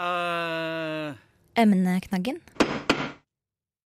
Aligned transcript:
Uh... 0.00 1.12
Emneknaggen. 1.60 2.40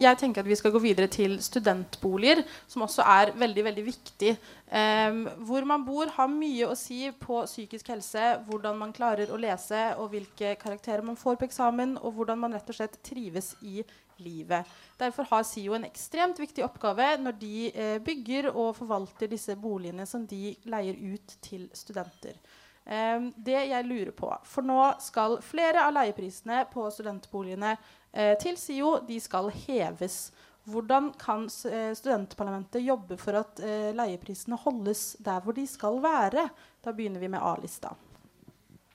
Jeg 0.04 0.18
tenker 0.20 0.44
at 0.44 0.50
vi 0.50 0.55
skal 0.60 0.74
gå 0.74 0.82
videre 0.84 1.08
til 1.08 1.38
studentboliger, 1.42 2.42
som 2.68 2.84
også 2.84 3.05
er 3.08 3.32
veldig 3.39 3.63
veldig 3.70 3.84
viktig. 3.86 4.34
Um, 4.68 5.21
hvor 5.47 5.65
man 5.70 5.86
bor, 5.88 6.12
har 6.15 6.29
mye 6.29 6.68
å 6.68 6.76
si 6.78 7.07
på 7.21 7.44
psykisk 7.47 7.94
helse, 7.94 8.34
hvordan 8.47 8.78
man 8.81 8.94
klarer 8.96 9.31
å 9.31 9.39
lese, 9.39 9.94
og 10.02 10.12
hvilke 10.12 10.56
karakterer 10.62 11.06
man 11.06 11.20
får 11.20 11.38
på 11.40 11.47
eksamen, 11.47 11.96
og 12.02 12.18
hvordan 12.18 12.42
man 12.42 12.58
rett 12.58 12.74
og 12.74 12.78
slett 12.78 13.00
trives 13.06 13.54
i 13.62 13.84
livet. 14.24 14.68
Derfor 15.00 15.30
har 15.30 15.46
SIO 15.48 15.78
en 15.78 15.88
ekstremt 15.88 16.41
viktig 16.41 16.66
oppgave 16.66 17.16
når 17.22 17.40
de 17.40 17.55
eh, 17.72 17.95
bygger 18.04 18.52
og 18.52 18.76
forvalter 18.77 19.32
disse 19.32 19.55
boligene 19.59 20.05
som 20.09 20.27
de 20.30 20.54
leier 20.70 21.00
ut 21.00 21.38
til 21.41 21.70
studenter. 21.73 22.38
Um, 22.84 23.30
det 23.40 23.62
jeg 23.70 23.86
lurer 23.88 24.12
på, 24.12 24.27
For 24.44 24.66
nå 24.66 24.80
skal 24.99 25.38
flere 25.40 25.85
av 25.88 25.94
leieprisene 25.95 26.66
på 26.73 26.90
studentboligene 26.91 27.77
eh, 28.12 28.34
til 28.41 28.57
SIO 28.59 28.98
de 29.07 29.20
skal 29.23 29.48
heves. 29.63 30.34
Hvordan 30.67 31.13
kan 31.20 31.45
eh, 31.71 31.91
studentparlamentet 31.95 32.84
jobbe 32.84 33.17
for 33.20 33.40
at 33.40 33.59
eh, 33.63 33.91
leieprisene 33.95 34.59
holdes 34.63 35.13
der 35.23 35.43
hvor 35.43 35.55
de 35.55 35.63
skal 35.67 35.99
være? 36.04 36.49
Da 36.84 36.91
begynner 36.91 37.23
vi 37.23 37.31
med 37.31 37.43
A-lista. 37.43 37.93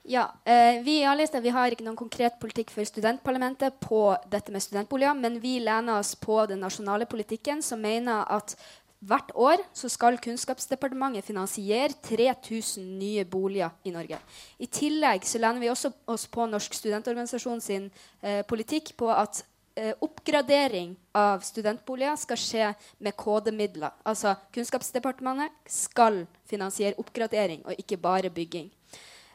Ja, 0.09 0.31
eh, 0.45 0.83
Vi 0.85 1.01
i 1.01 1.05
A-lista 1.05 1.41
har 1.41 1.73
ikke 1.73 1.85
noen 1.85 1.97
konkret 1.97 2.39
politikk 2.41 2.71
for 2.73 2.89
studentparlamentet 2.89 3.77
på 3.85 4.17
dette 4.33 4.53
med 4.53 4.65
studentboliger, 4.65 5.13
men 5.15 5.37
vi 5.41 5.59
lener 5.61 6.01
oss 6.01 6.15
på 6.17 6.47
den 6.49 6.65
nasjonale 6.65 7.05
politikken, 7.05 7.61
som 7.63 7.81
mener 7.85 8.25
at 8.25 8.57
hvert 8.99 9.31
år 9.39 9.63
skal 9.79 10.19
Kunnskapsdepartementet 10.23 11.27
finansiere 11.27 11.95
3000 12.03 12.83
nye 12.99 13.25
boliger 13.25 13.71
i 13.87 13.93
Norge. 13.95 14.19
I 14.59 14.67
tillegg 14.67 15.27
så 15.27 15.41
lener 15.43 15.63
vi 15.63 15.71
også 15.71 15.93
oss 16.11 16.27
på 16.31 16.47
Norsk 16.51 16.75
studentorganisasjon 16.75 17.63
sin 17.63 17.91
eh, 18.23 18.43
politikk 18.49 18.97
på 18.99 19.11
at 19.15 19.45
eh, 19.79 19.93
oppgradering 20.03 20.97
av 21.15 21.45
studentboliger 21.47 22.19
skal 22.19 22.43
skje 22.43 22.73
med 22.99 23.17
kodemidler. 23.19 23.95
Altså 24.03 24.35
Kunnskapsdepartementet 24.55 25.55
skal 25.71 26.25
finansiere 26.49 26.99
oppgradering 26.99 27.63
og 27.67 27.79
ikke 27.79 28.01
bare 28.03 28.33
bygging. 28.35 28.67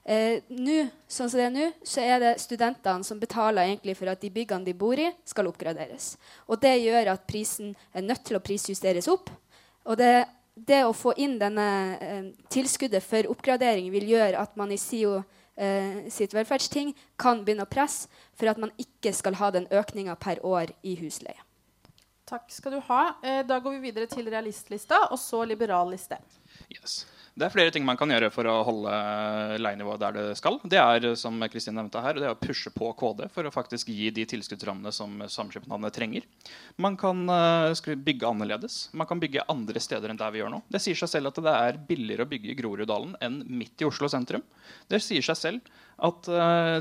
Eh, 0.03 0.41
nå, 0.51 0.81
sånn 1.07 1.29
som 1.31 1.39
det 1.39 1.45
er 1.45 1.53
nå, 1.53 1.69
så 1.87 2.03
er 2.03 2.19
det 2.19 2.33
studentene 2.43 3.07
som 3.07 3.21
betaler 3.21 3.77
for 3.95 4.11
at 4.11 4.19
de 4.19 4.33
byggene 4.35 4.67
de 4.67 4.73
bor 4.75 4.99
i, 4.99 5.07
skal 5.23 5.47
oppgraderes. 5.47 6.17
Og 6.51 6.59
det 6.59 6.75
gjør 6.83 7.13
at 7.13 7.23
prisen 7.29 7.71
er 7.95 8.03
nødt 8.03 8.25
til 8.27 8.35
å 8.35 8.43
prisjusteres 8.43 9.07
opp. 9.07 9.31
Og 9.89 9.97
det, 9.99 10.25
det 10.55 10.83
å 10.85 10.95
få 10.95 11.15
inn 11.19 11.37
denne 11.41 11.69
eh, 11.99 12.27
tilskuddet 12.53 13.03
for 13.05 13.29
oppgradering 13.31 13.89
vil 13.93 14.11
gjøre 14.15 14.41
at 14.41 14.53
man 14.59 14.71
i 14.71 14.79
SIO 14.79 15.21
eh, 15.55 16.05
sitt 16.13 16.35
velferdsting 16.35 16.93
kan 17.19 17.43
begynne 17.43 17.67
å 17.67 17.71
presse 17.71 18.11
for 18.37 18.51
at 18.51 18.61
man 18.61 18.73
ikke 18.81 19.13
skal 19.15 19.39
ha 19.41 19.51
den 19.55 19.67
økninga 19.71 20.15
per 20.21 20.43
år 20.45 20.71
i 20.81 20.95
husleie. 21.01 21.41
Takk 22.29 22.47
skal 22.55 22.77
du 22.77 22.79
ha. 22.87 23.01
Eh, 23.21 23.41
da 23.45 23.59
går 23.59 23.75
vi 23.75 23.89
videre 23.89 24.07
til 24.09 24.29
realistlista, 24.31 25.03
og 25.11 25.19
så 25.19 25.43
liberal 25.45 25.91
liste. 25.91 26.17
Yes. 26.71 27.03
Det 27.33 27.47
er 27.47 27.49
flere 27.49 27.71
ting 27.73 27.81
man 27.81 27.97
kan 27.97 28.11
gjøre 28.13 28.27
for 28.29 28.45
å 28.45 28.59
holde 28.61 28.91
leienivået 29.57 30.01
der 30.03 30.13
det 30.13 30.35
skal. 30.37 30.59
Det 30.69 30.77
er 30.77 31.15
som 31.17 31.41
Kristin 31.49 31.73
nevnte 31.79 32.03
her, 32.05 32.19
det 32.19 32.27
er 32.27 32.35
å 32.35 32.37
pushe 32.37 32.69
på 32.69 32.91
KD 32.99 33.25
for 33.33 33.49
å 33.49 33.53
faktisk 33.53 33.89
gi 33.89 34.11
de 34.13 34.21
tilskuddsrammene 34.29 34.91
som 34.93 35.15
samskipnadene 35.25 35.89
trenger. 35.95 36.27
Man 36.77 36.93
kan 36.99 37.25
bygge 38.05 38.29
annerledes. 38.29 38.75
Man 38.93 39.09
kan 39.09 39.23
bygge 39.23 39.47
andre 39.49 39.81
steder 39.81 40.13
enn 40.13 40.21
der 40.21 40.29
vi 40.35 40.43
gjør 40.43 40.53
nå. 40.53 40.61
Det 40.69 40.83
sier 40.85 40.99
seg 41.01 41.09
selv 41.09 41.31
at 41.31 41.41
det 41.41 41.55
er 41.63 41.81
billigere 41.89 42.27
å 42.27 42.31
bygge 42.35 42.53
i 42.53 42.57
Groruddalen 42.61 43.17
enn 43.25 43.41
midt 43.49 43.81
i 43.81 43.89
Oslo 43.89 44.11
sentrum. 44.13 44.45
Det 44.93 45.01
sier 45.01 45.25
seg 45.25 45.41
selv 45.41 45.73
at 46.05 46.29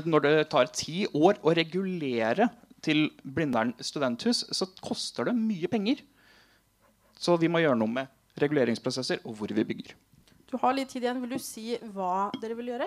når 0.05 0.27
det 0.27 0.35
tar 0.53 0.69
ti 0.69 1.07
år 1.17 1.41
å 1.41 1.57
regulere 1.57 2.51
til 2.85 3.07
Blindern 3.25 3.73
studenthus, 3.81 4.45
så 4.53 4.69
koster 4.85 5.31
det 5.31 5.37
mye 5.39 5.65
penger. 5.71 6.05
Så 7.17 7.41
vi 7.41 7.49
må 7.49 7.65
gjøre 7.65 7.81
noe 7.81 7.97
med 8.03 8.37
reguleringsprosesser 8.37 9.25
og 9.25 9.39
hvor 9.41 9.49
vi 9.49 9.65
bygger. 9.65 9.97
Du 10.53 10.59
har 10.61 10.75
litt 10.77 10.91
tid 10.93 11.01
igjen. 11.01 11.17
Vil 11.23 11.31
du 11.33 11.41
si 11.41 11.71
hva 11.95 12.29
dere 12.37 12.53
vil 12.53 12.67
gjøre? 12.69 12.85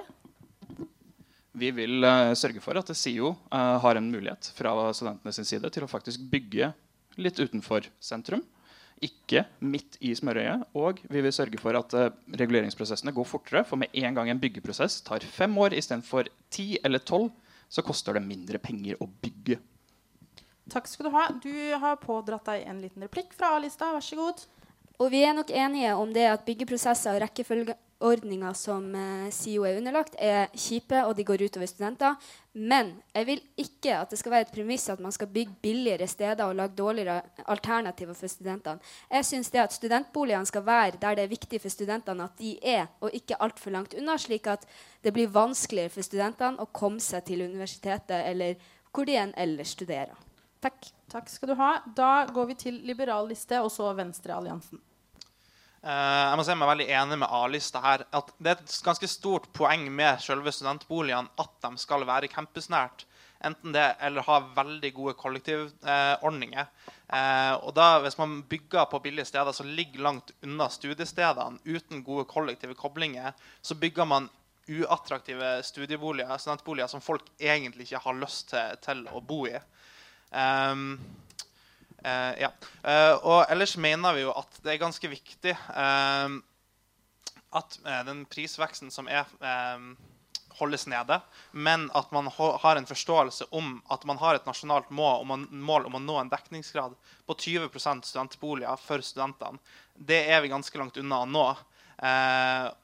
Vi 1.58 1.70
vil 1.74 2.04
uh, 2.04 2.30
sørge 2.38 2.62
for 2.62 2.78
at 2.78 2.92
SIO 2.94 3.32
uh, 3.34 3.78
har 3.82 3.98
en 3.98 4.10
mulighet 4.12 4.52
fra 4.54 4.74
studentenes 4.94 5.40
side 5.48 5.70
til 5.74 5.82
å 5.82 5.88
faktisk 5.90 6.28
bygge 6.30 6.68
litt 7.18 7.40
utenfor 7.42 7.88
sentrum. 7.98 8.44
Ikke 9.02 9.42
midt 9.58 9.98
i 9.98 10.12
smørøyet. 10.14 10.62
Og 10.78 11.02
vi 11.10 11.24
vil 11.26 11.34
sørge 11.34 11.58
for 11.58 11.74
at 11.74 11.96
uh, 11.98 12.12
reguleringsprosessene 12.38 13.16
går 13.16 13.26
fortere. 13.26 13.64
For 13.66 13.82
med 13.82 13.98
en 13.98 14.14
gang 14.14 14.30
en 14.30 14.42
byggeprosess 14.46 15.00
tar 15.08 15.26
fem 15.26 15.58
år 15.58 15.74
istedenfor 15.74 16.30
ti 16.54 16.76
eller 16.86 17.02
tolv, 17.02 17.32
så 17.66 17.82
koster 17.82 18.14
det 18.14 18.28
mindre 18.28 18.62
penger 18.62 19.02
å 19.02 19.10
bygge. 19.10 19.58
Takk 20.70 20.86
skal 20.86 21.10
du 21.10 21.16
ha. 21.18 21.26
Du 21.42 21.56
har 21.82 21.98
pådratt 21.98 22.46
deg 22.46 22.70
en 22.70 22.84
liten 22.84 23.02
replikk 23.02 23.34
fra 23.34 23.56
A-lista. 23.56 23.90
Vær 23.96 24.06
så 24.06 24.22
god. 24.22 24.46
Og 24.96 25.10
vi 25.12 25.24
er 25.28 25.34
nok 25.36 25.50
enige 25.52 25.92
om 25.94 26.12
det 26.12 26.24
at 26.24 26.44
byggeprosesser 26.46 27.18
og 27.18 27.20
rekkefølgeordninger 27.26 28.54
som 28.56 28.86
eh, 28.96 29.26
SIO 29.34 29.66
er 29.68 29.76
underlagt, 29.76 30.14
er 30.16 30.48
kjipe, 30.56 31.02
og 31.04 31.12
de 31.18 31.24
går 31.28 31.44
utover 31.44 31.68
studenter. 31.68 32.16
Men 32.54 32.94
jeg 33.12 33.26
vil 33.28 33.42
ikke 33.60 33.92
at 33.98 34.14
det 34.14 34.18
skal 34.22 34.32
være 34.32 34.46
et 34.46 34.54
premiss 34.54 34.88
at 34.88 35.02
man 35.04 35.12
skal 35.12 35.28
bygge 35.28 35.58
billigere 35.62 36.08
steder 36.08 36.46
og 36.46 36.56
lage 36.56 36.78
dårligere 36.78 37.44
alternativer 37.44 38.16
for 38.16 38.32
studentene. 38.32 38.80
Jeg 39.12 39.28
syns 39.28 39.52
det 39.52 39.60
at 39.66 39.76
studentboligene 39.76 40.48
skal 40.48 40.64
være 40.64 40.96
der 41.02 41.18
det 41.18 41.26
er 41.26 41.34
viktig 41.34 41.60
for 41.60 41.76
studentene 41.76 42.30
at 42.30 42.40
de 42.40 42.56
er, 42.64 42.86
og 43.00 43.12
ikke 43.12 43.36
altfor 43.40 43.76
langt 43.76 43.98
unna, 44.00 44.16
slik 44.16 44.48
at 44.48 44.64
det 45.04 45.12
blir 45.12 45.28
vanskeligere 45.28 45.92
for 45.92 46.08
studentene 46.08 46.56
å 46.56 46.72
komme 46.72 47.04
seg 47.04 47.28
til 47.28 47.44
universitetet 47.44 48.24
eller 48.24 48.56
hvor 48.96 49.04
de 49.04 49.20
enn 49.20 49.36
ellers 49.36 49.76
studerer. 49.76 50.16
Takk. 50.64 50.88
Takk 51.12 51.28
skal 51.30 51.52
du 51.52 51.54
ha. 51.60 51.70
Da 51.94 52.26
går 52.32 52.46
vi 52.50 52.54
til 52.58 52.78
liberal 52.86 53.28
liste 53.30 53.60
og 53.62 53.70
så 53.70 53.92
Venstrealliansen. 53.94 54.80
Uh, 55.86 56.32
jeg 56.32 56.38
må 56.38 56.42
si 56.42 56.54
meg 56.58 56.70
veldig 56.72 56.86
enig 56.98 57.16
med 57.20 57.30
A-lista 57.30 57.82
her. 57.84 58.02
at 58.10 58.32
Det 58.42 58.50
er 58.50 58.62
et 58.62 58.78
ganske 58.82 59.08
stort 59.10 59.46
poeng 59.54 59.84
med 59.94 60.18
selve 60.24 60.50
studentboligene 60.50 61.30
at 61.38 61.52
de 61.62 61.78
skal 61.78 62.06
være 62.08 62.30
campusnært. 62.32 63.04
Enten 63.46 63.74
det 63.74 63.84
eller 64.02 64.24
ha 64.26 64.40
veldig 64.56 64.90
gode 64.96 65.14
kollektivordninger. 65.20 66.66
Uh, 67.06 67.54
og 67.60 67.70
da, 67.76 68.00
Hvis 68.02 68.18
man 68.18 68.40
bygger 68.50 68.88
på 68.90 68.98
billige 69.04 69.28
steder 69.30 69.54
som 69.54 69.68
ligger 69.68 70.02
langt 70.02 70.32
unna 70.42 70.66
studiestedene, 70.68 71.62
uten 71.64 72.02
gode 72.02 72.24
kollektive 72.26 72.74
koblinger, 72.74 73.36
så 73.62 73.78
bygger 73.78 74.04
man 74.10 74.28
uattraktive 74.66 75.62
studieboliger, 75.62 76.36
studentboliger 76.42 76.90
som 76.90 77.00
folk 77.00 77.22
egentlig 77.38 77.86
ikke 77.86 78.02
har 78.02 78.18
lyst 78.18 78.50
til, 78.50 78.74
til 78.82 79.06
å 79.14 79.22
bo 79.22 79.44
i. 79.46 79.54
Um, 80.34 80.98
Uh, 82.04 82.34
ja. 82.40 82.50
Uh, 82.84 83.14
og 83.24 83.38
ellers 83.50 83.76
mener 83.80 84.14
vi 84.16 84.26
jo 84.26 84.34
at 84.36 84.60
det 84.62 84.74
er 84.74 84.82
ganske 84.82 85.08
viktig 85.10 85.54
uh, 85.72 86.36
at 87.56 87.78
den 88.06 88.26
prisveksten 88.28 88.92
som 88.92 89.08
er 89.08 89.24
holdes 90.58 90.86
nede, 90.88 91.16
men 91.52 91.86
at 91.96 92.10
man 92.12 92.28
har 92.36 92.76
en 92.76 92.88
forståelse 92.88 93.46
om 93.56 93.78
at 93.92 94.04
man 94.08 94.18
har 94.20 94.36
et 94.36 94.48
nasjonalt 94.48 94.90
mål 94.92 95.24
om, 95.24 95.46
mål 95.50 95.88
om 95.88 95.96
å 95.96 96.00
nå 96.02 96.18
en 96.20 96.32
dekningsgrad 96.32 96.92
på 97.28 97.36
20% 97.46 98.08
studentboliger 98.08 98.80
for 98.80 99.04
studentene. 99.04 99.60
Det 99.96 100.22
er 100.32 100.42
vi 100.44 100.52
ganske 100.52 100.80
langt 100.80 101.00
unna 101.00 101.22
å 101.22 101.30
nå. 101.30 101.46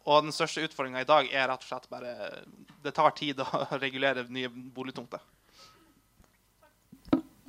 og 0.08 0.24
den 0.24 0.32
største 0.32 0.64
utfordringa 0.64 1.04
i 1.04 1.08
dag 1.08 1.28
er 1.32 1.48
rett 1.48 1.64
og 1.64 1.68
slett 1.68 1.90
bare 1.92 2.14
Det 2.84 2.94
tar 2.96 3.12
tid 3.16 3.40
å 3.44 3.64
regulere 3.84 4.24
nye 4.28 4.48
boligtomter. 4.48 5.20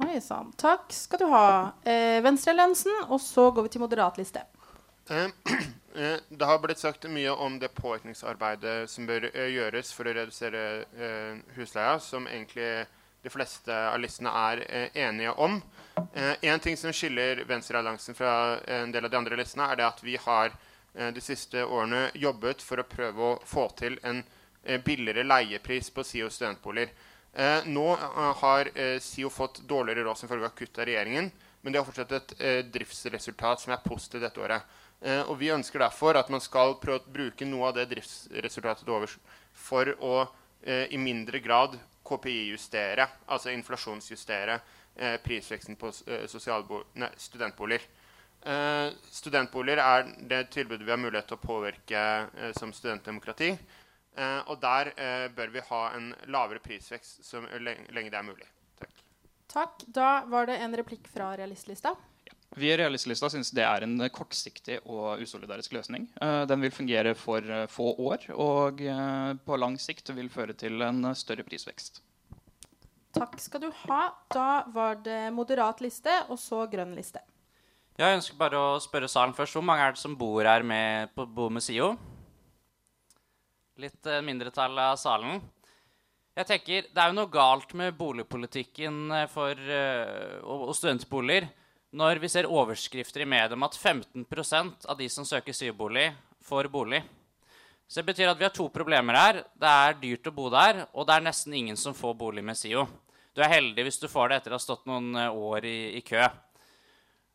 Oi 0.02 0.22
sann. 0.22 0.52
Takk 0.58 0.94
skal 0.94 1.20
du 1.20 1.26
ha. 1.26 1.72
Eh, 1.84 2.22
Venstrealliansen, 2.24 3.06
og 3.08 3.22
så 3.22 3.52
går 3.52 3.64
vi 3.64 3.70
til 3.70 3.82
moderatliste. 3.82 4.42
liste. 4.42 4.54
eh, 5.96 6.18
det 6.30 6.46
har 6.46 6.60
blitt 6.60 6.80
sagt 6.80 7.06
mye 7.10 7.32
om 7.32 7.60
det 7.60 7.76
påvirkningsarbeidet 7.76 8.90
som 8.90 9.06
bør 9.06 9.30
eh, 9.34 9.52
gjøres 9.54 9.94
for 9.94 10.10
å 10.10 10.16
redusere 10.18 10.64
eh, 10.98 11.38
husleia, 11.56 12.00
som 12.00 12.28
egentlig 12.28 12.86
de 13.24 13.32
fleste 13.32 13.74
av 13.74 14.00
listene 14.02 14.34
er 14.34 14.64
eh, 14.68 14.90
enige 15.06 15.32
om. 15.32 15.62
En 16.42 16.60
ting 16.60 16.78
som 16.78 16.92
skiller 16.94 17.44
Venstrealliansen 17.48 18.16
fra 18.18 18.60
en 18.68 18.92
del 18.92 19.06
av 19.06 19.12
de 19.12 19.18
andre 19.18 19.38
listene, 19.38 19.70
er 19.70 19.78
det 19.78 19.86
at 19.86 20.02
vi 20.04 20.18
har 20.18 20.54
de 20.94 21.22
siste 21.22 21.64
årene 21.66 22.10
jobbet 22.14 22.62
for 22.62 22.82
å 22.82 22.86
prøve 22.86 23.24
å 23.26 23.38
få 23.50 23.64
til 23.78 23.96
en 24.06 24.20
billigere 24.86 25.24
leiepris 25.26 25.90
på 25.94 26.04
SIO 26.06 26.30
studentboliger. 26.30 26.92
Eh, 27.34 27.66
nå 27.66 27.88
eh, 27.94 28.36
har 28.44 28.70
eh, 28.78 29.00
SIO 29.02 29.30
fått 29.30 29.64
dårligere 29.66 30.06
råd 30.06 30.18
som 30.18 30.30
følge 30.30 30.46
av 30.46 30.54
kutt 30.58 30.78
av 30.78 30.86
regjeringen, 30.86 31.32
men 31.62 31.74
de 31.74 31.80
har 31.80 31.88
fortsatt 31.88 32.12
et 32.14 32.34
eh, 32.38 32.60
driftsresultat 32.70 33.64
som 33.64 33.74
er 33.74 33.82
positivt 33.86 34.22
dette 34.28 34.42
året. 34.44 34.68
Eh, 35.02 35.22
og 35.26 35.40
Vi 35.40 35.50
ønsker 35.56 35.82
derfor 35.82 36.20
at 36.20 36.30
man 36.30 36.44
skal 36.44 36.76
prøve 36.82 37.02
å 37.02 37.16
bruke 37.16 37.48
noe 37.50 37.72
av 37.72 37.80
det 37.80 37.88
driftsresultatet 37.96 38.92
over 38.92 39.10
for 39.58 39.90
å 39.98 40.14
eh, 40.62 40.94
i 40.94 41.02
mindre 41.02 41.42
grad 41.42 41.80
KPI-justere, 42.06 43.08
altså 43.32 43.54
inflasjonsjustere, 43.54 44.60
prisveksten 45.24 45.78
på 45.80 45.90
nei, 47.00 47.08
studentboliger. 47.18 47.86
studentboliger 49.10 49.80
er 49.82 50.04
det 50.30 50.42
tilbudet 50.54 50.84
vi 50.86 50.92
har 50.92 51.00
mulighet 51.00 51.32
til 51.32 51.40
å 51.40 51.46
påvirke 51.48 52.04
som 52.60 52.74
studentdemokrati. 52.76 53.48
Eh, 54.16 54.40
og 54.52 54.60
der 54.62 54.94
eh, 54.94 55.28
bør 55.34 55.54
vi 55.54 55.64
ha 55.70 55.84
en 55.98 56.12
lavere 56.30 56.62
prisvekst 56.62 57.24
så 57.26 57.42
lenge, 57.42 57.88
lenge 57.96 58.14
det 58.14 58.20
er 58.20 58.28
mulig. 58.28 58.50
Takk. 58.80 59.04
Takk. 59.54 59.86
Da 59.88 60.10
var 60.30 60.50
det 60.50 60.60
en 60.62 60.76
replikk 60.78 61.10
fra 61.12 61.34
realistlista. 61.40 61.96
Vi 62.54 62.68
i 62.70 62.76
Realistlista 62.78 63.32
syns 63.34 63.50
det 63.58 63.64
er 63.66 63.82
en 63.82 63.98
kortsiktig 64.14 64.76
og 64.86 65.24
usolidarisk 65.26 65.74
løsning. 65.74 66.06
Eh, 66.22 66.44
den 66.50 66.62
vil 66.62 66.74
fungere 66.76 67.16
for 67.18 67.42
få 67.74 67.96
år 67.98 68.30
og 68.38 68.84
på 69.46 69.58
lang 69.58 69.80
sikt 69.82 70.14
vil 70.14 70.30
føre 70.30 70.54
til 70.54 70.86
en 70.86 71.10
større 71.18 71.46
prisvekst. 71.48 72.04
Takk 73.14 73.38
skal 73.42 73.62
du 73.62 73.70
ha. 73.86 74.04
Da 74.34 74.66
var 74.74 75.02
det 75.06 75.34
moderat 75.34 75.82
liste, 75.86 76.14
og 76.34 76.40
så 76.42 76.66
grønn 76.70 76.96
liste. 76.98 77.22
Jeg 77.98 78.18
ønsker 78.18 78.38
bare 78.40 78.58
å 78.58 78.80
spørre 78.82 79.10
salen 79.10 79.36
først. 79.38 79.54
Hvor 79.54 79.66
mange 79.66 79.86
er 79.86 79.94
det 79.94 80.02
som 80.02 80.16
bor 80.18 80.42
her 80.50 80.66
med, 80.66 81.12
på, 81.14 81.28
bor 81.30 81.54
med 81.54 81.62
SIO? 81.62 81.92
Litt 83.82 84.06
eh, 84.06 84.22
mindretall 84.22 84.78
av 84.78 84.96
salen. 85.02 85.40
Jeg 86.38 86.46
tenker, 86.46 86.86
Det 86.94 87.02
er 87.02 87.10
jo 87.10 87.18
noe 87.18 87.32
galt 87.32 87.74
med 87.74 87.96
boligpolitikken 87.98 89.00
eh, 89.12 89.26
for, 89.32 89.58
eh, 89.58 90.38
og, 90.46 90.70
studentboliger 90.78 91.50
når 91.94 92.22
vi 92.22 92.30
ser 92.30 92.50
overskrifter 92.50 93.22
i 93.22 93.30
media 93.30 93.54
om 93.54 93.66
at 93.66 93.78
15% 93.78 94.86
av 94.90 94.98
de 94.98 95.10
som 95.10 95.26
søker 95.26 95.54
SIO-bolig, 95.54 96.08
får 96.42 96.70
bolig. 96.74 97.04
Så 97.88 98.02
det 98.02 98.08
betyr 98.12 98.32
at 98.32 98.40
vi 98.40 98.46
har 98.46 98.54
to 98.54 98.66
problemer 98.74 99.18
her. 99.18 99.42
Det 99.58 99.70
er 99.70 100.00
dyrt 100.02 100.30
å 100.30 100.34
bo 100.34 100.48
der, 100.54 100.88
og 100.94 101.06
det 101.06 101.18
er 101.18 101.28
nesten 101.28 101.54
ingen 101.54 101.78
som 101.78 101.94
får 101.94 102.16
bolig 102.18 102.46
med 102.46 102.58
SIO. 102.58 102.88
Du 103.34 103.42
er 103.42 103.54
heldig 103.54 103.86
hvis 103.86 104.02
du 104.02 104.08
får 104.10 104.30
det 104.30 104.42
etter 104.42 104.54
å 104.54 104.58
ha 104.58 104.66
stått 104.66 104.90
noen 104.90 105.14
år 105.18 105.66
i, 105.70 105.78
i 105.98 106.02
kø. 106.06 106.26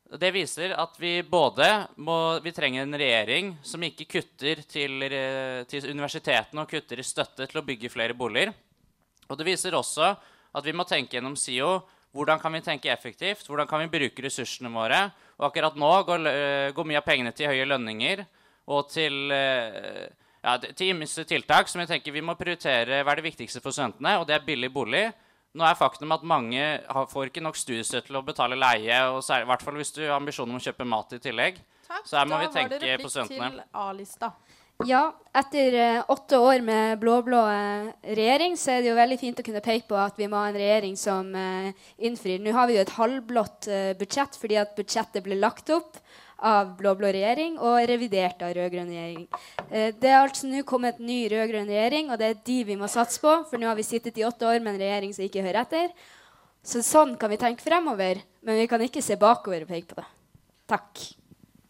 Det 0.09 0.31
viser 0.33 0.73
at 0.73 0.95
vi 0.97 1.19
både 1.21 1.67
må, 2.01 2.39
vi 2.41 2.53
trenger 2.57 2.87
en 2.87 2.97
regjering 2.97 3.51
som 3.61 3.83
ikke 3.85 4.07
kutter 4.09 4.63
til, 4.65 5.03
eh, 5.05 5.67
til, 5.69 5.85
universitetene 5.91 6.63
og 6.63 6.71
kutter 6.71 7.03
i 7.03 7.05
støtte 7.05 7.45
til 7.45 7.61
å 7.61 7.65
bygge 7.67 7.91
flere 7.93 8.17
boliger. 8.17 8.55
Og 9.29 9.37
det 9.37 9.45
viser 9.45 9.77
også 9.77 10.09
at 10.09 10.65
vi 10.65 10.73
må 10.73 10.87
tenke 10.89 11.19
gjennom 11.19 11.37
SIO. 11.37 11.83
Hvordan 12.17 12.41
kan 12.41 12.57
vi 12.57 12.65
tenke 12.65 12.89
effektivt? 12.89 13.45
Hvordan 13.45 13.69
kan 13.69 13.85
vi 13.85 13.93
bruke 13.99 14.25
ressursene 14.25 14.73
våre? 14.73 15.11
Og 15.37 15.51
akkurat 15.51 15.77
nå 15.77 15.93
går, 16.09 16.27
eh, 16.33 16.73
går 16.73 16.89
mye 16.89 17.03
av 17.03 17.05
pengene 17.05 17.35
til 17.37 17.53
høye 17.53 17.69
lønninger 17.69 18.25
og 18.67 18.89
til, 18.89 19.31
eh, 19.31 20.09
ja, 20.43 20.57
til 20.57 21.05
tiltak 21.05 21.69
som 21.69 21.81
jeg 21.85 21.89
tenker 21.89 22.13
vi 22.13 22.25
må 22.25 22.33
prioritere 22.35 23.05
hva 23.05 23.13
er 23.13 23.21
det 23.21 23.29
viktigste 23.29 23.61
for 23.61 23.73
studentene, 23.73 24.19
og 24.19 24.27
det 24.27 24.37
er 24.37 24.47
billig 24.47 24.73
bolig. 24.73 25.13
Nå 25.57 25.65
er 25.65 25.79
faktum 25.79 26.13
at 26.13 26.25
mange 26.29 26.65
får 27.13 27.31
ikke 27.31 27.43
nok 27.45 27.57
studiestøtte 27.57 28.11
til 28.11 28.21
å 28.21 28.25
betale 28.27 28.59
leie. 28.59 29.01
og 29.09 29.23
I 29.25 29.49
hvert 29.49 29.65
fall 29.65 29.81
hvis 29.81 29.95
du 29.97 30.03
har 30.05 30.19
ambisjoner 30.19 30.53
om 30.53 30.61
å 30.61 30.65
kjøpe 30.65 30.87
mat 30.87 31.17
i 31.17 31.23
tillegg. 31.25 31.63
Takk. 31.89 32.05
Så 32.05 32.19
her 32.21 32.29
må 32.29 32.41
vi 32.43 32.51
tenke 32.53 32.97
på 33.01 33.11
studentene. 33.11 33.65
A-lista. 33.73 34.35
Ja, 34.87 35.09
etter 35.35 35.75
uh, 35.75 36.05
åtte 36.15 36.39
år 36.39 36.61
med 36.63 37.01
blå-blå 37.03 37.41
uh, 37.51 37.89
regjering, 38.15 38.55
så 38.55 38.77
er 38.77 38.85
det 38.85 38.93
jo 38.93 38.99
veldig 39.01 39.17
fint 39.19 39.41
å 39.41 39.45
kunne 39.47 39.63
peke 39.65 39.89
på 39.89 39.97
at 39.99 40.21
vi 40.21 40.29
må 40.31 40.39
ha 40.39 40.53
en 40.53 40.59
regjering 40.61 40.95
som 41.01 41.33
uh, 41.35 41.89
innfrir. 41.99 42.39
Nå 42.45 42.53
har 42.55 42.69
vi 42.71 42.77
jo 42.77 42.85
et 42.85 42.95
halvblått 42.95 43.67
budsjett 43.99 44.39
fordi 44.39 44.61
at 44.61 44.77
budsjettet 44.79 45.25
ble 45.27 45.41
lagt 45.41 45.73
opp 45.75 45.99
av 46.39 46.75
blå-blå 46.79 47.11
regjering 47.15 47.57
og 47.59 47.81
revidert 47.91 48.43
av 48.47 48.53
rød-grønn 48.55 48.91
regjering. 48.93 49.27
Eh, 49.71 49.91
det 49.99 50.11
er 50.11 50.21
altså 50.21 50.51
nå 50.51 50.63
kommet 50.69 51.01
ny 51.03 51.25
rød-grønn 51.33 51.69
regjering, 51.71 52.13
og 52.13 52.21
det 52.21 52.31
er 52.31 52.41
de 52.47 52.59
vi 52.69 52.79
må 52.79 52.91
satse 52.91 53.21
på. 53.23 53.33
For 53.51 53.61
nå 53.61 53.69
har 53.71 53.79
vi 53.79 53.87
sittet 53.87 54.19
i 54.21 54.27
åtte 54.27 54.47
år 54.47 54.63
med 54.63 54.77
en 54.77 54.83
regjering 54.85 55.15
som 55.17 55.27
ikke 55.27 55.43
hører 55.43 55.65
etter. 55.65 55.93
Så 56.63 56.83
sånn 56.87 57.17
kan 57.19 57.33
vi 57.33 57.41
tenke 57.41 57.65
fremover, 57.65 58.23
men 58.47 58.61
vi 58.61 58.67
kan 58.71 58.83
ikke 58.85 59.03
se 59.05 59.19
bakover 59.19 59.65
og 59.65 59.71
peke 59.71 59.93
på 59.93 60.01
det. 60.01 60.09
Takk. 60.71 61.05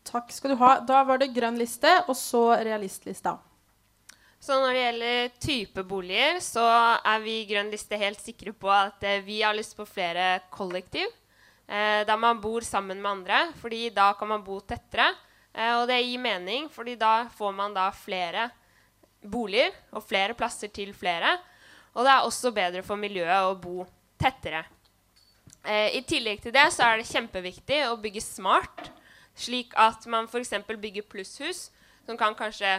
Takk 0.08 0.32
skal 0.32 0.54
du 0.54 0.60
ha. 0.62 0.78
Da 0.84 1.02
var 1.06 1.20
det 1.20 1.32
grønn 1.36 1.60
liste, 1.60 1.90
og 2.08 2.16
så 2.16 2.50
realistlista. 2.64 3.38
Så 4.40 4.54
når 4.54 4.72
det 4.72 4.82
gjelder 4.82 5.30
type 5.42 5.82
boliger, 5.84 6.38
så 6.44 6.64
er 7.02 7.22
vi 7.24 7.40
i 7.40 7.46
Grønn 7.48 7.72
liste 7.72 7.98
helt 7.98 8.20
sikre 8.22 8.52
på 8.54 8.70
at 8.70 9.02
eh, 9.02 9.18
vi 9.26 9.40
har 9.42 9.56
lyst 9.56 9.74
på 9.76 9.86
flere 9.88 10.38
kollektiv 10.54 11.10
eh, 11.68 12.04
der 12.08 12.16
man 12.16 12.40
bor 12.40 12.64
sammen 12.64 13.00
med 13.02 13.10
andre, 13.10 13.42
fordi 13.60 13.90
da 13.94 14.12
kan 14.18 14.28
man 14.28 14.44
bo 14.44 14.58
tettere. 14.60 15.12
Eh, 15.52 15.74
og 15.76 15.86
det 15.90 16.00
gir 16.02 16.22
mening, 16.22 16.68
fordi 16.72 16.96
da 16.96 17.28
får 17.36 17.54
man 17.54 17.76
da 17.76 17.90
flere 17.92 18.48
boliger 19.22 19.74
og 19.92 20.04
flere 20.06 20.34
plasser 20.38 20.72
til 20.72 20.94
flere. 20.96 21.36
Og 21.94 22.04
det 22.04 22.12
er 22.12 22.26
også 22.26 22.52
bedre 22.54 22.84
for 22.86 23.00
miljøet 23.00 23.48
å 23.48 23.56
bo 23.58 23.86
tettere. 24.20 24.64
Eh, 25.64 25.98
I 25.98 26.04
tillegg 26.06 26.42
til 26.42 26.54
det 26.54 26.68
så 26.74 26.86
er 26.86 27.00
det 27.00 27.10
kjempeviktig 27.10 27.82
å 27.88 27.98
bygge 28.00 28.22
smart, 28.24 28.92
slik 29.38 29.74
at 29.78 30.06
man 30.10 30.28
f.eks. 30.30 30.54
bygger 30.68 31.06
plusshus, 31.10 31.68
som 32.06 32.16
kan 32.18 32.36
kanskje 32.38 32.78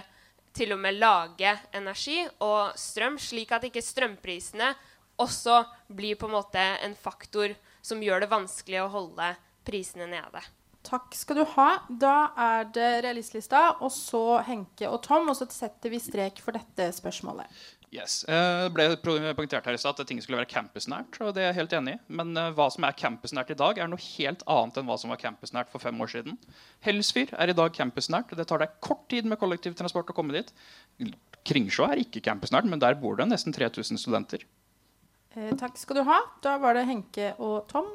til 0.55 0.73
og 0.73 0.79
med 0.81 0.97
lage 0.97 1.51
energi 1.75 2.23
og 2.41 2.73
strøm, 2.79 3.19
slik 3.21 3.51
at 3.53 3.67
ikke 3.67 3.83
strømprisene 3.85 4.71
også 5.19 5.61
blir 5.93 6.17
på 6.17 6.29
en 6.29 6.37
måte 6.37 6.63
en 6.83 6.95
faktor 6.97 7.53
som 7.81 8.01
gjør 8.03 8.23
det 8.23 8.31
vanskelig 8.31 8.83
å 8.83 8.91
holde 8.93 9.33
prisene 9.67 10.09
nede. 10.11 10.43
Takk 10.85 11.13
skal 11.17 11.41
du 11.41 11.43
ha. 11.57 11.69
Da 11.89 12.31
er 12.39 12.69
det 12.73 12.91
realistlista, 13.03 13.65
og 13.83 13.91
så 13.93 14.39
Henke 14.47 14.87
og 14.87 15.01
Tom. 15.05 15.27
Og 15.29 15.37
så 15.37 15.49
setter 15.51 15.91
vi 15.91 15.99
strek 16.01 16.39
for 16.43 16.55
dette 16.55 16.87
spørsmålet. 16.95 17.51
Yes. 17.89 18.21
Eh, 18.29 18.67
det 18.69 18.73
ble 19.01 19.33
poengtert 19.33 19.65
her 19.65 19.73
i 19.73 19.81
stad 19.81 19.97
at 19.97 20.07
ting 20.09 20.21
skulle 20.21 20.37
være 20.37 20.51
campusnært. 20.51 21.17
og 21.25 21.33
det 21.33 21.43
er 21.43 21.47
jeg 21.49 21.59
helt 21.59 21.73
enig 21.73 21.95
i. 21.97 22.01
Men 22.19 22.37
uh, 22.37 22.51
hva 22.53 22.69
som 22.73 22.85
er 22.85 22.97
campusnært 22.97 23.51
i 23.53 23.57
dag, 23.57 23.81
er 23.81 23.89
noe 23.89 24.01
helt 24.15 24.45
annet 24.45 24.77
enn 24.77 24.89
hva 24.89 24.97
som 25.01 25.13
var 25.13 25.21
campusnært 25.21 25.71
for 25.73 25.81
fem 25.81 25.99
år 25.99 26.13
siden. 26.13 26.37
Helsfyr 26.85 27.33
er 27.33 27.49
i 27.49 27.57
dag 27.57 27.73
campusnært. 27.75 28.35
Det 28.37 28.45
tar 28.49 28.61
deg 28.61 28.77
kort 28.85 29.07
tid 29.11 29.25
med 29.29 29.41
kollektivtransport 29.41 30.13
å 30.13 30.17
komme 30.17 30.37
dit. 30.37 30.53
Kringsjå 31.49 31.89
er 31.89 32.03
ikke 32.05 32.23
campusnært, 32.29 32.69
men 32.69 32.81
der 32.81 32.97
bor 33.01 33.17
det 33.17 33.29
nesten 33.31 33.55
3000 33.55 33.99
studenter. 33.99 34.45
Eh, 35.35 35.51
takk 35.59 35.77
skal 35.77 35.99
du 35.99 36.05
ha. 36.07 36.19
Da 36.43 36.55
var 36.61 36.77
det 36.77 36.87
Henke 36.89 37.33
og 37.37 37.67
Tom. 37.69 37.91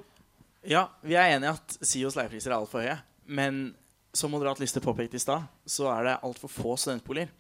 Ja, 0.65 0.87
vi 1.05 1.17
er 1.19 1.35
enige 1.35 1.57
at 1.57 1.79
SIOs 1.83 2.17
leiepriser 2.19 2.53
er 2.53 2.61
altfor 2.61 2.85
høye. 2.85 2.99
Men 3.27 3.75
som 4.15 4.31
Moderat 4.31 4.61
Liste 4.63 4.83
påpekte 4.83 5.19
i 5.19 5.23
stad, 5.23 5.49
så 5.67 5.89
er 5.93 6.07
det 6.07 6.21
altfor 6.25 6.53
få 6.53 6.77
studentboliger. 6.79 7.33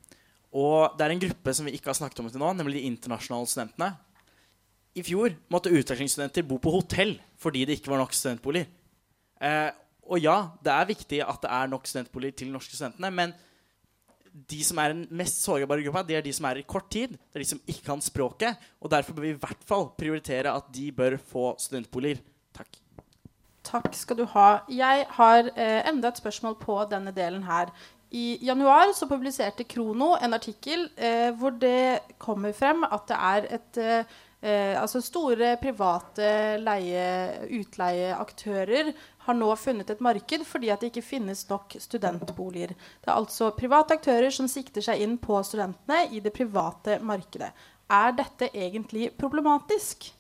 Og 0.55 0.97
det 0.99 1.07
er 1.07 1.15
en 1.15 1.23
gruppe 1.23 1.55
som 1.55 1.67
vi 1.67 1.75
ikke 1.75 1.91
har 1.91 1.99
snakket 1.99 2.21
om 2.23 2.29
til 2.31 2.43
nå, 2.43 2.51
nemlig 2.59 2.81
de 2.81 2.91
internasjonale 2.91 3.51
studentene. 3.51 3.95
I 4.95 5.03
fjor 5.03 5.35
måtte 5.51 5.73
utvekslingsstudenter 5.75 6.47
bo 6.47 6.61
på 6.63 6.71
hotell 6.71 7.17
fordi 7.43 7.65
det 7.67 7.81
ikke 7.81 7.91
var 7.91 8.03
nok 8.03 8.15
studentboliger. 8.15 8.69
Eh, 9.43 9.71
og 10.05 10.21
ja, 10.23 10.37
det 10.63 10.75
er 10.75 10.91
viktig 10.91 11.19
at 11.25 11.43
det 11.43 11.51
er 11.57 11.71
nok 11.73 11.89
studentboliger 11.91 12.39
til 12.39 12.53
norske 12.55 12.77
studentene, 12.77 13.11
men 13.11 13.35
de 14.35 14.61
som 14.67 14.79
er 14.83 14.95
den 14.95 15.05
mest 15.15 15.45
sårbare 15.45 15.85
gruppa, 15.85 16.03
det 16.07 16.19
er 16.19 16.25
de 16.27 16.33
som 16.35 16.49
er 16.51 16.59
i 16.59 16.67
kort 16.67 16.89
tid. 16.91 17.15
Det 17.15 17.39
er 17.39 17.45
de 17.45 17.51
som 17.53 17.61
ikke 17.71 17.87
kan 17.87 18.03
språket. 18.03 18.59
Og 18.83 18.91
derfor 18.91 19.15
bør 19.15 19.29
vi 19.29 19.35
i 19.35 19.43
hvert 19.45 19.67
fall 19.67 19.89
prioritere 19.99 20.51
at 20.51 20.71
de 20.75 20.91
bør 20.93 21.17
få 21.31 21.53
studentboliger. 21.63 22.23
Takk. 22.55 22.81
Takk 23.65 23.95
skal 23.97 24.19
du 24.19 24.25
ha. 24.35 24.49
Jeg 24.69 25.07
har 25.17 25.51
eh, 25.55 25.81
enda 25.89 26.11
et 26.11 26.21
spørsmål 26.21 26.59
på 26.61 26.77
denne 26.91 27.15
delen 27.15 27.47
her. 27.47 27.71
I 28.15 28.39
januar 28.47 28.93
så 28.95 29.09
publiserte 29.11 29.65
Krono 29.67 30.13
en 30.23 30.37
artikkel 30.37 30.89
eh, 30.97 31.31
hvor 31.35 31.55
det 31.59 32.15
kommer 32.19 32.53
frem 32.55 32.85
at 32.87 33.09
det 33.11 33.17
er 33.19 33.49
et 33.57 33.81
eh, 33.83 34.15
Eh, 34.45 34.77
altså 34.77 35.01
store 35.01 35.55
private 35.57 36.27
leie, 36.61 37.05
utleieaktører 37.57 38.91
har 39.25 39.37
nå 39.39 39.49
funnet 39.57 39.91
et 39.91 40.03
marked 40.05 40.45
fordi 40.47 40.71
at 40.73 40.83
det 40.83 40.93
ikke 40.93 41.07
finnes 41.07 41.45
nok 41.49 41.77
studentboliger. 41.81 42.75
Det 42.75 43.09
er 43.09 43.17
altså 43.17 43.53
private 43.57 43.97
aktører 43.97 44.35
som 44.35 44.51
sikter 44.51 44.85
seg 44.85 45.01
inn 45.05 45.17
på 45.21 45.39
studentene 45.47 46.05
i 46.13 46.21
det 46.25 46.35
private 46.35 46.99
markedet. 47.01 47.53
Er 47.91 48.13
dette 48.17 48.51
egentlig 48.53 49.11
problematisk? 49.17 50.11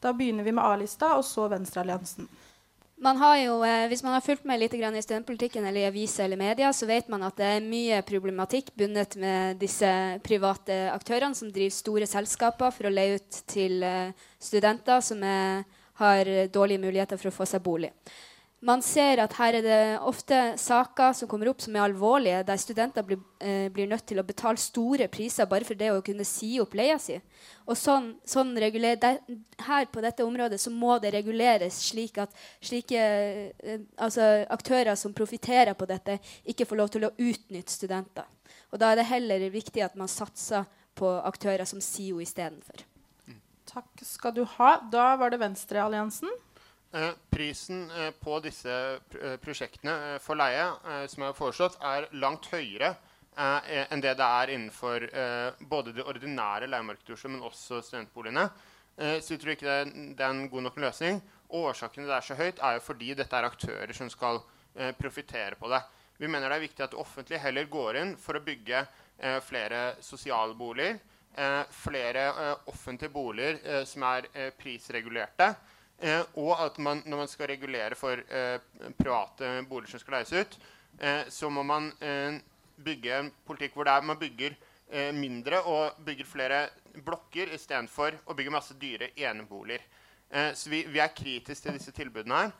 Da 0.00 0.12
begynner 0.12 0.44
vi 0.44 0.52
med 0.52 0.64
A-lista 0.64 1.14
og 1.16 1.24
så 1.24 1.48
Venstrealliansen. 1.48 2.28
Man 3.04 3.18
jo, 3.42 3.62
eh, 3.64 3.88
Hvis 3.88 4.02
man 4.02 4.12
har 4.12 4.20
fulgt 4.20 4.44
med 4.44 4.60
litt 4.60 4.74
i 4.74 5.02
studentpolitikken 5.02 5.64
eller 5.66 5.80
i 5.80 5.86
aviser 5.88 6.24
eller 6.24 6.36
media, 6.36 6.72
så 6.72 6.86
vet 6.86 7.08
man 7.08 7.22
at 7.22 7.36
det 7.36 7.44
er 7.44 7.60
mye 7.60 8.02
problematikk 8.02 8.70
bundet 8.76 9.16
med 9.16 9.58
disse 9.58 10.20
private 10.22 10.90
aktørene 10.92 11.34
som 11.34 11.50
driver 11.50 11.70
store 11.70 12.06
selskaper 12.06 12.70
for 12.70 12.86
å 12.86 12.92
leie 12.92 13.16
ut 13.16 13.42
til 13.46 13.82
eh, 13.82 14.12
studenter 14.38 15.00
som 15.00 15.22
er, 15.22 15.64
har 15.94 16.24
dårlige 16.48 16.80
muligheter 16.80 17.16
for 17.16 17.28
å 17.28 17.34
få 17.34 17.44
seg 17.46 17.62
bolig. 17.62 17.90
Man 18.64 18.80
ser 18.80 19.20
at 19.20 19.34
her 19.36 19.58
er 19.58 19.64
det 19.64 19.80
ofte 20.08 20.36
saker 20.60 21.12
som 21.12 21.28
kommer 21.28 21.50
opp 21.50 21.60
som 21.60 21.74
er 21.76 21.84
alvorlige, 21.84 22.38
der 22.48 22.60
studenter 22.60 23.04
blir, 23.04 23.18
eh, 23.40 23.68
blir 23.68 23.90
nødt 23.90 24.06
til 24.08 24.20
å 24.20 24.24
betale 24.24 24.56
store 24.56 25.08
priser 25.12 25.44
bare 25.50 25.66
for 25.68 25.76
det 25.76 25.90
å 25.92 26.00
kunne 26.04 26.24
si 26.24 26.54
opp 26.62 26.72
leia 26.72 26.96
si. 26.98 27.18
Og 27.68 27.76
sånn, 27.76 28.14
sånn 28.24 28.54
der, 28.56 29.18
her 29.66 29.84
på 29.92 30.00
dette 30.00 30.24
området 30.24 30.60
så 30.60 30.72
må 30.72 30.96
det 30.98 31.12
reguleres 31.12 31.76
slik 31.90 32.16
at 32.24 32.32
slike 32.62 32.96
eh, 33.04 33.84
altså 33.98 34.46
aktører 34.48 34.96
som 34.96 35.12
profitterer 35.12 35.76
på 35.76 35.84
dette, 35.86 36.18
ikke 36.48 36.64
får 36.64 36.80
lov 36.80 36.88
til 36.88 37.04
å 37.04 37.12
utnytte 37.12 37.72
studenter. 37.72 38.24
Og 38.72 38.80
da 38.80 38.92
er 38.92 39.02
det 39.02 39.10
heller 39.12 39.44
viktig 39.52 39.84
at 39.84 39.94
man 39.94 40.08
satser 40.08 40.64
på 40.96 41.10
aktører 41.20 41.68
som 41.68 41.84
SIO 41.84 42.22
istedenfor. 42.24 42.86
Takk 43.68 44.04
skal 44.06 44.32
du 44.32 44.44
ha. 44.56 44.78
Da 44.90 45.16
var 45.20 45.32
det 45.32 45.40
Venstrealliansen. 45.42 46.30
Eh, 46.94 47.10
prisen 47.30 47.90
eh, 47.90 48.10
på 48.10 48.36
disse 48.38 48.70
eh, 48.94 49.34
prosjektene 49.42 50.20
for 50.22 50.38
leie 50.38 50.68
som 51.10 51.24
er 51.26 51.34
foreslått, 51.34 51.80
er 51.82 52.06
langt 52.22 52.46
høyere 52.52 52.94
enn 53.34 53.98
det 53.98 54.12
det 54.14 54.26
er 54.30 54.50
innenfor 54.54 55.08
både 55.66 55.90
det 55.96 56.04
ordinære 56.06 56.68
leiemarkedet 56.70 57.32
men 57.32 57.40
også 57.42 57.80
studentboligene. 57.82 58.44
Så 58.94 59.32
vi 59.32 59.38
tror 59.42 59.50
ikke 59.56 59.72
det, 59.90 60.20
er 60.22 60.28
en 60.28 60.44
god 60.52 60.62
nok 60.68 60.78
løsning. 60.84 61.18
Årsaken 61.50 62.04
til 62.04 62.12
det 62.12 62.14
er 62.14 62.26
så 62.28 62.36
høyt, 62.38 62.62
er 62.62 62.76
jo 62.76 62.84
fordi 62.86 63.08
dette 63.18 63.34
er 63.34 63.48
aktører 63.48 63.90
som 63.98 64.12
skal 64.12 64.38
profitere 65.00 65.58
på 65.58 65.66
det. 65.72 65.82
Vi 66.22 66.30
mener 66.30 66.46
det 66.46 66.60
er 66.60 66.66
viktig 66.68 66.86
at 66.86 66.94
det 66.94 67.02
offentlige 67.02 67.42
heller 67.42 67.66
går 67.74 67.98
inn 68.04 68.14
for 68.22 68.38
å 68.38 68.44
bygge 68.46 68.86
flere 69.48 69.82
sosialboliger. 69.98 71.02
Flere 71.74 72.28
offentlige 72.70 73.16
boliger 73.18 73.82
som 73.82 74.06
er 74.14 74.30
prisregulerte. 74.62 75.56
Eh, 75.98 76.22
og 76.40 76.58
at 76.58 76.78
man, 76.82 77.02
når 77.06 77.22
man 77.22 77.30
skal 77.30 77.48
regulere 77.52 77.96
for 77.98 78.18
eh, 78.18 78.58
private 78.98 79.50
boliger 79.68 79.94
som 79.94 80.02
skal 80.02 80.18
leies 80.18 80.34
ut, 80.34 80.58
eh, 80.98 81.22
så 81.30 81.50
må 81.50 81.62
man 81.66 81.90
eh, 82.02 82.40
bygge 82.84 83.18
en 83.18 83.30
politikk 83.46 83.78
hvor 83.78 83.90
man 84.02 84.18
bygger 84.18 84.56
eh, 84.90 85.12
mindre 85.14 85.62
og 85.62 86.02
bygger 86.04 86.28
flere 86.28 86.60
blokker 87.04 87.54
istedenfor 87.54 88.18
å 88.26 88.34
bygge 88.34 88.54
masse 88.54 88.74
dyre 88.80 89.12
eneboliger. 89.16 89.86
Eh, 90.30 90.52
så 90.54 90.70
vi, 90.70 90.84
vi, 90.90 91.00
er 91.00 91.14
kritiske 91.14 91.68
til 91.68 91.78
disse 91.78 91.94
tilbudene 91.94 92.44
her. 92.44 92.54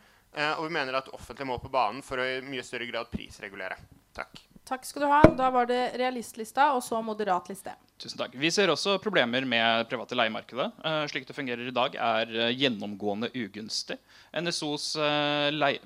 og 0.59 0.64
vi 0.67 0.73
mener 0.75 0.97
at 0.99 1.09
offentlige 1.14 1.47
må 1.47 1.61
på 1.62 1.71
banen 1.71 2.03
for 2.03 2.19
å 2.19 2.25
i 2.26 2.41
mye 2.43 2.62
større 2.67 2.88
grad 2.91 3.07
prisregulere. 3.12 3.76
Takk. 4.14 4.54
Takk 4.64 4.87
skal 4.88 5.04
du 5.04 5.09
ha. 5.12 5.21
Da 5.37 5.50
var 5.52 5.68
det 5.68 5.92
realistlista 6.00 6.71
og 6.73 6.80
så 6.85 7.02
moderatliste. 7.04 7.75
Tusen 8.00 8.21
takk. 8.21 8.33
Vi 8.40 8.50
ser 8.52 8.73
også 8.73 8.97
problemer 9.02 9.44
med 9.49 9.85
private 9.90 10.16
leiemarkedet. 10.16 10.71
Uh, 10.80 11.04
slik 11.11 11.28
det 11.28 11.37
fungerer 11.37 11.68
i 11.68 11.75
dag, 11.75 11.99
er 12.00 12.33
uh, 12.33 12.49
gjennomgående 12.49 13.28
ugunstig. 13.37 13.99
NSOs 14.40 14.94
uh, 14.97 15.50
lei 15.52 15.76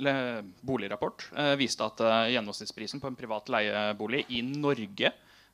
le 0.00 0.12
boligrapport 0.64 1.26
viste 1.60 1.84
at 1.84 1.98
gjennomsnittsprisen 2.32 3.02
på 3.02 3.10
en 3.10 3.16
privat 3.18 3.50
leiebolig 3.52 4.22
i 4.32 4.38
Norge 4.40 5.10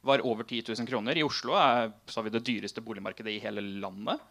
var 0.06 0.22
over 0.22 0.46
10 0.46 0.68
000 0.68 0.86
kroner. 0.86 1.18
I 1.18 1.24
Oslo 1.26 1.56
er 1.58 1.90
vi 2.22 2.30
det 2.30 2.44
dyreste 2.46 2.84
boligmarkedet 2.84 3.32
i 3.32 3.40
hele 3.42 3.64
landet. 3.82 4.22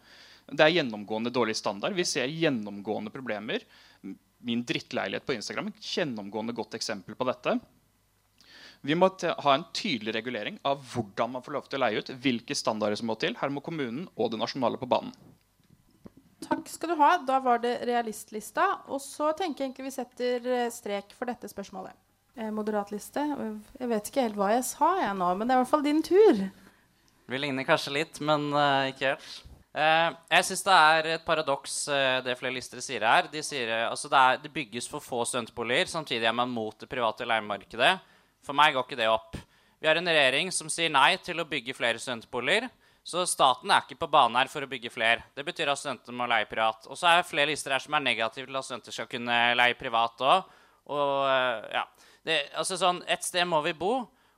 Det 0.48 0.64
er 0.64 0.72
gjennomgående 0.78 1.34
dårlig 1.34 1.58
standard. 1.58 1.92
Vi 1.92 2.06
ser 2.08 2.32
gjennomgående 2.32 3.12
problemer. 3.12 3.66
Min 4.46 4.64
drittleilighet 4.64 5.26
på 5.28 5.36
Instagram 5.36 5.68
er 5.68 5.76
et 5.76 5.92
gjennomgående 5.98 6.56
godt 6.56 6.78
eksempel 6.80 7.18
på 7.18 7.28
dette. 7.28 7.58
Vi 8.82 8.96
må 8.98 9.08
ha 9.22 9.54
en 9.54 9.64
tydelig 9.76 10.14
regulering 10.18 10.58
av 10.66 10.82
hvordan 10.92 11.36
man 11.36 11.44
får 11.46 11.56
lov 11.56 11.70
til 11.70 11.78
å 11.78 11.84
leie 11.86 12.02
ut. 12.02 12.10
hvilke 12.10 12.54
standarder 12.54 12.96
som 12.96 13.08
må 13.10 13.16
til. 13.20 13.36
Her 13.40 13.50
må 13.50 13.60
kommunen 13.64 14.08
og 14.16 14.30
det 14.30 14.40
nasjonale 14.42 14.78
på 14.78 14.88
banen. 14.90 15.14
Takk 16.46 16.68
skal 16.68 16.92
du 16.92 16.96
ha. 17.00 17.16
Da 17.26 17.40
var 17.40 17.62
det 17.62 17.80
realistlista. 17.88 18.82
Og 18.92 19.00
så 19.00 19.32
tenker 19.38 19.64
jeg 19.64 19.70
egentlig 19.70 19.88
vi 19.88 19.96
setter 19.96 20.50
eh, 20.52 20.68
strek 20.70 21.16
for 21.16 21.26
dette 21.30 21.48
spørsmålet. 21.50 21.96
Eh, 22.36 22.52
moderatliste. 22.52 23.22
Jeg 23.80 23.88
vet 23.88 24.10
ikke 24.10 24.28
helt 24.28 24.36
hva 24.36 24.52
jeg 24.52 24.64
sa 24.68 24.92
jeg 25.00 25.16
nå, 25.16 25.32
men 25.34 25.48
det 25.48 25.54
er 25.54 25.60
i 25.60 25.64
hvert 25.64 25.72
fall 25.72 25.86
din 25.86 26.02
tur. 26.04 26.46
Vi 27.26 27.38
ligner 27.40 27.66
kanskje 27.66 27.94
litt, 27.94 28.20
men 28.22 28.50
uh, 28.54 28.86
ikke 28.90 29.14
helt. 29.14 29.30
Uh, 29.76 30.12
jeg 30.30 30.44
syns 30.48 30.62
det 30.64 30.74
er 30.74 31.08
et 31.16 31.24
paradoks, 31.26 31.72
uh, 31.90 32.18
det 32.24 32.36
flere 32.38 32.54
lister 32.54 32.80
sier 32.84 33.02
her. 33.08 33.26
De 33.32 33.42
sier, 33.44 33.72
altså 33.88 34.08
det, 34.12 34.20
er, 34.20 34.38
det 34.44 34.52
bygges 34.54 34.86
for 34.88 35.04
få 35.04 35.24
studentboliger, 35.26 35.90
samtidig 35.90 36.28
er 36.28 36.36
man 36.36 36.52
mot 36.52 36.76
det 36.78 36.88
private 36.92 37.26
leiemarkedet. 37.28 37.96
For 38.46 38.56
meg 38.56 38.76
går 38.76 38.86
ikke 38.86 38.98
det 39.02 39.10
opp. 39.10 39.36
Vi 39.82 39.88
har 39.88 39.98
en 39.98 40.08
regjering 40.08 40.52
som 40.54 40.70
sier 40.72 40.92
nei 40.92 41.16
til 41.22 41.42
å 41.42 41.48
bygge 41.48 41.74
flere 41.76 42.00
studentboliger. 42.00 42.68
Så 43.06 43.22
staten 43.28 43.70
er 43.70 43.84
ikke 43.84 44.00
på 44.00 44.08
banen 44.10 44.38
her 44.40 44.48
for 44.50 44.64
å 44.64 44.70
bygge 44.70 44.90
flere. 44.90 45.28
Det 45.36 45.44
betyr 45.46 45.70
at 45.70 45.78
studentene 45.78 46.18
må 46.18 46.26
leie 46.30 46.48
privat. 46.50 46.88
Og 46.90 46.98
så 46.98 47.10
er 47.10 47.20
det 47.20 47.28
flere 47.28 47.52
lister 47.52 47.74
her 47.74 47.82
som 47.84 47.94
er 47.94 48.02
negative 48.02 48.48
til 48.48 48.58
at 48.58 48.66
studenter 48.66 48.96
skal 48.96 49.10
kunne 49.10 49.36
leie 49.54 49.76
privat 49.78 50.24
òg. 50.26 50.48
Og 50.90 51.12
eh, 51.30 51.68
ja, 51.76 51.84
altså 52.58 52.78
sånn, 52.80 53.02
Et 53.06 53.22
sted 53.22 53.46
må 53.46 53.60
vi 53.62 53.76
bo. 53.78 53.92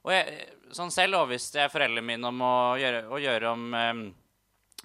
Og 0.05 0.13
jeg, 0.13 0.51
sånn 0.77 0.93
selv 0.93 1.21
overbeviste 1.21 1.63
jeg 1.63 1.73
foreldrene 1.73 2.05
mine 2.11 2.29
om 2.29 2.45
å 2.45 2.55
gjøre, 2.81 3.03
å 3.09 3.23
gjøre, 3.23 3.55
om, 3.55 3.65
um, 3.73 4.05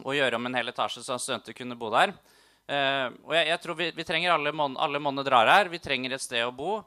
å 0.08 0.16
gjøre 0.16 0.40
om 0.40 0.48
en 0.48 0.58
hel 0.58 0.72
etasje, 0.72 1.04
så 1.04 1.20
studenter 1.20 1.56
kunne 1.58 1.78
bo 1.80 1.92
der. 1.94 2.16
Uh, 2.64 3.12
og 3.28 3.36
jeg, 3.36 3.50
jeg, 3.52 3.62
tror 3.66 3.80
vi, 3.80 3.92
vi 4.00 4.08
trenger 4.08 4.38
alle, 4.38 4.56
mån, 4.56 4.80
alle 4.80 5.04
måneder 5.04 5.28
drar 5.28 5.52
her. 5.52 5.72
Vi 5.72 5.84
trenger 5.84 6.16
et 6.16 6.24
sted 6.24 6.44
å 6.48 6.56
bo. 6.56 6.80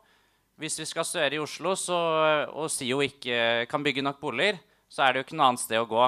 Hvis 0.57 0.79
vi 0.81 0.87
skal 0.89 1.05
studere 1.05 1.37
i 1.37 1.41
Oslo 1.43 1.75
så, 1.77 1.97
og 2.57 2.71
SIO 2.73 3.03
ikke 3.05 3.67
kan 3.69 3.83
bygge 3.85 4.05
nok 4.05 4.23
boliger, 4.23 4.57
så 4.89 5.05
er 5.05 5.13
det 5.13 5.21
jo 5.21 5.27
ikke 5.27 5.37
noe 5.37 5.51
annet 5.51 5.63
sted 5.63 5.83
å 5.83 5.89
gå. 5.91 6.07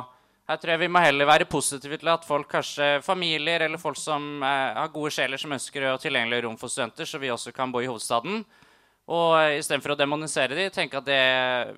Her 0.49 0.57
tror 0.57 0.73
jeg 0.73 0.81
vi 0.81 0.89
må 0.89 1.03
heller 1.05 1.29
være 1.29 1.45
positive 1.53 1.99
til 2.01 2.09
at 2.09 2.25
folk, 2.25 2.49
kanskje 2.49 3.03
familier 3.05 3.67
eller 3.67 3.81
folk 3.81 3.99
som 4.01 4.41
eh, 4.41 4.79
har 4.79 4.89
gode 4.95 5.13
sjeler 5.13 5.41
som 5.41 5.53
ønsker 5.53 5.91
å 5.91 5.99
tilgjengelige 6.01 6.47
rom 6.47 6.57
for 6.57 6.73
studenter, 6.73 7.05
så 7.05 7.21
vi 7.21 7.29
også 7.29 7.53
kan 7.53 7.75
bo 7.75 7.83
i 7.85 7.91
hovedstaden. 7.91 8.41
Og 9.13 9.35
eh, 9.43 9.59
istedenfor 9.59 9.93
å 9.93 9.99
demonisere 10.01 10.57
de, 10.57 10.71
tenke 10.73 11.03
at 11.03 11.05
det, 11.05 11.21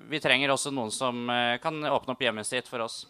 vi 0.07 0.23
trenger 0.23 0.55
også 0.55 0.71
noen 0.71 0.93
som 0.95 1.27
eh, 1.27 1.57
kan 1.59 1.83
åpne 1.83 2.15
opp 2.15 2.23
hjemmet 2.23 2.47
sitt 2.47 2.71
for 2.71 2.85
oss. 2.87 3.01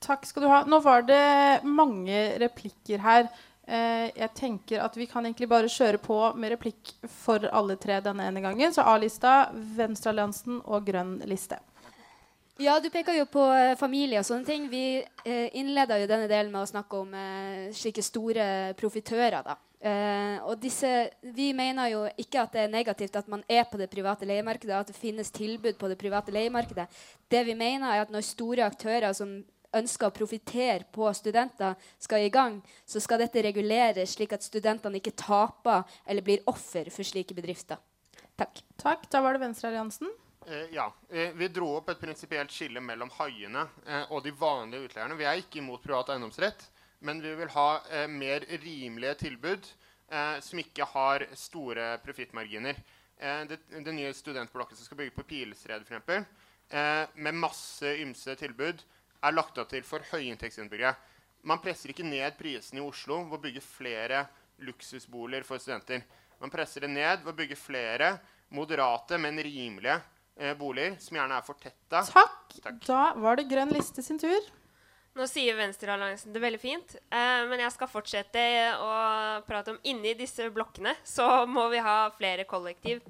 Takk 0.00 0.24
skal 0.24 0.46
du 0.46 0.48
ha. 0.48 0.62
Nå 0.64 0.80
var 0.80 1.04
det 1.04 1.20
mange 1.68 2.24
replikker 2.40 3.04
her. 3.04 3.28
Eh, 3.68 4.08
jeg 4.16 4.30
tenker 4.32 4.80
at 4.80 4.94
vi 4.96 5.04
kan 5.06 5.26
egentlig 5.26 5.48
bare 5.50 5.68
kjøre 5.68 6.00
på 6.00 6.16
med 6.40 6.54
replikk 6.54 6.94
for 7.20 7.44
alle 7.52 7.76
tre 7.76 7.98
denne 8.00 8.24
ene 8.30 8.40
gangen. 8.40 8.72
Så 8.72 8.84
A-lista, 8.88 9.50
Venstrealliansen 9.76 10.62
og 10.64 10.86
Grønn 10.88 11.18
liste. 11.28 11.58
Ja, 12.58 12.78
du 12.80 12.88
peker 12.90 13.14
jo 13.14 13.26
på 13.30 13.44
eh, 13.54 13.76
familie 13.78 14.22
og 14.22 14.26
sånne 14.26 14.48
ting. 14.48 14.64
Vi 14.72 14.98
eh, 14.98 15.50
innleda 15.60 15.98
jo 16.00 16.08
denne 16.10 16.30
delen 16.30 16.50
med 16.54 16.64
å 16.64 16.70
snakke 16.70 17.02
om 17.04 17.12
eh, 17.14 17.68
slike 17.76 18.02
store 18.02 18.48
profitører. 18.80 19.44
da. 19.44 19.58
Eh, 19.78 20.40
og 20.42 20.56
disse, 20.58 21.10
Vi 21.20 21.52
mener 21.52 21.92
jo 21.92 22.00
ikke 22.18 22.40
at 22.42 22.56
det 22.56 22.64
er 22.64 22.72
negativt 22.72 23.20
at 23.20 23.28
man 23.28 23.44
er 23.46 23.68
på 23.68 23.78
det 23.78 23.90
private 23.92 24.26
leiemarkedet, 24.26 24.74
at 24.74 24.90
det 24.90 24.96
finnes 24.96 25.30
tilbud 25.30 25.76
på 25.78 25.92
det 25.92 26.00
private 26.00 26.32
leiemarkedet. 26.34 26.88
Det 27.30 27.44
vi 27.46 27.54
mener 27.54 27.92
er 27.92 28.02
at 28.02 28.10
når 28.10 28.26
store 28.26 28.64
aktører 28.66 29.12
som 29.12 29.42
ønsker 29.76 30.08
å 30.08 30.14
profitere 30.14 30.86
på 30.92 31.10
studenter, 31.16 31.74
skal 31.98 32.24
i 32.24 32.32
gang, 32.32 32.60
så 32.86 33.02
skal 33.04 33.20
dette 33.22 33.42
reguleres 33.44 34.14
slik 34.16 34.32
at 34.36 34.46
studentene 34.46 35.00
ikke 35.00 35.16
taper 35.18 35.84
eller 36.06 36.24
blir 36.24 36.46
offer 36.48 36.88
for 36.94 37.06
slike 37.06 37.36
bedrifter. 37.36 37.80
Takk. 38.38 38.62
Takk. 38.78 39.10
Da 39.10 39.20
var 39.20 39.34
det 39.34 39.42
Venstrealliansen. 39.42 40.10
Eh, 40.46 40.74
ja. 40.74 40.94
Eh, 41.10 41.32
vi 41.34 41.48
dro 41.48 41.74
opp 41.76 41.90
et 41.90 42.00
prinsipielt 42.00 42.52
skille 42.54 42.80
mellom 42.80 43.10
haiene 43.18 43.66
eh, 43.86 44.04
og 44.14 44.22
de 44.24 44.32
vanlige 44.32 44.88
utleierne. 44.88 45.18
Vi 45.18 45.26
er 45.26 45.42
ikke 45.42 45.60
imot 45.60 45.82
privat 45.84 46.12
eiendomsrett, 46.14 46.62
men 47.04 47.22
vi 47.22 47.34
vil 47.38 47.50
ha 47.54 47.68
eh, 47.90 48.06
mer 48.10 48.46
rimelige 48.62 49.18
tilbud 49.24 49.66
eh, 50.10 50.38
som 50.44 50.62
ikke 50.62 50.86
har 50.94 51.26
store 51.38 51.96
profittmarginer. 52.04 52.78
Eh, 53.18 53.42
det, 53.50 53.60
det, 53.74 53.94
nye 53.94 54.14
studentblokket 54.14 54.78
som 54.78 54.88
skal 54.88 55.02
bygge 55.02 55.16
på 55.18 55.26
Pilestredet, 55.34 55.88
f.eks., 55.88 56.44
med 56.68 57.32
masse 57.32 57.94
ymse 57.96 58.34
tilbud, 58.36 58.82
er 59.22 59.34
lagt 59.34 59.58
opp 59.58 59.70
til 59.70 59.84
for 59.86 60.04
høyinntektsinnbyggere. 60.12 60.94
Man 61.48 61.62
presser 61.62 61.92
ikke 61.92 62.06
ned 62.06 62.36
prisene 62.38 62.82
i 62.82 62.84
Oslo 62.84 63.22
ved 63.26 63.38
å 63.38 63.42
bygge 63.46 63.64
flere 63.64 64.26
luksusboliger 64.66 65.46
for 65.46 65.62
studenter. 65.62 66.02
Man 66.42 66.52
presser 66.52 66.86
det 66.86 66.92
ned 66.92 67.24
ved 67.24 67.32
å 67.32 67.38
bygge 67.38 67.58
flere 67.58 68.12
moderate, 68.54 69.18
men 69.20 69.38
rimelige 69.42 69.98
eh, 70.38 70.54
boliger, 70.58 70.96
som 71.02 71.18
gjerne 71.18 71.38
er 71.38 71.46
for 71.46 71.58
tetta. 71.60 72.02
Takk. 72.06 72.56
Takk. 72.62 72.78
Da 72.86 73.02
var 73.18 73.38
det 73.38 73.48
Grønn 73.50 73.74
liste 73.74 74.04
sin 74.04 74.20
tur. 74.20 74.54
Nå 75.18 75.26
sier 75.26 75.56
Venstrealliansen 75.58 76.34
det 76.34 76.42
veldig 76.42 76.60
fint, 76.62 76.94
eh, 77.10 77.42
men 77.50 77.58
jeg 77.64 77.74
skal 77.74 77.90
fortsette 77.90 78.42
å 78.78 78.90
prate 79.48 79.74
om 79.74 79.80
inni 79.90 80.12
disse 80.18 80.46
blokkene 80.54 80.94
så 81.06 81.42
må 81.50 81.66
vi 81.72 81.82
ha 81.82 82.04
flere 82.14 82.46
kollektiv. 82.46 83.02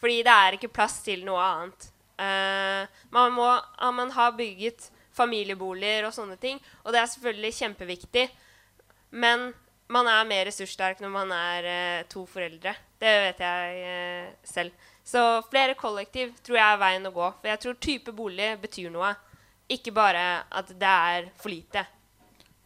Fordi 0.00 0.18
det 0.26 0.34
er 0.34 0.56
ikke 0.58 0.72
plass 0.74 0.98
til 1.06 1.22
noe 1.24 1.40
annet. 1.40 1.86
Eh, 2.20 3.00
man, 3.14 3.32
må, 3.32 3.48
man 3.96 4.12
har 4.12 4.34
bygget 4.36 4.90
familieboliger 5.14 6.08
og 6.08 6.14
sånne 6.16 6.38
ting. 6.40 6.58
Og 6.84 6.94
det 6.94 7.00
er 7.00 7.10
selvfølgelig 7.12 7.58
kjempeviktig. 7.58 8.24
Men 9.14 9.52
man 9.92 10.08
er 10.10 10.26
mer 10.28 10.48
ressurssterk 10.48 11.02
når 11.02 11.12
man 11.12 11.32
er 11.36 11.68
eh, 11.70 12.06
to 12.10 12.24
foreldre. 12.28 12.74
Det 13.00 13.14
vet 13.26 13.42
jeg 13.44 13.82
eh, 13.90 14.32
selv. 14.48 14.90
Så 15.04 15.20
flere 15.50 15.76
kollektiv 15.76 16.32
tror 16.42 16.58
jeg 16.58 16.66
er 16.66 16.80
veien 16.80 17.10
å 17.10 17.14
gå. 17.14 17.28
For 17.40 17.52
jeg 17.52 17.62
tror 17.62 17.80
type 17.82 18.14
bolig 18.16 18.54
betyr 18.62 18.90
noe. 18.94 19.12
Ikke 19.70 19.92
bare 19.96 20.44
at 20.52 20.72
det 20.72 20.96
er 21.12 21.28
for 21.40 21.52
lite. 21.52 21.84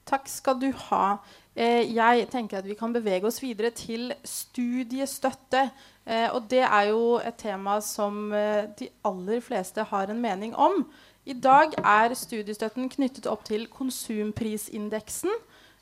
Takk 0.08 0.30
skal 0.30 0.56
du 0.62 0.70
ha. 0.88 1.18
Eh, 1.58 1.90
jeg 1.90 2.28
tenker 2.30 2.60
at 2.60 2.68
vi 2.68 2.76
kan 2.78 2.94
bevege 2.94 3.26
oss 3.28 3.42
videre 3.42 3.72
til 3.74 4.12
studiestøtte. 4.22 5.66
Eh, 6.06 6.28
og 6.30 6.46
det 6.50 6.62
er 6.62 6.92
jo 6.92 7.18
et 7.18 7.36
tema 7.40 7.80
som 7.84 8.30
eh, 8.32 8.70
de 8.78 8.88
aller 9.04 9.42
fleste 9.44 9.84
har 9.90 10.08
en 10.08 10.22
mening 10.22 10.54
om. 10.54 10.84
I 11.28 11.36
dag 11.36 11.74
er 11.76 12.14
studiestøtten 12.16 12.88
knyttet 12.88 13.26
opp 13.28 13.44
til 13.48 13.66
konsumprisindeksen. 13.72 15.34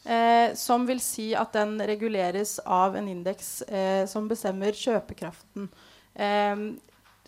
Eh, 0.07 0.53
som 0.55 0.85
vil 0.87 1.01
si 1.03 1.33
at 1.35 1.55
den 1.57 1.81
reguleres 1.83 2.61
av 2.63 2.95
en 2.95 3.09
indeks 3.11 3.63
eh, 3.67 4.05
som 4.07 4.29
bestemmer 4.31 4.77
kjøpekraften. 4.79 5.67
Eh, 6.15 6.67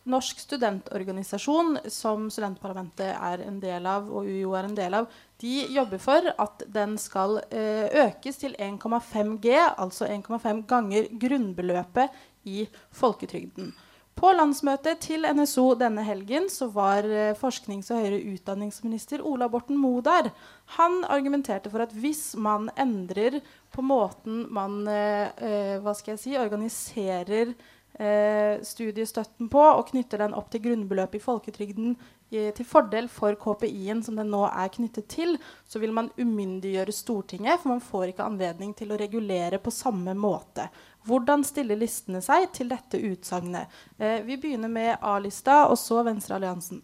Norsk 0.09 0.39
studentorganisasjon, 0.41 1.83
som 1.93 2.29
studentparlamentet 2.33 3.11
er 3.13 3.43
en 3.45 3.59
del 3.61 3.85
av, 3.91 4.07
og 4.09 4.29
UiO 4.31 4.55
er 4.57 4.69
en 4.69 4.77
del 4.79 4.95
av, 4.97 5.11
de 5.43 5.67
jobber 5.75 6.01
for 6.01 6.31
at 6.33 6.65
den 6.73 6.95
skal 7.03 7.43
eh, 7.51 7.91
økes 8.07 8.41
til 8.41 8.55
1,5 8.57 9.35
G, 9.43 9.53
altså 9.59 10.09
1,5 10.09 10.63
ganger 10.71 11.11
grunnbeløpet 11.21 12.17
i 12.49 12.65
folketrygden. 12.95 13.75
På 14.19 14.33
landsmøtet 14.35 14.99
til 15.05 15.23
NSO 15.23 15.77
denne 15.79 16.03
helgen 16.03 16.49
så 16.51 16.67
var 16.75 17.07
eh, 17.07 17.37
forsknings- 17.39 17.93
og 17.95 18.01
høyere 18.03 18.19
utdanningsminister 18.33 19.23
Ola 19.23 19.47
Borten 19.53 19.79
Moe 19.79 20.03
der. 20.03 20.33
Han 20.75 21.05
argumenterte 21.07 21.71
for 21.71 21.85
at 21.85 21.95
hvis 21.95 22.33
man 22.35 22.67
endrer 22.75 23.39
på 23.71 23.85
måten 23.87 24.49
man 24.51 24.81
eh, 24.91 25.31
eh, 25.39 25.77
hva 25.85 25.95
skal 25.95 26.17
jeg 26.17 26.23
si, 26.25 26.35
organiserer 26.35 27.55
eh, 27.55 28.59
studiestøtten 28.67 29.53
på 29.55 29.63
og 29.69 29.87
knytter 29.93 30.25
den 30.25 30.35
opp 30.35 30.51
til 30.51 30.67
grunnbeløpet 30.67 31.21
i 31.21 31.27
folketrygden 31.29 31.99
til 32.29 32.67
fordel 32.69 33.07
for 33.09 33.39
KPI-en 33.41 34.03
som 34.05 34.19
den 34.19 34.29
nå 34.29 34.43
er 34.51 34.69
knyttet 34.75 35.07
til, 35.09 35.39
så 35.65 35.81
vil 35.81 35.95
man 35.97 36.11
umyndiggjøre 36.19 36.93
Stortinget, 36.93 37.63
for 37.63 37.73
man 37.73 37.81
får 37.81 38.11
ikke 38.11 38.27
anledning 38.27 38.75
til 38.77 38.93
å 38.93 38.99
regulere 39.01 39.63
på 39.63 39.73
samme 39.73 40.13
måte. 40.13 40.67
Hvordan 41.07 41.45
stiller 41.47 41.79
listene 41.79 42.21
seg 42.25 42.49
til 42.57 42.71
dette 42.73 42.99
utsagnet? 42.99 43.71
Eh, 43.99 44.21
vi 44.27 44.37
begynner 44.41 44.71
med 44.73 44.97
A-lista, 45.01 45.67
og 45.69 45.79
så 45.79 46.03
Venstrealliansen. 46.07 46.83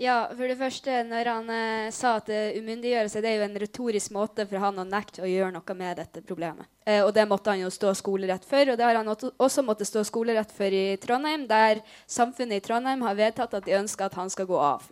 Ja, 0.00 0.30
for 0.32 0.48
det 0.48 0.56
første, 0.56 1.02
når 1.04 1.28
han 1.28 1.50
eh, 1.52 1.90
sa 1.92 2.14
at 2.20 2.30
det 2.30 2.54
umyndiggjøres, 2.60 3.18
det 3.20 3.28
er 3.28 3.40
jo 3.40 3.48
en 3.48 3.58
retorisk 3.60 4.14
måte 4.16 4.46
for 4.48 4.62
han 4.62 4.80
å 4.80 4.86
nekte 4.88 5.24
å 5.26 5.28
gjøre 5.28 5.52
noe 5.56 5.76
med 5.76 5.98
dette 6.00 6.22
problemet. 6.24 6.70
Eh, 6.86 7.02
og 7.04 7.12
det 7.16 7.26
måtte 7.28 7.52
han 7.52 7.60
jo 7.60 7.72
stå 7.74 7.92
skolerett 7.98 8.46
for, 8.48 8.70
og 8.70 8.78
det 8.80 8.86
har 8.86 8.96
han 8.96 9.10
også 9.10 9.66
måttet 9.66 9.90
stå 9.90 10.06
skolerett 10.08 10.54
for 10.56 10.72
i 10.72 10.96
Trondheim, 11.02 11.44
der 11.50 11.82
samfunnet 12.08 12.62
i 12.62 12.64
Trondheim 12.64 13.04
har 13.04 13.18
vedtatt 13.18 13.58
at 13.58 13.68
de 13.68 13.76
ønsker 13.82 14.08
at 14.08 14.16
han 14.16 14.32
skal 14.32 14.48
gå 14.48 14.62
av. 14.70 14.88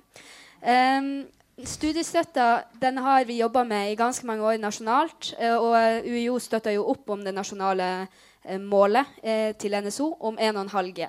Um, 0.61 1.29
Studiestøtta 1.59 2.63
den 2.79 3.01
har 3.03 3.25
vi 3.25 3.41
jobba 3.41 3.65
med 3.67 3.91
i 3.91 3.97
ganske 3.99 4.27
mange 4.27 4.45
år 4.47 4.61
nasjonalt. 4.63 5.33
Eh, 5.39 5.57
og 5.57 6.07
UiO 6.07 6.39
støtter 6.39 6.77
jo 6.77 6.85
opp 6.93 7.11
om 7.11 7.25
det 7.25 7.35
nasjonale 7.35 7.89
eh, 8.05 8.27
målet 8.61 9.07
eh, 9.23 9.55
til 9.59 9.75
NSO 9.75 10.11
om 10.21 10.39
1,5 10.39 10.93
G. 10.97 11.09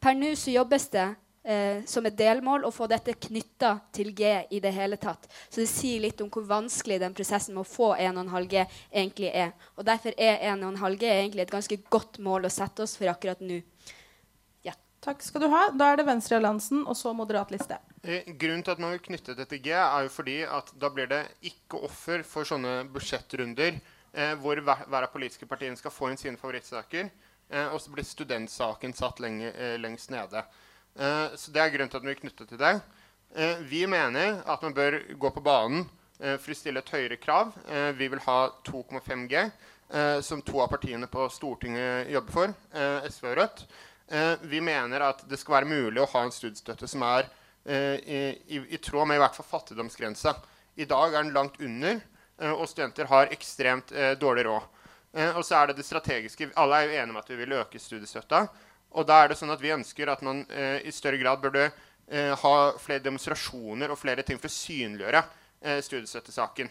Per 0.00 0.14
nå 0.18 0.34
så 0.38 0.54
jobbes 0.54 0.88
det 0.94 1.06
eh, 1.44 1.84
som 1.90 2.06
et 2.06 2.16
delmål 2.18 2.66
å 2.68 2.72
få 2.74 2.88
dette 2.90 3.16
knytta 3.28 3.74
til 3.94 4.12
G 4.16 4.34
i 4.50 4.60
det 4.64 4.72
hele 4.76 4.96
tatt. 5.00 5.28
Så 5.48 5.62
det 5.62 5.70
sier 5.70 6.02
litt 6.06 6.20
om 6.24 6.30
hvor 6.32 6.46
vanskelig 6.48 7.00
den 7.02 7.16
prosessen 7.16 7.56
med 7.56 7.66
å 7.66 7.68
få 7.68 7.94
1,5 7.96 8.50
G 8.50 8.64
egentlig 8.64 9.32
er. 9.32 9.54
Og 9.76 9.86
derfor 9.88 10.16
er 10.16 10.42
1,5 10.54 11.00
G 11.00 11.12
egentlig 11.12 11.46
et 11.46 11.56
ganske 11.56 11.80
godt 11.90 12.20
mål 12.24 12.48
å 12.48 12.52
sette 12.52 12.86
oss 12.86 12.96
for 12.98 13.10
akkurat 13.10 13.42
nå. 13.44 13.62
Takk 15.04 15.22
skal 15.22 15.44
du 15.44 15.46
ha. 15.52 15.68
Da 15.78 15.92
er 15.92 16.00
det 16.00 16.08
Venstrealliansen 16.08 16.82
og 16.82 16.96
så 16.98 17.12
Moderat 17.16 17.52
liste. 17.54 17.78
Eh, 18.02 18.26
grunnen 18.40 18.64
til 18.66 18.74
at 18.74 18.80
man 18.82 18.96
vil 18.96 19.04
knytte 19.04 19.36
det 19.38 19.46
til 19.50 19.62
G, 19.62 19.70
er 19.76 20.06
jo 20.06 20.10
fordi 20.12 20.40
at 20.42 20.72
da 20.80 20.90
blir 20.92 21.06
det 21.10 21.22
ikke 21.46 21.84
offer 21.86 22.24
for 22.26 22.48
sånne 22.48 22.82
budsjettrunder 22.92 23.78
eh, 24.12 24.34
hvor 24.40 24.60
hver, 24.60 24.84
hver 24.88 25.06
av 25.06 25.12
politiske 25.12 25.48
partiene 25.48 25.78
skal 25.78 25.94
få 25.94 26.10
inn 26.10 26.20
sine 26.20 26.40
favorittsaker, 26.40 27.10
eh, 27.50 27.68
og 27.72 27.80
så 27.82 27.92
blir 27.92 28.06
studentsaken 28.06 28.94
satt 28.96 29.22
lenge, 29.24 29.52
eh, 29.52 29.76
lengst 29.80 30.12
nede. 30.14 30.44
Eh, 30.98 31.36
så 31.36 31.54
det 31.54 31.62
er 31.62 31.72
grunnen 31.74 31.92
til 31.92 32.00
at 32.00 32.06
vi 32.06 32.14
er 32.14 32.20
knyttet 32.22 32.52
til 32.52 32.60
det. 32.60 32.74
Eh, 33.36 33.64
vi 33.68 33.84
mener 33.86 34.42
at 34.46 34.62
man 34.62 34.74
bør 34.74 35.00
gå 35.18 35.32
på 35.34 35.44
banen 35.44 35.88
for 36.18 36.50
å 36.50 36.54
stille 36.58 36.80
et 36.82 36.88
høyere 36.90 37.14
krav. 37.22 37.52
vi 37.94 38.08
vil 38.10 38.18
ha 38.18 38.50
2,5 38.66 39.28
G, 39.30 39.44
som 40.20 40.40
to 40.42 40.58
av 40.58 40.66
partiene 40.72 41.06
på 41.06 41.28
Stortinget 41.30 42.10
jobber 42.10 42.32
for, 42.32 42.54
SV 43.06 43.28
og 43.28 43.36
Rødt. 43.38 43.62
Vi 44.42 44.58
mener 44.60 45.04
at 45.06 45.22
det 45.30 45.38
skal 45.38 45.60
være 45.60 45.70
mulig 45.70 46.02
å 46.02 46.08
ha 46.10 46.24
en 46.24 46.34
studiestøtte 46.34 46.88
som 46.90 47.04
er 47.06 47.30
eh, 47.68 47.98
i, 48.48 48.60
i, 48.68 48.78
tråd 48.78 49.08
med 49.08 49.18
i 49.18 49.22
hvert 49.22 49.36
fall 49.36 49.48
fattigdomsgrensa. 49.48 50.34
I 50.78 50.86
dag 50.88 51.12
er 51.12 51.22
den 51.22 51.34
langt 51.36 51.60
under, 51.60 52.00
og 52.38 52.66
studenter 52.70 53.08
har 53.10 53.32
ekstremt 53.34 53.92
dårlig 54.20 54.44
råd. 54.46 54.66
og 55.34 55.44
så 55.44 55.56
er 55.58 55.66
det 55.66 55.78
det 55.78 55.86
strategiske. 55.86 56.50
Alle 56.56 56.76
er 56.76 56.84
jo 56.86 56.96
enige 56.98 57.14
om 57.14 57.16
at 57.18 57.30
vi 57.30 57.36
vil 57.36 57.56
øke 57.58 57.80
studiestøtta. 57.82 58.46
Og 58.94 59.06
da 59.06 59.22
er 59.24 59.28
det 59.28 59.38
sånn 59.40 59.50
at 59.50 59.62
vi 59.62 59.72
ønsker 59.74 60.08
at 60.08 60.22
man 60.22 60.44
i 60.84 60.92
større 60.94 61.18
grad 61.18 61.42
burde 61.42 61.70
ha 62.42 62.52
flere 62.78 63.02
demonstrasjoner 63.02 63.90
og 63.90 63.98
flere 63.98 64.22
ting 64.22 64.38
for 64.38 64.46
å 64.46 64.54
synliggjøre 64.54 65.24
studiestøttesaken. 65.82 66.70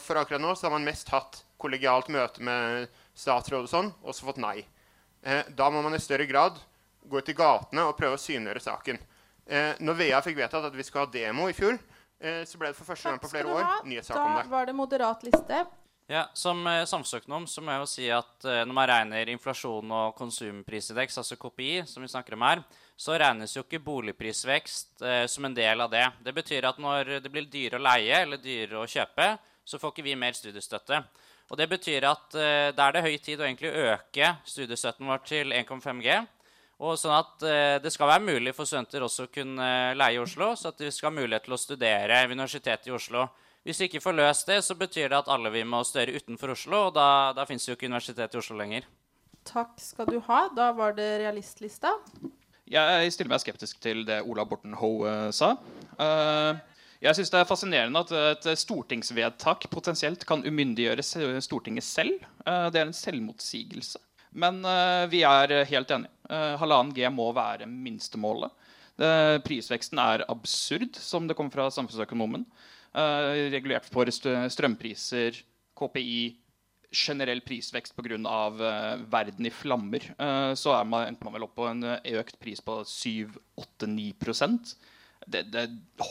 for 0.00 0.16
akkurat 0.16 0.40
nå 0.40 0.54
så 0.54 0.66
har 0.66 0.74
man 0.74 0.88
mest 0.90 1.08
hatt 1.14 1.44
kollegialt 1.60 2.08
møte 2.08 2.42
med 2.42 2.88
statsråd 3.14 3.66
og 3.66 3.70
sånn, 3.70 3.92
og 4.02 4.16
så 4.16 4.26
fått 4.28 4.40
nei. 4.42 4.64
Eh, 5.22 5.44
da 5.56 5.68
må 5.70 5.82
man 5.84 5.96
i 5.96 6.00
større 6.00 6.26
grad 6.28 6.58
gå 7.04 7.20
ut 7.20 7.28
i 7.28 7.36
gatene 7.36 7.84
og 7.88 7.96
prøve 7.98 8.16
å 8.16 8.22
synliggjøre 8.22 8.64
saken. 8.64 9.00
Eh, 9.50 9.72
når 9.82 9.98
VEA 9.98 10.20
fikk 10.24 10.38
vedtatt 10.38 10.68
at 10.70 10.76
vi 10.76 10.86
skulle 10.86 11.06
ha 11.06 11.12
demo 11.12 11.48
i 11.50 11.56
fjor, 11.56 11.76
eh, 11.76 11.99
så 12.20 12.58
ble 12.60 12.68
det 12.70 12.76
for 12.76 12.84
første 12.84 13.08
gang 13.08 13.20
på 13.22 13.30
flere 13.32 13.48
år 13.48 13.84
nyhetssak 13.88 14.18
om 14.20 14.34
det. 14.36 14.42
Da 14.44 14.52
var 14.52 14.66
det 14.68 14.74
moderat 14.76 15.22
liste. 15.24 15.64
Ja, 16.10 16.30
Som 16.34 16.66
eh, 16.66 16.84
samfunnsøkonom 16.84 17.44
så 17.46 17.62
må 17.62 17.70
jeg 17.70 17.80
jo 17.84 17.86
si 17.86 18.06
at 18.10 18.44
eh, 18.44 18.64
når 18.66 18.74
man 18.74 18.88
regner 18.90 19.28
inflasjon 19.30 19.92
og 19.94 20.16
konsumprisindeks, 20.18 21.20
altså 21.22 21.36
KPI, 21.38 21.84
som 21.86 22.02
vi 22.02 22.10
snakker 22.10 22.34
om 22.34 22.42
her, 22.42 22.64
så 22.98 23.14
regnes 23.14 23.54
jo 23.54 23.62
ikke 23.62 23.78
boligprisvekst 23.84 25.04
eh, 25.06 25.22
som 25.30 25.46
en 25.46 25.54
del 25.54 25.84
av 25.84 25.92
det. 25.92 26.02
Det 26.26 26.34
betyr 26.34 26.66
at 26.66 26.80
når 26.82 27.12
det 27.22 27.30
blir 27.30 27.46
dyrere 27.46 27.78
å 27.78 27.84
leie 27.86 28.24
eller 28.24 28.42
dyrere 28.42 28.82
å 28.82 28.90
kjøpe, 28.90 29.28
så 29.62 29.78
får 29.78 29.94
ikke 29.94 30.08
vi 30.08 30.16
mer 30.18 30.34
studiestøtte. 30.34 30.98
Og 31.46 31.62
Det 31.62 31.68
betyr 31.76 32.08
at 32.10 32.34
eh, 32.34 32.72
da 32.74 32.88
er 32.88 32.98
det 32.98 33.06
høy 33.06 33.14
tid 33.22 33.38
å 33.38 33.46
egentlig 33.46 33.70
øke 33.70 34.34
studiestøtten 34.50 35.06
vår 35.06 35.22
til 35.30 35.54
1,5 35.54 36.02
G. 36.02 36.18
Og 36.80 36.96
sånn 36.96 37.12
at 37.12 37.44
uh, 37.44 37.76
Det 37.82 37.92
skal 37.92 38.08
være 38.08 38.24
mulig 38.24 38.54
for 38.56 38.68
studenter 38.68 39.04
også 39.04 39.26
å 39.26 39.32
kunne 39.32 39.60
uh, 39.60 39.96
leie 39.98 40.16
i 40.16 40.22
Oslo, 40.22 40.54
så 40.56 40.72
at 40.72 40.80
de 40.80 40.90
skal 40.94 41.10
ha 41.10 41.18
mulighet 41.18 41.44
til 41.48 41.56
å 41.56 41.60
studere 41.60 42.22
ved 42.24 42.38
Universitetet 42.38 42.88
i 42.88 42.96
Oslo. 42.96 43.26
Hvis 43.66 43.82
vi 43.82 43.90
ikke 43.90 44.00
får 44.00 44.16
løst 44.16 44.48
det, 44.48 44.62
så 44.64 44.76
betyr 44.78 45.12
det 45.12 45.18
at 45.18 45.28
alle 45.28 45.52
vi 45.52 45.66
må 45.68 45.82
studere 45.84 46.16
utenfor 46.16 46.54
Oslo. 46.54 46.86
Og 46.88 46.96
da, 46.96 47.06
da 47.36 47.44
fins 47.48 47.68
jo 47.68 47.76
ikke 47.76 47.90
Universitetet 47.90 48.38
i 48.38 48.40
Oslo 48.40 48.56
lenger. 48.56 48.88
Takk 49.44 49.76
skal 49.80 50.08
du 50.08 50.16
ha. 50.30 50.46
Da 50.56 50.70
var 50.76 50.96
det 50.96 51.10
realistlista. 51.20 51.92
Jeg 52.70 53.12
stiller 53.12 53.34
meg 53.34 53.42
skeptisk 53.42 53.80
til 53.82 54.04
det 54.08 54.22
Ola 54.24 54.46
Borten 54.48 54.76
Hoe 54.80 55.14
sa. 55.36 55.56
Uh, 56.00 56.56
jeg 57.00 57.16
synes 57.16 57.30
Det 57.32 57.38
er 57.40 57.48
fascinerende 57.48 58.00
at 58.04 58.10
et 58.44 58.58
stortingsvedtak 58.60 59.64
potensielt 59.72 60.26
kan 60.28 60.44
umyndiggjøre 60.44 61.40
Stortinget 61.40 61.84
selv. 61.84 62.20
Eh, 62.44 62.66
det 62.72 62.80
er 62.80 62.86
en 62.88 62.96
selvmotsigelse. 62.96 63.98
Men 64.30 64.64
eh, 64.64 65.04
vi 65.12 65.22
er 65.26 65.54
helt 65.70 65.94
enige. 65.94 66.12
Eh, 66.30 66.56
halvannen 66.60 66.94
G 66.94 67.06
må 67.12 67.30
være 67.36 67.68
minstemålet. 67.70 68.56
Prisveksten 69.46 69.96
er 70.02 70.26
absurd, 70.28 70.98
som 71.00 71.24
det 71.24 71.32
kommer 71.32 71.54
fra 71.54 71.70
samfunnsøkonomen. 71.72 72.42
Regulert 73.54 73.86
for 73.88 74.10
strømpriser, 74.12 75.38
KPI, 75.78 76.34
generell 76.92 77.40
prisvekst 77.46 77.96
pga. 77.96 78.18
Uh, 78.20 79.00
verden 79.08 79.46
i 79.46 79.54
flammer, 79.54 80.04
uh, 80.18 80.52
så 80.58 80.74
er 80.76 80.84
man, 80.84 81.16
man 81.22 81.36
vel 81.36 81.46
opp 81.46 81.56
på 81.56 81.68
en 81.70 81.86
økt 81.96 82.36
pris 82.42 82.60
på 82.60 82.80
7-8-9 82.84 84.12
det, 85.30 85.46
det 85.52 85.66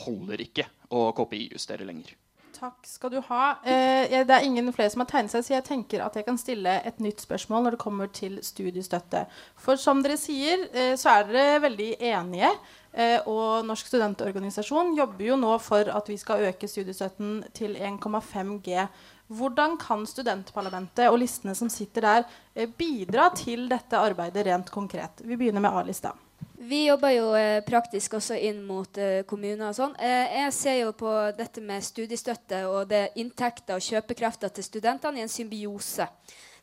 holder 0.06 0.42
ikke 0.46 0.68
å 0.94 1.10
KPI-justere 1.18 1.88
lenger. 1.88 2.16
Takk 2.60 2.84
skal 2.84 3.14
du 3.14 3.22
ha. 3.30 3.44
Eh, 3.64 4.26
det 4.28 4.36
er 4.36 4.44
ingen 4.44 4.68
flere 4.76 4.92
som 4.92 5.00
har 5.00 5.08
tegnet 5.08 5.32
seg, 5.32 5.46
så 5.48 5.54
jeg 5.54 5.66
tenker 5.70 6.02
at 6.04 6.18
jeg 6.18 6.26
kan 6.28 6.40
stille 6.40 6.74
et 6.84 7.00
nytt 7.00 7.24
spørsmål 7.24 7.64
når 7.64 7.78
det 7.78 7.80
kommer 7.86 8.12
til 8.12 8.36
studiestøtte. 8.44 9.22
For 9.56 9.80
som 9.80 10.04
dere 10.04 10.18
sier, 10.20 10.68
eh, 10.74 10.92
så 11.00 11.14
er 11.14 11.30
dere 11.30 11.62
veldig 11.64 11.90
enige. 12.12 12.52
Eh, 12.92 13.20
og 13.30 13.64
Norsk 13.70 13.88
studentorganisasjon 13.88 14.96
jobber 14.98 15.24
jo 15.30 15.40
nå 15.40 15.54
for 15.64 15.88
at 15.94 16.10
vi 16.10 16.18
skal 16.20 16.50
øke 16.50 16.68
studiestøtten 16.68 17.44
til 17.56 17.78
1,5 17.78 18.58
G. 18.66 18.88
Hvordan 19.30 19.78
kan 19.80 20.08
studentparlamentet 20.10 21.08
og 21.08 21.20
listene 21.22 21.56
som 21.56 21.70
sitter 21.70 22.02
der, 22.02 22.24
eh, 22.56 22.68
bidra 22.68 23.30
til 23.36 23.70
dette 23.70 23.96
arbeidet 23.96 24.46
rent 24.46 24.72
konkret? 24.72 25.22
Vi 25.24 25.38
begynner 25.38 25.62
med 25.62 25.72
A-lista. 25.72 26.12
Vi 26.60 26.86
jobber 26.86 27.14
jo 27.16 27.30
eh, 27.40 27.62
praktisk 27.64 28.18
også 28.18 28.36
inn 28.36 28.60
mot 28.68 28.98
eh, 29.00 29.22
kommuner 29.28 29.70
og 29.70 29.78
sånn. 29.78 29.94
Eh, 29.96 30.42
jeg 30.42 30.56
ser 30.58 30.78
jo 30.82 30.92
på 30.98 31.14
dette 31.38 31.64
med 31.64 31.86
studiestøtte 31.86 32.66
og 32.68 32.90
det 32.92 33.06
inntekter 33.22 33.80
og 33.80 33.86
kjøpekrafta 33.86 34.50
til 34.52 34.68
studentene 34.68 35.22
i 35.22 35.24
en 35.24 35.32
symbiose. 35.32 36.10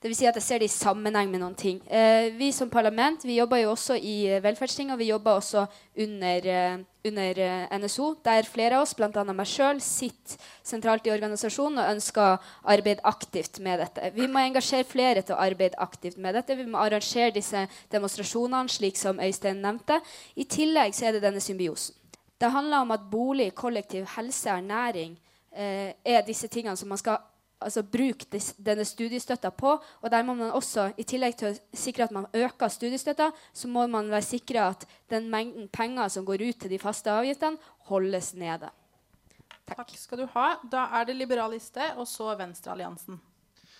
Det 0.01 0.11
vil 0.11 0.17
si 0.19 0.27
at 0.29 0.37
jeg 0.37 0.45
ser 0.45 0.61
det 0.61 0.69
i 0.69 0.73
sammenheng 0.73 1.31
med 1.33 1.41
noen 1.41 1.55
ting. 1.57 1.79
Eh, 1.89 2.29
vi 2.37 2.51
som 2.53 2.69
parlament 2.71 3.25
vi 3.25 3.39
jobber 3.39 3.63
jo 3.63 3.73
også 3.73 3.97
i 3.97 4.17
eh, 4.29 4.43
velferdsting, 4.45 4.93
og 4.93 5.01
vi 5.01 5.09
jobber 5.09 5.39
også 5.39 5.65
under, 6.05 6.49
eh, 6.53 6.79
under 7.09 7.41
eh, 7.47 7.79
NSO, 7.81 8.11
der 8.25 8.49
flere 8.49 8.77
av 8.77 8.85
oss, 8.85 8.95
bl.a. 8.99 9.25
meg 9.33 9.49
sjøl, 9.49 9.81
sitter 9.81 10.37
sentralt 10.67 11.07
i 11.09 11.15
organisasjonen 11.15 11.81
og 11.81 11.93
ønsker 11.95 12.25
å 12.27 12.73
arbeide 12.77 13.05
aktivt 13.09 13.61
med 13.65 13.81
dette. 13.81 14.13
Vi 14.15 14.29
må 14.29 14.43
engasjere 14.45 14.89
flere 14.89 15.23
til 15.25 15.37
å 15.37 15.43
arbeide 15.47 15.81
aktivt 15.81 16.21
med 16.21 16.37
dette. 16.37 16.59
Vi 16.59 16.67
må 16.69 16.83
arrangere 16.83 17.33
disse 17.35 17.65
demonstrasjonene, 17.95 18.73
slik 18.73 19.01
som 19.01 19.23
Øystein 19.23 19.63
nevnte. 19.65 20.03
I 20.37 20.45
tillegg 20.45 20.97
så 20.97 21.09
er 21.09 21.17
det 21.17 21.25
denne 21.25 21.41
symbiosen. 21.41 21.97
Det 22.37 22.53
handler 22.53 22.85
om 22.85 22.91
at 22.93 23.09
bolig, 23.11 23.55
kollektiv, 23.55 24.05
helse, 24.17 24.51
ernæring 24.51 25.17
eh, 25.57 25.95
er 26.05 26.27
disse 26.27 26.49
tingene 26.53 26.77
som 26.77 26.93
man 26.93 27.01
skal 27.01 27.23
altså 27.63 27.83
bruke 27.83 28.41
denne 28.63 28.85
studiestøtta 28.85 29.51
på. 29.51 29.77
Og 30.03 30.11
der 30.13 30.25
må 30.27 30.35
man 30.35 30.51
også, 30.55 30.91
i 30.99 31.05
tillegg 31.09 31.37
til 31.41 31.53
å 31.53 31.77
sikre 31.77 32.07
at 32.07 32.15
man 32.15 32.29
øker 32.35 32.73
studiestøtta, 32.73 33.31
så 33.53 33.69
må 33.69 33.87
man 33.91 34.11
være 34.13 34.27
sikre 34.27 34.67
at 34.73 34.87
den 35.13 35.31
mengden 35.33 35.69
penger 35.69 36.11
som 36.13 36.27
går 36.27 36.45
ut 36.49 36.61
til 36.63 36.73
de 36.73 36.81
faste 36.83 37.13
avgiftene, 37.13 37.61
holdes 37.91 38.35
nede. 38.35 38.71
Takk. 39.67 39.79
Takk 39.79 39.97
skal 39.99 40.23
du 40.23 40.29
ha. 40.35 40.51
Da 40.71 40.89
er 40.99 41.09
det 41.09 41.17
Liberaliste 41.19 41.95
og 41.97 42.07
så 42.11 42.35
Venstrealliansen. 42.39 43.19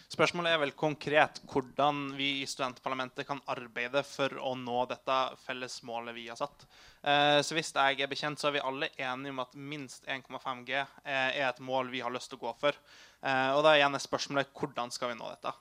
Spørsmålet 0.07 0.53
er 0.55 0.61
vel 0.63 0.73
konkret 0.79 1.41
hvordan 1.51 2.13
vi 2.15 2.29
i 2.39 2.47
studentparlamentet 2.47 3.27
kan 3.27 3.41
arbeide 3.51 4.05
for 4.07 4.31
å 4.39 4.53
nå 4.55 4.85
dette 4.87 5.17
felles 5.43 5.81
målet 5.89 6.15
vi 6.15 6.29
har 6.29 6.39
satt. 6.39 6.63
Eh, 7.03 7.41
så 7.43 7.57
hvis 7.57 7.73
jeg 7.75 7.99
er 7.99 8.11
bekjent, 8.11 8.39
så 8.39 8.49
er 8.49 8.55
vi 8.55 8.63
alle 8.63 8.93
enige 8.95 9.35
om 9.35 9.43
at 9.43 9.57
minst 9.59 10.07
1,5 10.07 10.63
G 10.69 10.79
er 10.79 11.41
et 11.49 11.59
mål 11.59 11.91
vi 11.91 12.05
har 12.07 12.15
lyst 12.15 12.31
til 12.31 12.39
å 12.39 12.45
gå 12.45 12.55
for. 12.61 12.79
Eh, 13.19 13.51
og 13.57 13.65
da 13.67 13.73
er 13.73 13.81
igjen 13.81 13.99
spørsmålet 14.07 14.55
hvordan 14.55 14.95
skal 14.95 15.11
vi 15.11 15.19
nå 15.19 15.33
dette. 15.33 15.55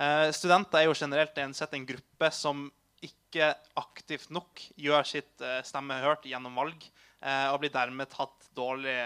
Eh, 0.00 0.30
studenter 0.32 0.80
er 0.80 0.88
jo 0.88 0.96
generelt 0.96 1.42
sett 1.58 1.76
en 1.76 1.88
gruppe 1.92 2.32
som 2.32 2.70
ikke 3.04 3.52
aktivt 3.76 4.32
nok 4.32 4.62
gjør 4.80 5.04
sitt 5.04 5.42
stemme 5.66 6.00
hørt 6.00 6.24
gjennom 6.30 6.54
valg, 6.56 6.84
og 7.22 7.60
blir 7.62 7.70
dermed 7.70 8.10
tatt, 8.10 8.48
dårlig, 8.56 8.96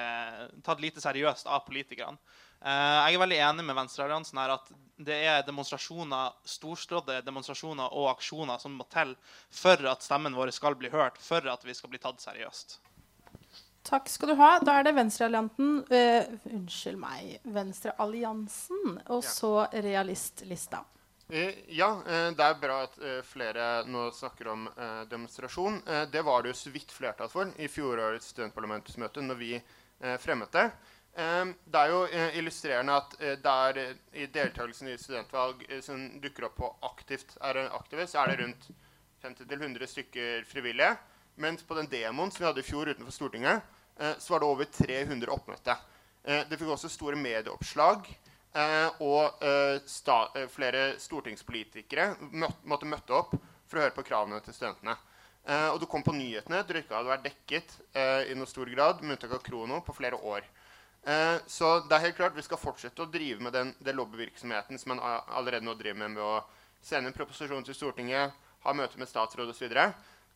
tatt 0.64 0.80
lite 0.80 1.02
seriøst 1.04 1.50
av 1.52 1.66
politikerne. 1.66 2.16
Eh, 2.64 2.96
jeg 3.10 3.16
er 3.16 3.20
veldig 3.20 3.38
enig 3.50 3.64
med 3.68 3.76
Venstrealliansen 3.76 4.40
her 4.40 4.54
at 4.56 4.70
det 5.06 5.16
er 5.28 5.44
demonstrasjoner, 5.44 6.38
storslåtte 6.48 7.20
demonstrasjoner 7.26 7.92
og 7.92 8.08
aksjoner 8.14 8.58
som 8.62 8.78
må 8.78 8.86
til 8.92 9.12
for 9.52 9.82
at 9.90 10.04
stemmen 10.06 10.36
vår 10.36 10.54
skal 10.56 10.78
bli 10.78 10.90
hørt, 10.92 11.20
for 11.20 11.44
at 11.52 11.66
vi 11.66 11.76
skal 11.76 11.92
bli 11.92 12.00
tatt 12.00 12.22
seriøst. 12.24 12.78
Takk 13.86 14.08
skal 14.10 14.32
du 14.32 14.34
ha. 14.40 14.56
Da 14.66 14.80
er 14.80 14.88
det 14.88 14.96
Venstrealliansen 14.96 15.76
uh, 15.86 16.32
Unnskyld 16.50 16.98
meg. 16.98 17.36
Venstrealliansen, 17.54 18.96
og 19.14 19.22
så 19.22 19.68
Realistlista. 19.70 20.80
Eh, 21.28 21.62
ja, 21.74 21.88
det 22.06 22.44
er 22.44 22.60
bra 22.62 22.82
at 22.84 22.98
flere 23.26 23.84
nå 23.90 24.08
snakker 24.14 24.52
om 24.52 24.68
demonstrasjon. 25.10 25.80
Det 26.12 26.22
var 26.22 26.42
det 26.42 26.52
jo 26.52 26.58
så 26.60 26.70
vidt 26.74 26.94
flertall 26.94 27.30
for 27.32 27.50
i 27.58 27.66
fjorårets 27.70 28.30
studentparlamentsmøte 28.34 29.24
når 29.26 29.40
vi 29.40 29.56
fremmet 30.22 30.52
det. 30.54 30.68
Det 31.16 31.80
er 31.80 31.88
jo 31.88 32.02
eh, 32.12 32.34
illustrerende 32.36 32.96
at 33.00 33.14
eh, 33.24 33.38
der 33.40 33.78
eh, 33.80 33.92
i 34.20 34.26
deltakelsen 34.28 34.90
i 34.92 34.98
studentvalg 35.00 35.62
som 35.80 36.02
dukker 36.20 36.50
opp 36.50 36.58
på 36.60 36.68
aktivt, 36.84 37.38
er 37.40 37.62
aktive, 37.70 38.04
så 38.04 38.20
er 38.20 38.34
det 38.34 38.42
rundt 38.42 38.66
50-100 39.24 39.88
stykker 39.94 40.44
frivillige. 40.44 40.92
Mens 41.40 41.64
på 41.64 41.76
den 41.78 41.88
demoen 41.88 42.30
som 42.30 42.44
vi 42.44 42.48
hadde 42.50 42.60
i 42.60 42.68
fjor 42.68 42.90
utenfor 42.92 43.12
Stortinget, 43.12 43.64
så 44.20 44.32
var 44.32 44.40
det 44.40 44.48
over 44.48 44.68
300 44.72 45.32
oppmøtte. 45.32 45.74
Det 46.48 46.56
fikk 46.56 46.70
også 46.72 46.88
store 46.92 47.16
medieoppslag. 47.20 48.08
Og 49.04 49.42
sta 49.84 50.14
flere 50.48 50.94
stortingspolitikere 51.02 52.06
måtte 52.64 52.88
møtte 52.88 53.12
opp 53.12 53.34
for 53.68 53.76
å 53.76 53.82
høre 53.84 53.92
på 53.92 54.04
kravene 54.06 54.38
til 54.40 54.56
studentene. 54.56 54.94
Og 55.74 55.76
det 55.82 55.88
kom 55.92 56.04
på 56.06 56.14
nyhetene. 56.16 56.62
Det 56.64 56.86
hadde 56.88 57.10
vært 57.10 57.26
dekket 57.26 57.74
i 58.32 58.38
noe 58.38 58.48
stor 58.48 58.70
grad 58.72 59.02
med 59.02 59.18
unntak 59.18 59.36
av 59.36 59.44
Krono 59.44 59.82
på 59.84 59.94
flere 59.98 60.16
år. 60.16 60.48
Eh, 61.06 61.36
så 61.46 61.68
det 61.86 61.94
er 61.94 62.02
helt 62.08 62.16
klart 62.18 62.34
vi 62.34 62.42
skal 62.42 62.58
fortsette 62.58 63.04
å 63.04 63.06
drive 63.06 63.38
med 63.44 63.54
den, 63.54 63.68
den 63.78 63.94
lobbyvirksomheten 63.94 64.78
som 64.82 64.90
man 64.90 65.02
allerede 65.04 65.62
nå 65.62 65.76
driver 65.78 66.00
med, 66.00 66.16
med 66.16 66.22
å 66.24 66.40
sende 66.82 67.12
en 67.12 67.14
proposisjon 67.14 67.62
til 67.66 67.76
Stortinget, 67.78 68.34
ha 68.66 68.74
møte 68.74 68.98
med 68.98 69.06
statsråd 69.06 69.52
osv. 69.52 69.70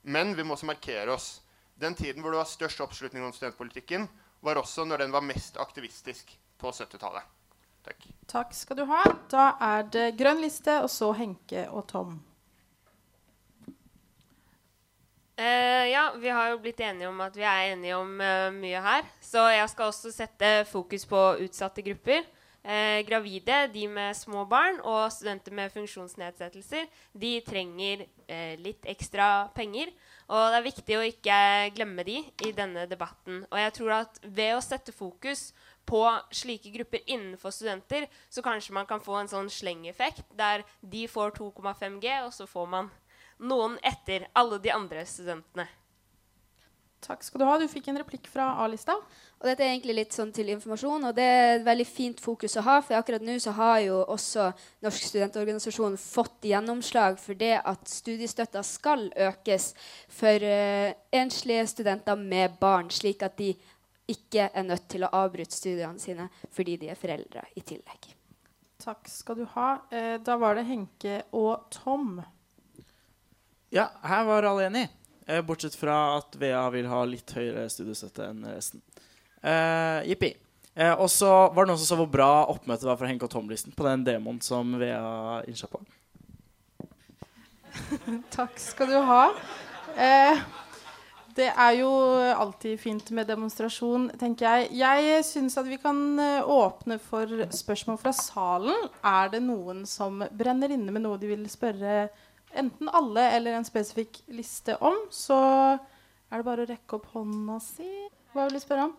Men 0.06 0.30
vi 0.38 0.46
må 0.46 0.54
også 0.54 0.70
markere 0.70 1.16
oss. 1.16 1.40
Den 1.74 1.98
tiden 1.98 2.22
hvor 2.22 2.30
det 2.30 2.42
var 2.44 2.52
størst 2.52 2.85
oppslutning 2.87 3.26
om 3.26 3.35
studentpolitikken, 3.35 4.06
var 4.46 4.62
også 4.62 4.87
når 4.87 5.02
den 5.02 5.14
var 5.16 5.26
mest 5.26 5.59
aktivistisk 5.59 6.30
på 6.61 6.70
70-tallet. 6.70 7.39
Takk. 7.84 8.08
Takk 8.30 8.54
skal 8.54 8.78
du 8.78 8.84
ha. 8.90 9.04
Da 9.32 9.52
er 9.72 9.86
det 9.92 10.10
grønn 10.18 10.42
liste, 10.44 10.80
og 10.84 10.90
så 10.92 11.12
Henke 11.16 11.66
og 11.70 11.86
Tom. 11.90 12.18
Uh, 15.40 15.86
ja, 15.88 16.10
vi 16.20 16.28
har 16.28 16.50
jo 16.50 16.58
blitt 16.60 16.82
enige 16.84 17.08
om 17.08 17.20
at 17.24 17.36
vi 17.38 17.46
er 17.48 17.70
enige 17.72 17.96
om 17.96 18.10
uh, 18.20 18.50
mye 18.52 18.82
her. 18.84 19.06
Så 19.24 19.46
jeg 19.48 19.70
skal 19.72 19.88
også 19.88 20.12
sette 20.12 20.50
fokus 20.68 21.06
på 21.08 21.22
utsatte 21.46 21.84
grupper. 21.86 22.26
Uh, 22.60 23.00
gravide, 23.08 23.62
de 23.72 23.86
med 23.88 24.18
små 24.18 24.44
barn 24.44 24.82
og 24.84 25.06
studenter 25.14 25.56
med 25.56 25.72
funksjonsnedsettelser. 25.72 26.84
De 27.16 27.38
trenger 27.46 28.04
litt 28.60 28.84
ekstra 28.86 29.48
penger. 29.56 29.88
Og 30.30 30.52
det 30.52 30.58
er 30.60 30.68
viktig 30.68 30.98
å 30.98 31.06
ikke 31.08 31.38
glemme 31.74 32.04
de 32.06 32.20
i 32.46 32.52
denne 32.54 32.84
debatten. 32.86 33.40
Og 33.48 33.58
jeg 33.58 33.72
tror 33.80 33.96
at 33.96 34.20
ved 34.22 34.52
å 34.54 34.62
sette 34.62 34.94
fokus 34.94 35.48
på 35.88 36.04
slike 36.34 36.70
grupper 36.74 37.02
innenfor 37.06 37.54
studenter, 37.54 38.06
så 38.28 38.42
kanskje 38.42 38.76
man 38.76 38.86
kan 38.86 39.02
få 39.02 39.20
en 39.20 39.30
sånn 39.30 39.50
slengeffekt 39.50 40.24
der 40.38 40.64
de 40.80 41.06
får 41.10 41.34
2,5 41.38 42.00
G, 42.02 42.14
og 42.24 42.32
så 42.34 42.46
får 42.46 42.70
man 42.70 42.90
noen 43.40 43.78
etter 43.82 44.28
alle 44.36 44.60
de 44.62 44.72
andre 44.74 45.04
studentene. 45.08 45.66
Takk 47.00 47.22
skal 47.24 47.40
du 47.40 47.46
ha. 47.48 47.56
Du 47.56 47.64
fikk 47.70 47.86
en 47.88 47.96
replikk 47.96 48.26
fra 48.28 48.50
A-lista. 48.60 48.98
Og 49.40 49.46
dette 49.48 49.64
er 49.64 49.70
egentlig 49.72 49.94
litt 49.96 50.12
sånn 50.12 50.32
til 50.36 50.50
informasjon, 50.52 51.06
og 51.08 51.14
det 51.16 51.24
er 51.24 51.52
et 51.54 51.64
veldig 51.64 51.86
fint 51.88 52.20
fokus 52.20 52.58
å 52.60 52.64
ha. 52.66 52.76
For 52.84 52.98
akkurat 52.98 53.24
nå 53.24 53.38
så 53.40 53.54
har 53.56 53.78
jo 53.86 54.02
også 54.04 54.50
Norsk 54.84 55.06
studentorganisasjon 55.08 55.96
fått 56.00 56.50
gjennomslag 56.50 57.16
for 57.22 57.40
det 57.40 57.54
at 57.56 57.88
studiestøtta 57.88 58.60
skal 58.66 59.08
økes 59.30 59.70
for 60.12 60.44
uh, 60.44 60.92
enslige 61.22 61.64
studenter 61.72 62.20
med 62.20 62.60
barn, 62.60 62.92
slik 62.92 63.24
at 63.24 63.38
de 63.40 63.54
ikke 64.12 64.49
er 64.53 64.66
nødt 64.66 64.88
til 64.90 65.07
å 65.07 65.12
avbryte 65.23 65.57
studiene 65.57 66.03
sine 66.03 66.29
fordi 66.55 66.77
de 66.81 66.90
er 66.92 66.99
foreldre 66.99 67.44
i 67.57 67.62
tillegg. 67.62 68.11
Takk 68.81 69.09
skal 69.12 69.40
du 69.42 69.44
ha. 69.55 69.70
Eh, 69.92 70.16
da 70.25 70.37
var 70.40 70.57
det 70.57 70.64
Henke 70.68 71.23
og 71.37 71.68
Tom. 71.75 72.23
Ja, 73.70 73.90
her 74.03 74.25
var 74.29 74.49
alle 74.49 74.66
enige. 74.70 74.88
Eh, 75.27 75.42
bortsett 75.46 75.77
fra 75.79 76.16
at 76.16 76.37
VA 76.40 76.62
vil 76.75 76.88
ha 76.90 77.03
litt 77.07 77.31
høyere 77.37 77.68
studiestøtte 77.70 78.31
enn 78.33 78.46
resten. 78.49 78.83
Eh, 79.42 80.09
Jippi. 80.11 80.33
Eh, 80.75 80.94
og 80.94 81.11
så 81.12 81.29
var 81.53 81.64
det 81.64 81.73
noen 81.73 81.81
som 81.83 81.90
sa 81.90 81.99
hvor 82.01 82.11
bra 82.11 82.31
oppmøtet 82.51 82.88
var 82.88 82.99
fra 82.99 83.11
Henke 83.11 83.27
og 83.29 83.33
Tom-listen 83.33 83.75
på 83.77 83.87
den 83.87 84.07
demoen 84.07 84.40
som 84.42 84.73
VA 84.81 85.42
innsja 85.51 85.68
på. 85.70 85.83
Takk 88.37 88.59
skal 88.59 88.90
du 88.90 88.99
ha. 89.07 89.23
Eh, 89.94 90.42
det 91.36 91.48
er 91.50 91.74
jo 91.78 91.90
alltid 92.32 92.80
fint 92.80 93.10
med 93.16 93.28
demonstrasjon, 93.30 94.08
tenker 94.18 94.46
jeg. 94.46 94.70
Jeg 94.80 95.24
syns 95.28 95.58
at 95.60 95.68
vi 95.68 95.78
kan 95.80 96.00
eh, 96.20 96.46
åpne 96.46 96.98
for 97.02 97.46
spørsmål 97.54 98.00
fra 98.00 98.12
salen. 98.16 98.88
Er 99.06 99.30
det 99.32 99.42
noen 99.44 99.84
som 99.88 100.22
brenner 100.32 100.72
inne 100.74 100.94
med 100.94 101.04
noe 101.04 101.20
de 101.20 101.30
vil 101.30 101.46
spørre 101.50 102.08
enten 102.54 102.90
alle 102.92 103.28
eller 103.36 103.58
en 103.58 103.66
spesifikk 103.66 104.22
liste 104.34 104.76
om, 104.82 104.96
så 105.10 105.38
er 106.30 106.40
det 106.40 106.46
bare 106.46 106.66
å 106.66 106.70
rekke 106.70 106.98
opp 106.98 107.06
hånda 107.14 107.60
si. 107.62 107.88
Hva 108.34 108.46
vil 108.46 108.58
du 108.58 108.62
spørre 108.62 108.88
om? 108.90 108.96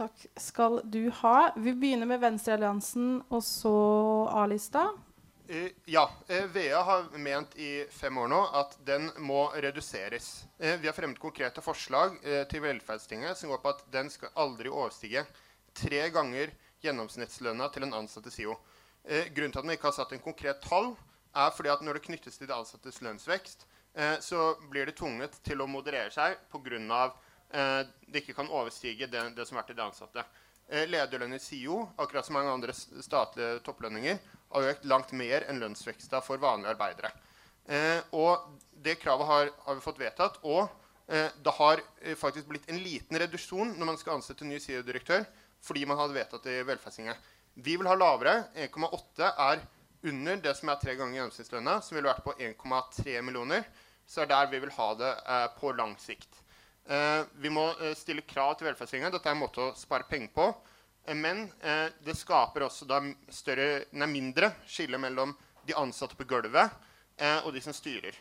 Takk 0.00 0.22
skal 0.40 0.78
du 0.88 1.10
ha. 1.20 1.50
Vi 1.60 1.74
begynner 1.76 2.08
med 2.08 2.22
Venstrealliansen 2.22 3.18
og 3.28 3.42
så 3.44 3.74
A-lista. 4.32 4.86
Uh, 5.50 5.68
ja. 5.90 6.06
Uh, 6.30 6.46
VEA 6.54 6.80
har 6.86 7.10
ment 7.18 7.56
i 7.58 7.84
fem 7.90 8.18
år 8.22 8.30
nå 8.30 8.40
at 8.62 8.76
den 8.86 9.10
må 9.18 9.48
reduseres. 9.58 10.44
Uh, 10.62 10.76
vi 10.78 10.86
har 10.86 10.94
fremmet 10.94 11.18
konkrete 11.18 11.62
forslag 11.64 12.20
til 12.50 12.62
Velferdstinget 12.62 13.38
som 13.38 13.50
går 13.50 13.62
på 13.62 13.74
at 13.74 13.86
den 13.90 14.10
skal 14.12 14.30
aldri 14.38 14.70
overstige 14.70 15.26
tre 15.74 16.04
ganger 16.14 16.52
gjennomsnittslønna 16.84 17.68
til 17.72 17.86
en 17.86 17.96
ansatt 18.00 18.26
i 18.26 18.34
SIO. 18.34 18.56
Eh, 19.04 19.30
grunnen 19.34 19.52
til 19.52 19.62
at 19.62 19.66
man 19.66 19.76
ikke 19.76 19.88
har 19.88 19.96
satt 19.96 20.12
en 20.16 20.22
konkret 20.24 20.60
tall, 20.64 20.92
er 21.36 21.52
fordi 21.54 21.72
at 21.72 21.82
når 21.84 21.98
det 21.98 22.06
knyttes 22.08 22.38
til 22.38 22.48
de 22.50 22.56
ansattes 22.56 23.00
lønnsvekst, 23.04 23.66
eh, 23.94 24.16
så 24.20 24.54
blir 24.70 24.86
det 24.86 24.96
tvunget 24.98 25.38
til 25.46 25.60
å 25.60 25.68
moderere 25.70 26.10
seg 26.10 26.38
pga. 26.52 27.10
at 27.50 27.86
det 28.06 28.22
ikke 28.22 28.34
kan 28.34 28.46
overstige 28.48 29.10
det, 29.10 29.34
det 29.34 29.44
som 29.46 29.58
er 29.58 29.62
til 29.66 29.74
de 29.74 29.82
ansatte. 29.82 30.24
Eh, 30.68 30.86
lederlønn 30.86 31.34
i 31.34 31.38
SIO, 31.38 31.88
akkurat 31.98 32.24
som 32.24 32.34
mange 32.34 32.52
andre 32.52 32.72
statlige 32.72 33.58
topplønninger, 33.66 34.18
har 34.50 34.70
økt 34.72 34.86
langt 34.90 35.12
mer 35.16 35.46
enn 35.48 35.60
lønnsveksta 35.62 36.22
for 36.24 36.42
vanlige 36.42 36.74
arbeidere. 36.74 37.10
Eh, 37.70 38.00
og 38.16 38.46
det 38.82 38.98
kravet 39.00 39.28
har, 39.28 39.50
har, 39.66 39.76
vi 39.76 39.84
fått 39.84 40.00
vedtatt. 40.00 40.40
Og 40.42 40.64
eh, 41.06 41.28
det 41.44 41.56
har 41.58 41.82
eh, 42.00 42.16
faktisk 42.18 42.48
blitt 42.50 42.68
en 42.70 42.80
liten 42.82 43.18
reduksjon 43.22 43.76
når 43.76 43.92
man 43.92 44.00
skal 44.00 44.18
ansette 44.18 44.48
ny 44.48 44.58
CEO-direktør, 44.62 45.26
fordi 45.62 45.84
man 45.86 46.00
hadde 46.00 46.16
vedtatt 46.16 46.46
det 46.48 46.60
i 46.60 46.66
velferdstinget. 46.66 47.30
Vi 47.60 47.76
vil 47.76 47.88
ha 47.90 47.96
lavere. 47.98 48.36
1,8 48.56 49.30
er 49.30 49.62
under 50.10 50.40
det 50.40 50.54
som 50.56 50.70
er 50.72 50.80
tre 50.80 50.94
ganger 50.96 51.18
gjennomsnittslønna, 51.18 51.80
som 51.84 51.96
ville 51.96 52.08
vært 52.08 52.24
på 52.24 52.34
1,3 52.40 53.20
millioner. 53.26 53.66
Så 54.08 54.24
er 54.24 54.30
der 54.30 54.48
vi 54.50 54.62
vil 54.62 54.72
ha 54.74 54.88
det 54.98 55.10
eh, 55.10 55.48
på 55.60 55.72
lang 55.76 55.94
sikt. 56.00 56.40
Eh, 56.90 57.22
vi 57.42 57.52
må 57.52 57.68
eh, 57.76 57.94
stille 57.98 58.24
krav 58.26 58.56
til 58.56 58.70
velferdstinget. 58.70 59.12
Dette 59.14 59.30
er 59.30 59.36
en 59.36 59.44
måte 59.44 59.62
å 59.68 59.74
spare 59.78 60.08
penger 60.10 60.32
på. 60.34 60.48
Men 61.14 61.48
eh, 61.60 61.88
det 62.04 62.14
skaper 62.18 62.66
også 62.66 62.86
da 62.88 63.00
større, 63.32 63.84
nei, 63.92 64.08
mindre 64.10 64.52
skille 64.68 64.98
mellom 65.00 65.32
de 65.66 65.74
ansatte 65.78 66.16
på 66.18 66.26
gulvet 66.28 66.70
eh, 67.18 67.40
og 67.44 67.52
de 67.54 67.62
som 67.64 67.74
styrer. 67.74 68.14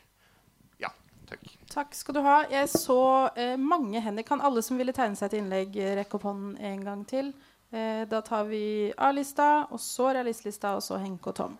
Ja, 0.82 0.90
takk. 1.30 1.46
Takk 1.70 1.94
skal 1.96 2.18
du 2.18 2.22
ha. 2.26 2.40
Jeg 2.50 2.72
så 2.74 3.00
eh, 3.36 3.56
mange 3.60 4.02
hender. 4.02 4.26
Kan 4.28 4.42
alle 4.42 4.64
som 4.66 4.80
ville 4.80 4.96
tegne 4.96 5.20
seg 5.20 5.32
til 5.32 5.44
innlegg, 5.44 5.78
eh, 5.78 5.96
rekke 6.02 6.18
opp 6.18 6.28
hånden 6.30 6.58
en 6.72 6.84
gang 6.86 7.06
til? 7.10 7.34
Eh, 7.70 8.06
da 8.10 8.22
tar 8.26 8.48
vi 8.50 8.64
A-lista, 8.98 9.68
og 9.70 9.82
så 9.84 10.10
realistlista, 10.18 10.74
og 10.78 10.84
så 10.86 10.98
Henke 11.02 11.30
og 11.30 11.38
Tom. 11.38 11.58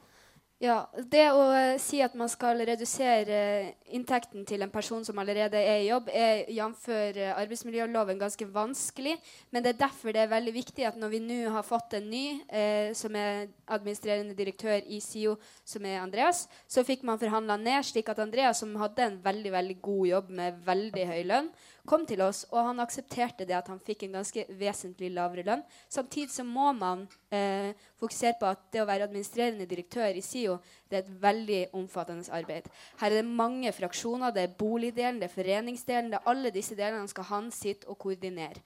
Ja, 0.60 0.90
Det 0.92 1.22
å 1.32 1.44
eh, 1.56 1.78
si 1.80 2.02
at 2.04 2.18
man 2.20 2.28
skal 2.28 2.60
redusere 2.68 3.78
inntekten 3.96 4.44
til 4.44 4.60
en 4.66 4.72
person 4.74 5.06
som 5.08 5.22
allerede 5.22 5.56
er 5.56 5.86
i 5.86 5.88
jobb, 5.88 6.10
er 6.12 6.50
jf. 6.52 6.90
Arbeidsmiljøloven 7.32 8.20
ganske 8.20 8.44
vanskelig. 8.44 9.14
Men 9.56 9.64
det 9.64 9.72
er 9.72 9.80
derfor 9.86 10.12
det 10.12 10.26
er 10.26 10.34
veldig 10.34 10.54
viktig 10.58 10.84
at 10.90 11.00
når 11.00 11.14
vi 11.14 11.22
nå 11.24 11.40
har 11.54 11.64
fått 11.64 11.96
en 11.96 12.10
ny, 12.12 12.42
eh, 12.52 12.92
som 12.92 13.16
er 13.16 13.48
administrerende 13.72 14.36
direktør 14.36 14.84
i 14.84 15.00
SIO, 15.00 15.38
som 15.64 15.88
er 15.88 16.02
Andreas, 16.02 16.50
så 16.68 16.84
fikk 16.84 17.08
man 17.08 17.22
forhandla 17.24 17.56
ned, 17.56 17.80
slik 17.88 18.12
at 18.12 18.20
Andreas, 18.20 18.60
som 18.60 18.76
hadde 18.84 19.08
en 19.08 19.20
veldig 19.24 19.56
veldig 19.56 19.80
god 19.80 20.06
jobb 20.12 20.38
med 20.42 20.60
veldig 20.68 21.08
høy 21.14 21.22
lønn, 21.32 21.52
kom 21.90 22.06
til 22.08 22.22
oss, 22.22 22.44
og 22.54 22.70
han 22.70 22.82
aksepterte 22.84 23.48
det 23.50 23.56
at 23.58 23.70
han 23.72 23.80
fikk 23.82 24.06
en 24.06 24.20
ganske 24.20 24.44
vesentlig 24.60 25.10
lavere 25.16 25.46
lønn. 25.48 25.64
Samtidig 25.90 26.32
så 26.34 26.46
må 26.46 26.70
man 26.78 27.08
eh, 27.34 27.72
fokusere 28.00 28.38
på 28.40 28.50
at 28.50 28.68
det 28.74 28.84
å 28.84 28.88
være 28.90 29.08
administrerende 29.08 29.68
direktør 29.70 30.14
i 30.14 30.24
SIO 30.26 30.60
det 30.90 31.00
er 31.00 31.02
et 31.04 31.16
veldig 31.24 31.62
omfattende 31.78 32.30
arbeid. 32.34 32.70
Her 33.02 33.10
er 33.12 33.22
det 33.22 33.40
mange 33.42 33.74
fraksjoner. 33.74 34.34
Det 34.36 34.46
er 34.46 34.54
boligdelen, 34.60 35.20
det 35.22 35.30
er 35.30 35.36
foreningsdelen. 35.36 36.14
det 36.14 36.20
er 36.20 36.30
Alle 36.30 36.54
disse 36.54 36.78
delene 36.78 37.10
skal 37.10 37.28
han 37.30 37.52
sitte 37.54 37.90
og 37.90 38.00
koordinere. 38.02 38.62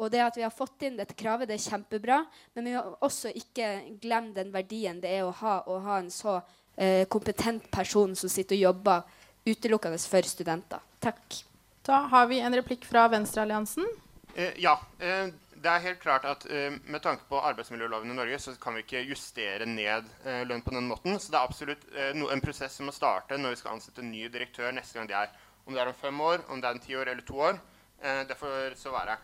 Og 0.00 0.10
det 0.10 0.22
at 0.24 0.38
vi 0.38 0.46
har 0.46 0.54
fått 0.54 0.86
inn 0.86 0.96
dette 0.96 1.16
kravet, 1.18 1.50
det 1.50 1.58
er 1.58 1.66
kjempebra. 1.66 2.22
Men 2.54 2.66
vi 2.66 2.74
må 2.76 2.96
også 3.04 3.34
ikke 3.36 3.98
glemme 4.02 4.34
den 4.36 4.54
verdien 4.54 5.02
det 5.02 5.12
er 5.18 5.26
å 5.26 5.34
ha, 5.42 5.60
å 5.66 5.78
ha 5.84 6.00
en 6.00 6.10
så 6.14 6.38
eh, 6.76 7.04
kompetent 7.10 7.68
person 7.70 8.16
som 8.16 8.32
sitter 8.32 8.58
og 8.58 8.66
jobber 8.70 9.20
utelukkende 9.46 10.00
for 10.00 10.26
studenter. 10.26 10.82
Takk. 11.02 11.49
Da 11.90 11.96
har 12.06 12.26
vi 12.26 12.38
en 12.40 12.54
replikk 12.54 12.84
fra 12.86 13.08
Venstrealliansen. 13.08 13.86
Eh, 14.34 14.52
ja. 14.62 14.76
Eh, 14.98 15.26
det 15.60 15.70
er 15.70 15.82
helt 15.82 15.98
klart 16.00 16.24
at 16.24 16.44
eh, 16.46 16.76
Med 16.86 17.02
tanke 17.02 17.26
på 17.28 17.40
arbeidsmiljøloven 17.48 18.12
i 18.12 18.14
Norge 18.14 18.38
så 18.38 18.54
kan 18.62 18.76
vi 18.78 18.84
ikke 18.84 19.02
justere 19.08 19.66
ned 19.66 20.06
eh, 20.22 20.44
lønn 20.46 20.62
på 20.62 20.70
den 20.76 20.86
måten. 20.86 21.18
Så 21.18 21.32
det 21.32 21.40
er 21.40 21.48
absolutt 21.48 21.82
eh, 21.90 22.12
no, 22.14 22.28
en 22.30 22.44
prosess 22.44 22.78
som 22.78 22.86
må 22.86 22.94
starte 22.94 23.40
når 23.40 23.56
vi 23.56 23.60
skal 23.64 23.74
ansette 23.74 24.04
en 24.04 24.12
ny 24.12 24.22
direktør 24.30 24.70
neste 24.76 25.00
gang 25.00 25.10
de 25.10 25.18
er. 25.18 25.34
Om 25.66 25.74
det 25.74 25.82
er 25.82 25.90
om 25.90 25.98
fem 25.98 26.22
år, 26.30 26.46
om 26.46 26.62
det 26.62 26.70
er 26.70 26.78
om 26.78 26.84
ti 26.86 26.94
år 26.94 27.10
eller 27.10 27.26
to 27.26 27.42
år. 27.50 27.58
Eh, 27.98 28.22
det 28.30 28.38
får 28.38 28.78
så 28.78 28.94
være. 28.94 29.18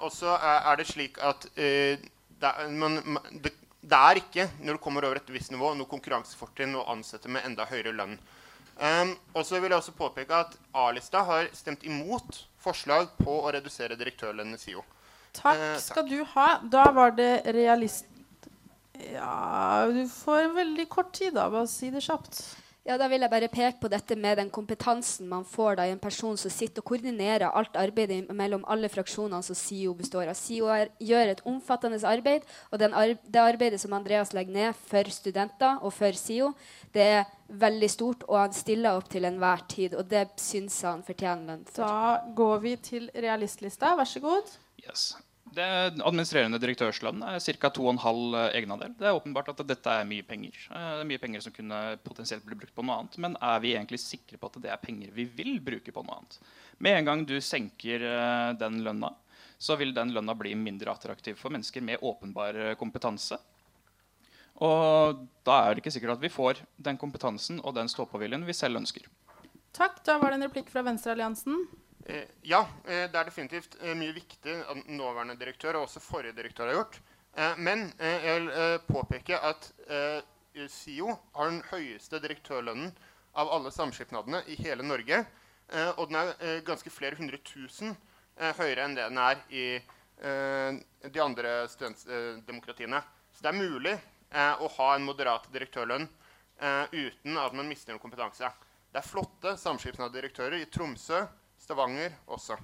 og 0.00 0.10
så 0.16 0.32
er 0.40 0.76
det 0.80 0.88
slik 0.88 1.18
at 1.22 1.44
det 1.54 2.48
er, 2.48 2.70
man, 2.72 3.02
det, 3.30 3.52
det, 3.80 3.98
er 3.98 4.18
ikke, 4.18 4.48
når 4.64 4.80
du 4.80 4.82
kommer 4.82 5.04
over 5.04 5.20
et 5.20 5.28
visst 5.30 5.52
nivå, 5.52 5.74
noe 5.76 5.86
konkurransefortrinn 5.86 6.74
å 6.74 6.88
ansette 6.96 7.28
med 7.28 7.44
enda 7.46 7.68
høyere 7.68 7.92
lønn. 7.92 8.16
Um, 8.76 9.12
og 9.34 9.44
så 9.46 9.60
vil 9.60 9.70
jeg 9.70 9.78
også 9.78 9.94
påpeke 9.96 10.38
at 10.46 10.56
A-lista 10.74 11.22
har 11.28 11.50
stemt 11.54 11.84
imot 11.86 12.44
forslag 12.62 13.10
på 13.20 13.36
å 13.42 13.52
redusere 13.54 13.98
direktørlønnen 14.00 14.56
i 14.56 14.62
SIO. 14.62 14.82
Takk 15.36 15.60
uh, 15.60 15.76
skal 15.82 16.08
du 16.08 16.18
ha. 16.34 16.48
Da 16.72 16.88
var 16.94 17.14
det 17.18 17.34
realist... 17.52 18.08
Ja 19.02 19.88
Du 19.90 20.04
får 20.06 20.44
en 20.44 20.52
veldig 20.54 20.84
kort 20.88 21.14
tid, 21.16 21.34
da. 21.34 21.48
Bare 21.50 21.68
si 21.70 21.90
det 21.90 22.04
kjapt. 22.04 22.42
Ja, 22.82 22.96
da 22.98 23.06
vil 23.06 23.22
jeg 23.22 23.30
bare 23.30 23.46
peke 23.46 23.78
på 23.78 23.88
dette 23.90 24.16
med 24.18 24.40
den 24.40 24.48
kompetansen 24.50 25.28
man 25.30 25.44
får 25.46 25.76
da 25.78 25.84
i 25.86 25.92
en 25.94 26.00
person 26.02 26.34
som 26.40 26.50
sitter 26.50 26.82
og 26.82 26.88
koordinerer 26.90 27.44
alt 27.46 27.76
arbeidet 27.78 28.24
mellom 28.34 28.64
alle 28.66 28.90
fraksjonene 28.90 29.38
som 29.46 29.54
SIO 29.54 29.92
består 29.94 30.26
av. 30.26 30.34
SIO 30.34 30.66
er, 30.74 30.90
gjør 30.98 31.30
et 31.30 31.44
omfattende 31.46 32.00
arbeid, 32.02 32.42
og 32.72 32.82
ar 32.82 33.14
det 33.22 33.42
arbeidet 33.44 33.78
som 33.78 33.94
Andreas 33.94 34.34
legger 34.34 34.56
ned 34.56 34.82
for 34.90 35.14
studenter 35.14 35.78
og 35.78 35.94
for 35.94 36.18
SIO, 36.18 36.50
det 36.90 37.06
er 37.20 37.30
veldig 37.52 37.90
stort, 37.90 38.24
og 38.28 38.38
han 38.38 38.54
stiller 38.56 38.98
opp 38.98 39.10
til 39.12 39.26
enhver 39.28 39.66
tid. 39.70 39.96
Og 39.98 40.08
det 40.10 40.28
syns 40.40 40.78
han 40.86 41.04
fortjener 41.06 41.52
lønn 41.52 41.66
for. 41.68 41.84
Da 41.84 42.32
går 42.36 42.64
vi 42.64 42.78
til 42.92 43.10
realistlista. 43.14 43.94
Vær 43.98 44.08
så 44.08 44.22
god. 44.24 44.56
Yes. 44.82 45.12
Det 45.52 45.64
administrerende 46.00 46.56
direktørslønn 46.62 47.20
er 47.28 47.42
ca. 47.44 47.68
2,5 47.76 48.36
egenandel. 48.56 48.94
Det 48.96 49.08
er 49.08 49.16
åpenbart 49.18 49.50
at 49.52 49.60
dette 49.68 49.96
er 50.00 50.06
mye 50.08 50.24
penger. 50.24 50.56
Eh, 50.70 50.86
det 50.96 51.02
er 51.02 51.10
mye 51.10 51.20
penger 51.20 51.44
som 51.44 51.52
kunne 51.52 51.80
potensielt 52.06 52.46
bli 52.46 52.56
brukt 52.56 52.74
på 52.76 52.84
noe 52.86 53.02
annet. 53.02 53.18
Men 53.20 53.36
er 53.36 53.60
vi 53.60 53.74
egentlig 53.74 54.00
sikre 54.00 54.40
på 54.40 54.48
at 54.48 54.60
det 54.64 54.72
er 54.72 54.80
penger 54.80 55.12
vi 55.12 55.26
vil 55.28 55.58
bruke 55.64 55.92
på 55.92 56.04
noe 56.06 56.22
annet? 56.22 56.38
Med 56.80 56.98
en 56.98 57.10
gang 57.10 57.26
du 57.28 57.36
senker 57.44 58.06
eh, 58.08 58.52
den 58.62 58.80
lønna, 58.86 59.12
så 59.60 59.76
vil 59.78 59.92
den 59.94 60.14
lønna 60.16 60.34
bli 60.38 60.54
mindre 60.58 60.94
attraktiv 60.94 61.36
for 61.38 61.52
mennesker 61.52 61.84
med 61.84 62.00
åpenbar 62.00 62.56
eh, 62.70 62.74
kompetanse. 62.80 63.36
Og 64.60 65.22
da 65.46 65.58
er 65.64 65.74
det 65.74 65.82
ikke 65.82 65.94
sikkert 65.94 66.16
at 66.18 66.24
vi 66.24 66.32
får 66.32 66.60
den 66.76 66.98
kompetansen 67.00 67.60
og 67.62 67.74
den 67.76 67.88
stå-på-viljen 67.90 68.44
vi 68.46 68.56
selv 68.56 68.82
ønsker. 68.82 69.06
Takk. 69.72 70.02
Da 70.04 70.18
var 70.20 70.30
det 70.30 70.40
en 70.40 70.46
replikk 70.46 70.68
fra 70.70 70.84
Venstrealliansen. 70.84 71.64
Eh, 72.06 72.28
ja, 72.42 72.66
eh, 72.84 73.06
det 73.10 73.18
er 73.18 73.28
definitivt 73.28 73.76
eh, 73.80 73.94
mye 73.96 74.14
viktig 74.16 74.54
at 74.68 74.88
nåværende 74.90 75.38
direktør 75.38 75.78
og 75.78 75.86
også 75.86 76.02
forrige 76.02 76.36
direktør 76.36 76.72
har 76.72 76.80
gjort. 76.80 77.00
men 77.56 77.92
jeg 77.98 78.40
vil 78.40 78.78
påpeke 78.84 79.38
at 79.40 79.70
SIO 80.68 81.14
har 81.34 81.46
den 81.48 81.62
høyeste 81.70 82.18
direktørlønnen 82.20 82.90
av 83.34 83.48
alle 83.48 83.70
samskipnadene 83.72 84.42
i 84.52 84.54
hele 84.54 84.82
Norge. 84.82 85.24
og 85.96 86.08
den 86.08 86.16
er 86.16 86.60
ganske 86.60 86.90
flere 86.90 87.16
hundre 87.16 87.38
tusen 87.38 87.96
høyere 88.36 88.84
enn 88.84 88.94
det 88.94 89.08
den 89.08 89.18
er 89.18 89.40
i 89.48 89.80
de 91.08 91.22
andre 91.22 91.68
studentdemokratiene. 91.68 93.00
Så 93.32 93.42
det 93.42 93.48
er 93.48 93.64
mulig 93.64 93.96
å 94.32 94.68
ha 94.78 94.88
en 94.96 95.04
moderat 95.04 95.48
direktørlønn 95.52 96.06
uten 96.92 97.38
at 97.42 97.56
man 97.56 97.68
mister 97.68 97.92
noen 97.92 98.02
kompetanse. 98.02 98.48
Det 98.92 99.00
er 99.00 99.08
flotte 99.08 99.54
samskipnadsdirektører 99.60 100.60
i 100.60 100.68
Tromsø, 100.72 101.24
Stavanger 101.60 102.14
også. 102.26 102.58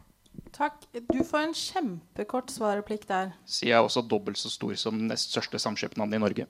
Takk. 0.55 0.85
Du 0.93 1.21
får 1.27 1.41
en 1.47 1.55
kjempekort 1.57 2.53
svarreplikk 2.53 3.07
der. 3.09 3.33
Sier 3.49 3.75
jeg 3.75 3.85
også 3.85 4.05
dobbelt 4.07 4.39
så 4.41 4.51
stor 4.53 4.75
som 4.79 4.99
den 4.99 5.11
nest 5.11 5.33
største 5.33 5.61
samskipnaden 5.63 6.15
i 6.19 6.23
Norge. 6.23 6.47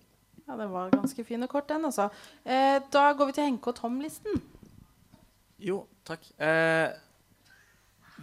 Ja, 0.48 0.56
det 0.56 0.68
var 0.72 0.92
ganske 0.92 1.24
fin 1.28 1.44
og 1.44 1.50
kort, 1.52 1.68
den, 1.68 1.84
altså. 1.84 2.08
Eh, 2.44 2.78
da 2.92 3.04
går 3.12 3.30
vi 3.30 3.36
til 3.36 3.48
Henke 3.50 3.68
og 3.68 3.76
Tom-listen. 3.76 4.38
Jo, 5.60 5.82
takk. 6.08 6.24
Eh, 6.40 6.88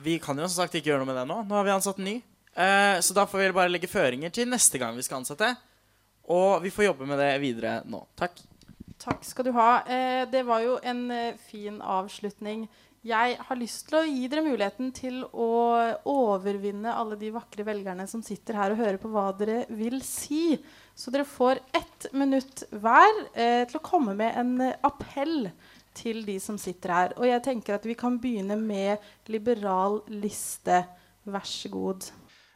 vi 0.02 0.18
kan 0.24 0.38
jo 0.40 0.48
som 0.50 0.64
sagt 0.64 0.78
ikke 0.78 0.90
gjøre 0.90 1.04
noe 1.04 1.12
med 1.12 1.20
det 1.22 1.28
nå. 1.30 1.44
Nå 1.46 1.58
har 1.60 1.68
vi 1.68 1.76
ansatt 1.76 2.02
en 2.02 2.10
ny. 2.10 2.16
Eh, 2.56 2.98
så 3.06 3.14
da 3.14 3.28
får 3.30 3.44
vi 3.44 3.52
bare 3.58 3.72
legge 3.72 3.92
føringer 3.92 4.34
til 4.34 4.50
neste 4.50 4.82
gang 4.82 4.98
vi 4.98 5.06
skal 5.06 5.22
ansette. 5.22 5.52
Og 6.32 6.64
vi 6.64 6.72
får 6.74 6.90
jobbe 6.90 7.08
med 7.10 7.20
det 7.22 7.32
videre 7.44 7.80
nå. 7.90 8.02
Takk. 8.18 8.40
Takk 9.02 9.26
skal 9.28 9.46
du 9.48 9.54
ha. 9.58 9.84
Eh, 9.86 10.24
det 10.32 10.42
var 10.48 10.64
jo 10.64 10.80
en 10.82 11.06
eh, 11.14 11.38
fin 11.50 11.78
avslutning. 11.82 12.66
Jeg 13.06 13.36
har 13.38 13.60
lyst 13.60 13.84
til 13.86 14.00
å 14.00 14.08
gi 14.08 14.26
dere 14.32 14.42
muligheten 14.42 14.90
til 14.96 15.20
å 15.30 15.50
overvinne 16.10 16.90
alle 16.90 17.20
de 17.22 17.30
vakre 17.36 17.62
velgerne 17.68 18.08
som 18.10 18.24
sitter 18.26 18.58
her 18.58 18.74
og 18.74 18.82
hører 18.82 18.98
på 18.98 19.12
hva 19.14 19.28
dere 19.38 19.60
vil 19.70 20.00
si. 20.02 20.56
Så 20.98 21.14
dere 21.14 21.28
får 21.30 21.62
ett 21.78 22.08
minutt 22.18 22.66
hver 22.74 23.22
eh, 23.36 23.62
til 23.70 23.78
å 23.78 23.86
komme 23.86 24.18
med 24.18 24.40
en 24.42 24.72
appell 24.82 25.52
til 25.96 26.24
de 26.26 26.40
som 26.42 26.58
sitter 26.58 26.96
her. 26.96 27.16
Og 27.20 27.30
jeg 27.30 27.46
tenker 27.46 27.78
at 27.78 27.86
vi 27.86 27.94
kan 28.00 28.18
begynne 28.22 28.58
med 28.58 29.06
liberal 29.30 30.02
liste. 30.10 30.82
Vær 31.30 31.46
så 31.46 31.70
god. 31.74 32.10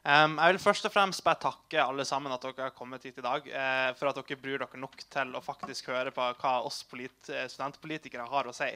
Um, 0.09 0.39
jeg 0.39 0.55
vil 0.55 0.61
først 0.63 0.87
og 0.87 0.93
fremst 0.93 1.21
bare 1.21 1.37
takke 1.43 1.83
alle 1.83 2.01
sammen 2.07 2.33
at 2.33 2.41
dere 2.41 2.69
har 2.69 2.73
kommet 2.73 3.03
hit 3.05 3.19
i 3.19 3.25
dag. 3.25 3.45
Uh, 3.45 3.89
for 3.99 4.09
at 4.09 4.17
dere 4.17 4.39
bryr 4.41 4.57
dere 4.57 4.81
nok 4.81 5.03
til 5.11 5.35
å 5.37 5.41
faktisk 5.45 5.91
høre 5.91 6.13
på 6.15 6.29
hva 6.39 6.53
oss 6.65 6.79
studentpolitikere 6.81 8.25
har 8.31 8.49
å 8.49 8.55
si. 8.55 8.71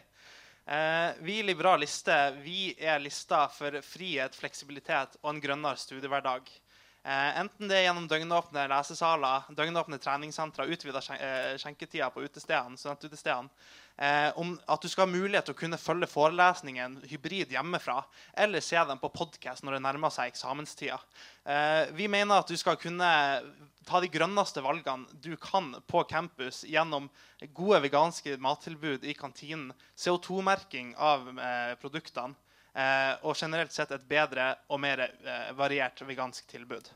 Uh, 0.67 1.09
vi 1.25 1.39
i 1.39 1.45
Liberal 1.47 1.81
liste 1.81 2.13
vi 2.43 2.75
er 2.77 3.01
lista 3.01 3.47
for 3.49 3.79
frihet, 3.81 4.35
fleksibilitet 4.37 5.17
og 5.23 5.31
en 5.31 5.41
grønnere 5.41 5.81
studiehverdag. 5.81 6.51
Uh, 7.03 7.39
enten 7.41 7.67
det 7.67 7.79
er 7.79 7.87
gjennom 7.87 8.05
døgnåpne 8.07 8.67
lesesaler, 8.71 9.49
døgnåpne 9.57 9.97
treningssentre, 9.99 10.69
utvida 10.71 11.01
eh, 11.17 11.55
skjenketider 11.59 12.13
på 12.15 12.23
utestedene, 12.23 12.79
studentutestedene, 12.79 13.49
eh, 13.49 13.82
om 14.35 14.55
at 14.65 14.81
du 14.81 14.89
skal 14.89 15.05
ha 15.05 15.11
mulighet 15.11 15.45
til 15.45 15.53
å 15.53 15.57
kunne 15.59 15.77
følge 15.77 16.07
forelesningen 16.09 16.95
hybrid 17.11 17.51
hjemmefra, 17.53 17.99
eller 18.33 18.63
se 18.65 18.79
dem 18.89 18.97
på 18.99 19.11
podkast 19.13 19.63
når 19.63 19.77
det 19.77 19.83
nærmer 19.85 20.13
seg 20.13 20.31
eksamenstida. 20.31 20.97
Eh, 21.45 21.91
vi 21.93 22.07
mener 22.09 22.41
at 22.41 22.49
du 22.49 22.57
skal 22.57 22.79
kunne 22.81 23.09
ta 23.85 23.99
de 24.01 24.09
grønneste 24.11 24.63
valgene 24.63 25.05
du 25.21 25.35
kan 25.37 25.73
på 25.87 26.03
campus 26.09 26.63
gjennom 26.65 27.09
gode 27.53 27.83
veganske 27.83 28.37
mattilbud 28.41 29.05
i 29.05 29.13
kantinen, 29.17 29.73
CO2-merking 29.99 30.95
av 30.97 31.29
eh, 31.35 31.75
produktene 31.81 32.33
eh, 32.73 33.13
og 33.21 33.37
generelt 33.37 33.75
sett 33.75 33.93
et 33.93 34.09
bedre 34.09 34.53
og 34.69 34.81
mer 34.83 35.05
eh, 35.05 35.53
variert 35.57 36.01
vegansk 36.07 36.47
tilbud. 36.51 36.89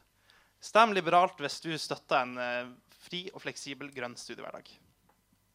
Stem 0.63 0.95
liberalt 0.97 1.37
hvis 1.43 1.61
du 1.61 1.73
støtter 1.77 2.23
en 2.23 2.37
eh, 2.41 2.75
fri 3.07 3.27
og 3.33 3.43
fleksibel 3.43 3.91
grønn 3.93 4.17
studiehverdag. 4.17 4.71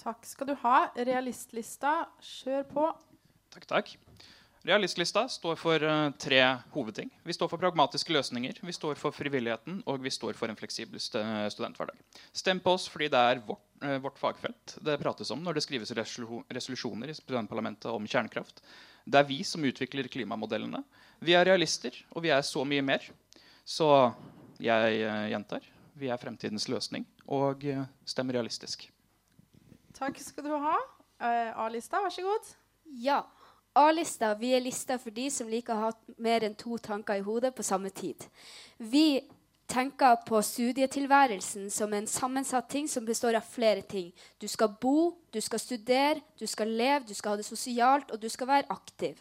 Takk 0.02 0.26
skal 0.26 0.48
du 0.50 0.56
ha. 0.64 0.76
Realistlista, 0.98 2.08
kjør 2.18 2.64
på. 2.72 2.86
Takk, 3.54 3.66
takk. 3.70 3.92
Realistlista 4.66 5.24
står 5.30 5.56
for 5.58 5.82
uh, 5.82 6.10
tre 6.22 6.40
hovedting. 6.74 7.08
Vi 7.26 7.34
står 7.34 7.48
for 7.50 7.58
pragmatiske 7.58 8.14
løsninger, 8.14 8.60
vi 8.62 8.74
står 8.74 8.98
for 8.98 9.14
frivilligheten, 9.14 9.80
og 9.90 10.02
vi 10.02 10.10
står 10.14 10.36
for 10.38 10.50
en 10.50 10.58
fleksibel 10.58 11.02
st 11.02 11.18
studenthverdag. 11.54 11.98
Stem 12.30 12.60
på 12.62 12.76
oss 12.76 12.86
fordi 12.90 13.08
det 13.10 13.22
er 13.32 13.42
vårt, 13.46 13.64
uh, 13.82 13.96
vårt, 14.04 14.20
fagfelt 14.22 14.76
det 14.86 15.00
prates 15.02 15.34
om 15.34 15.42
når 15.42 15.58
det 15.58 15.64
skrives 15.66 15.94
resolusjoner 15.94 17.10
i 17.10 17.18
studentparlamentet 17.18 17.90
om 17.90 18.06
kjernekraft. 18.06 18.62
Det 19.02 19.18
er 19.18 19.26
vi 19.26 19.42
som 19.46 19.66
utvikler 19.66 20.10
klimamodellene. 20.10 20.84
Vi 21.18 21.34
er 21.34 21.46
realister, 21.50 21.98
og 22.14 22.22
vi 22.22 22.30
er 22.30 22.46
så 22.46 22.62
mye 22.62 22.86
mer. 22.86 23.10
Så 23.66 23.90
jeg 24.62 25.02
uh, 25.02 25.26
gjentar 25.30 25.70
vi 25.98 26.08
er 26.08 26.22
fremtidens 26.22 26.70
løsning, 26.72 27.04
og 27.28 27.66
stem 28.08 28.30
realistisk. 28.32 28.86
Takk 29.98 30.18
skal 30.22 30.48
du 30.48 30.56
ha. 30.56 30.78
Uh, 31.22 31.52
A-lista, 31.66 32.00
vær 32.02 32.12
så 32.14 32.24
god. 32.26 32.50
Ja. 33.02 33.22
A-lista 33.78 34.34
vi 34.36 34.50
er 34.52 34.60
lista 34.60 34.98
for 35.00 35.14
de 35.14 35.28
som 35.32 35.48
liker 35.48 35.72
å 35.72 35.86
ha 35.86 35.92
mer 36.20 36.44
enn 36.44 36.56
to 36.58 36.76
tanker 36.82 37.20
i 37.20 37.24
hodet 37.24 37.54
på 37.56 37.64
samme 37.64 37.92
tid. 37.94 38.26
Vi 38.76 39.22
tenker 39.72 40.18
på 40.28 40.40
studietilværelsen 40.44 41.70
som 41.72 41.94
en 41.96 42.06
sammensatt 42.10 42.68
ting 42.68 42.88
som 42.90 43.06
består 43.08 43.38
av 43.38 43.46
flere 43.48 43.80
ting. 43.88 44.10
Du 44.40 44.48
skal 44.50 44.74
bo, 44.80 45.14
du 45.32 45.40
skal 45.40 45.62
studere, 45.62 46.20
du 46.36 46.44
skal 46.50 46.68
leve, 46.68 47.06
du 47.08 47.14
skal 47.16 47.32
ha 47.32 47.40
det 47.40 47.48
sosialt, 47.48 48.12
og 48.12 48.20
du 48.20 48.28
skal 48.28 48.50
være 48.50 48.68
aktiv. 48.74 49.16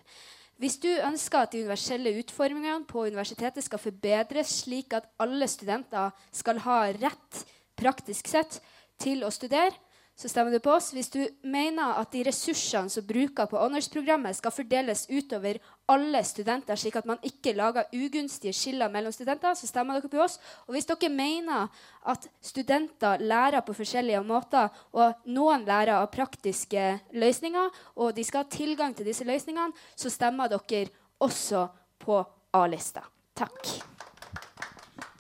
Hvis 0.62 0.76
du 0.78 0.90
ønsker 0.92 1.40
at 1.40 1.54
de 1.54 1.64
universelle 1.64 2.12
utformingene 2.20 2.86
på 2.90 3.08
universitetet 3.08 3.64
skal 3.66 3.82
forbedres, 3.82 4.60
slik 4.66 4.94
at 4.94 5.08
alle 5.22 5.48
studenter 5.50 6.12
skal 6.36 6.60
ha 6.68 6.82
rett, 7.00 7.46
praktisk 7.80 8.28
sett, 8.30 8.60
til 9.02 9.24
å 9.26 9.32
studere, 9.34 9.74
så 10.16 10.30
stemmer 10.30 10.54
du 10.54 10.60
på 10.62 10.74
oss. 10.76 10.92
Hvis 10.94 11.10
du 11.10 11.20
mener 11.50 11.98
at 11.98 12.12
de 12.14 12.22
ressursene 12.28 12.92
som 12.94 13.06
bruker 13.08 13.48
på 13.50 13.58
honors-programmet, 13.58 14.36
skal 14.38 14.54
fordeles 14.54 15.08
utover 15.10 15.58
alle 15.90 16.22
studenter, 16.28 16.78
slik 16.78 17.00
at 17.00 17.08
man 17.10 17.22
ikke 17.26 17.56
lager 17.58 17.90
ugunstige 17.96 18.54
skiller 18.54 18.92
mellom 18.94 19.14
studenter, 19.16 19.56
så 19.58 19.70
stemmer 19.70 19.98
dere 19.98 20.12
på 20.12 20.22
oss. 20.22 20.38
Og 20.68 20.76
hvis 20.76 20.90
dere 20.90 21.10
mener 21.10 21.72
at 22.12 22.28
studenter 22.42 23.24
lærer 23.24 23.66
på 23.66 23.76
forskjellige 23.78 24.22
måter, 24.28 24.70
og 24.94 25.26
noen 25.26 25.66
lærer 25.66 25.98
av 25.98 26.12
praktiske 26.14 26.86
løsninger, 27.14 27.72
og 27.96 28.14
de 28.16 28.26
skal 28.28 28.46
ha 28.46 28.52
tilgang 28.52 28.96
til 28.96 29.10
disse 29.10 29.26
løsningene, 29.28 29.74
så 29.96 30.14
stemmer 30.14 30.52
dere 30.52 30.92
også 31.22 31.66
på 32.02 32.22
A-lista. 32.58 33.06
Takk. 33.38 33.74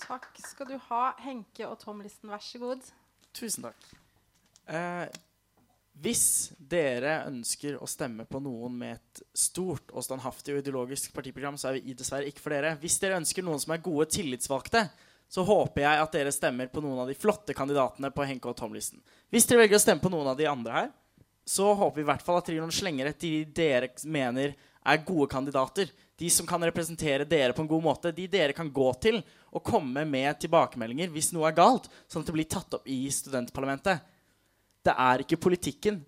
Takk 0.05 0.29
skal 0.43 0.67
du 0.67 0.77
ha, 0.89 1.03
Henke 1.23 1.65
og 1.69 1.79
Tom 1.79 2.03
Listen. 2.03 2.29
Vær 2.29 2.43
så 2.43 2.59
god. 2.61 2.85
Tusen 3.33 3.63
takk. 3.63 4.00
Eh, 4.69 5.05
hvis 6.01 6.51
dere 6.57 7.21
ønsker 7.29 7.77
å 7.77 7.89
stemme 7.89 8.25
på 8.25 8.39
noen 8.41 8.77
med 8.79 8.97
et 8.97 9.21
stort 9.37 9.91
og 9.93 10.05
standhaftig 10.05 10.55
og 10.55 10.61
ideologisk 10.63 11.13
partiprogram, 11.13 11.59
så 11.59 11.69
er 11.69 11.79
vi 11.79 11.95
dessverre 11.97 12.29
ikke 12.29 12.41
for 12.41 12.55
dere. 12.55 12.73
Hvis 12.81 12.97
dere 13.01 13.19
ønsker 13.21 13.45
noen 13.45 13.61
som 13.61 13.75
er 13.75 13.83
gode 13.85 14.07
tillitsvalgte, 14.13 14.87
så 15.31 15.45
håper 15.47 15.85
jeg 15.85 16.03
at 16.03 16.15
dere 16.15 16.33
stemmer 16.35 16.71
på 16.71 16.81
noen 16.83 17.03
av 17.03 17.11
de 17.11 17.15
flotte 17.15 17.53
kandidatene 17.55 18.09
på 18.11 18.25
Henke 18.27 18.49
og 18.51 18.57
Tom-listen. 18.59 18.99
Hvis 19.31 19.45
dere 19.47 19.61
velger 19.63 19.77
å 19.77 19.83
stemme 19.83 20.03
på 20.03 20.11
noen 20.11 20.31
av 20.33 20.39
de 20.39 20.49
andre 20.49 20.73
her, 20.75 20.89
så 21.47 21.69
håper 21.77 22.01
vi 22.01 22.03
i 22.03 22.09
hvert 22.09 22.25
fall 22.25 22.39
at 22.39 22.49
dere 22.49 22.73
slenger 22.73 23.11
til 23.13 23.45
de 23.45 23.53
dere 23.61 23.91
mener 24.03 24.55
er 24.81 25.03
gode 25.05 25.29
kandidater. 25.31 25.91
De 26.17 26.29
som 26.29 26.47
kan 26.49 26.63
representere 26.65 27.25
dere 27.29 27.53
på 27.53 27.63
en 27.63 27.69
god 27.69 27.85
måte. 27.85 28.13
De 28.15 28.27
dere 28.29 28.55
kan 28.57 28.69
gå 28.73 28.87
til 29.01 29.21
og 29.51 29.63
komme 29.65 30.03
med 30.07 30.39
tilbakemeldinger 30.41 31.11
hvis 31.13 31.31
noe 31.35 31.49
er 31.49 31.57
galt, 31.57 31.87
sånn 32.09 32.25
at 32.25 32.31
det 32.31 32.35
blir 32.35 32.49
tatt 32.49 32.77
opp 32.77 32.89
i 32.89 33.03
studentparlamentet. 33.13 34.01
Det 34.81 34.93
er 34.97 35.21
ikke 35.21 35.37
politikken 35.37 35.99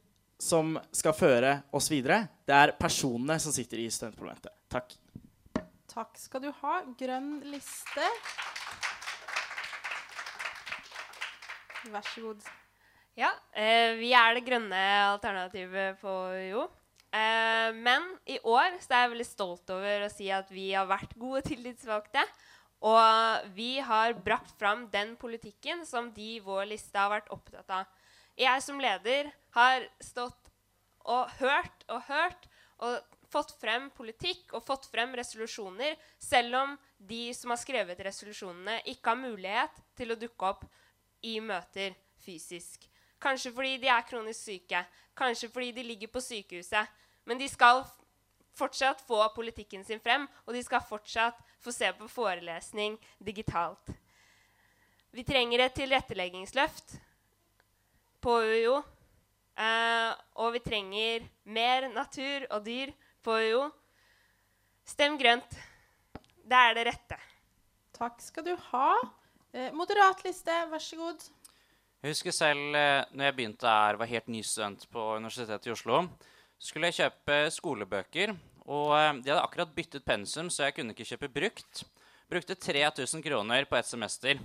som 0.41 0.73
skal 0.91 1.13
føre 1.15 1.53
oss 1.75 1.91
videre. 1.91 2.23
Det 2.45 2.55
er 2.55 2.73
personene 2.79 3.37
som 3.39 3.53
sitter 3.53 3.83
i 3.83 3.89
studentparlamentet. 3.93 4.53
Takk. 4.71 4.95
Takk 5.93 6.17
skal 6.17 6.41
du 6.41 6.49
ha. 6.63 6.79
Grønn 6.97 7.35
liste. 7.51 8.09
Vær 11.93 12.05
så 12.07 12.25
god. 12.25 12.45
Ja, 13.19 13.29
eh, 13.53 13.93
vi 13.99 14.09
er 14.17 14.33
det 14.33 14.45
grønne 14.47 14.81
alternativet 15.11 15.99
på 16.01 16.13
jo. 16.49 16.65
Eh, 17.13 17.69
men 17.77 18.07
i 18.25 18.39
år 18.41 18.79
så 18.81 18.95
er 18.95 19.03
jeg 19.03 19.13
veldig 19.13 19.27
stolt 19.29 19.73
over 19.75 20.07
å 20.07 20.09
si 20.09 20.31
at 20.33 20.49
vi 20.49 20.71
har 20.73 20.89
vært 20.89 21.13
gode 21.13 21.43
tillitsvalgte. 21.51 22.23
Og 22.83 23.51
vi 23.55 23.77
har 23.79 24.17
brakt 24.25 24.57
fram 24.59 24.87
den 24.91 25.13
politikken 25.15 25.85
som 25.87 26.09
de 26.15 26.33
i 26.39 26.41
vår 26.43 26.65
liste 26.73 26.97
har 26.97 27.13
vært 27.13 27.29
opptatt 27.31 27.69
av. 27.69 27.85
Jeg 28.39 28.63
som 28.65 28.79
leder 28.81 29.29
har 29.53 29.85
stått 30.01 30.49
og 31.03 31.29
hørt 31.37 31.83
og 31.91 32.01
hørt 32.07 32.47
og 32.83 33.19
fått 33.33 33.53
frem 33.61 33.89
politikk 33.95 34.53
og 34.57 34.65
fått 34.65 34.87
frem 34.91 35.13
resolusjoner, 35.17 35.95
selv 36.21 36.57
om 36.57 36.73
de 36.97 37.25
som 37.35 37.53
har 37.53 37.61
skrevet 37.61 38.01
resolusjonene, 38.05 38.79
ikke 38.89 39.13
har 39.13 39.19
mulighet 39.19 39.83
til 39.97 40.13
å 40.13 40.19
dukke 40.19 40.49
opp 40.49 40.65
i 41.25 41.39
møter 41.41 41.95
fysisk. 42.23 42.85
Kanskje 43.23 43.53
fordi 43.55 43.77
de 43.81 43.89
er 43.91 44.05
kronisk 44.07 44.41
syke, 44.41 44.83
kanskje 45.17 45.49
fordi 45.53 45.71
de 45.77 45.85
ligger 45.87 46.11
på 46.11 46.21
sykehuset. 46.23 46.89
Men 47.23 47.39
de 47.39 47.47
skal 47.47 47.85
fortsatt 48.57 49.01
få 49.07 49.21
politikken 49.35 49.85
sin 49.87 50.01
frem, 50.03 50.27
og 50.45 50.53
de 50.53 50.63
skal 50.65 50.83
fortsatt 50.85 51.39
få 51.63 51.71
se 51.71 51.89
på 51.97 52.09
forelesning 52.11 52.97
digitalt. 53.23 53.93
Vi 55.13 55.23
trenger 55.23 55.63
et 55.63 55.75
tilretteleggingsløft 55.77 56.97
på 58.23 58.39
UiO. 58.41 58.79
Uh, 59.53 60.11
og 60.41 60.55
vi 60.55 60.63
trenger 60.65 61.27
mer 61.45 61.85
natur 61.93 62.47
og 62.49 62.63
dyr 62.65 62.95
på 63.23 63.35
UiO. 63.43 63.67
Stem 64.87 65.19
grønt. 65.19 65.59
Det 66.43 66.59
er 66.59 66.75
det 66.75 66.87
rette. 66.89 67.19
Takk 67.95 68.19
skal 68.23 68.47
du 68.47 68.55
ha. 68.71 68.89
Eh, 69.53 69.69
moderat 69.77 70.23
liste, 70.25 70.53
vær 70.71 70.81
så 70.81 70.97
god. 70.97 71.23
Jeg 72.03 72.15
husker 72.15 72.33
selv 72.35 72.75
eh, 72.75 73.05
når 73.13 73.29
jeg 73.29 73.35
begynte 73.37 73.69
her, 73.69 73.99
var 74.01 74.09
helt 74.09 74.31
ny 74.33 74.41
student 74.43 74.87
på 74.91 75.03
Universitetet 75.21 75.69
i 75.69 75.73
Oslo. 75.75 76.01
Skulle 76.59 76.89
jeg 76.89 76.97
kjøpe 77.03 77.37
skolebøker, 77.53 78.33
og 78.65 78.95
eh, 78.97 79.11
de 79.21 79.31
hadde 79.31 79.43
akkurat 79.43 79.75
byttet 79.77 80.05
pensum, 80.07 80.49
så 80.49 80.67
jeg 80.67 80.75
kunne 80.79 80.95
ikke 80.95 81.07
kjøpe 81.13 81.31
brukt. 81.37 81.83
Brukte 82.33 82.57
3000 82.57 83.23
kroner 83.23 83.69
på 83.69 83.77
ett 83.77 83.87
semester. 83.87 84.41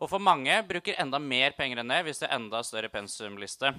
Og 0.00 0.10
for 0.10 0.22
mange 0.22 0.56
bruker 0.66 0.96
enda 1.00 1.20
mer 1.22 1.54
penger 1.56 1.82
enn 1.82 1.92
det 1.92 2.00
hvis 2.06 2.22
det 2.22 2.28
er 2.28 2.38
enda 2.38 2.62
større 2.66 2.90
pensumliste. 2.92 3.70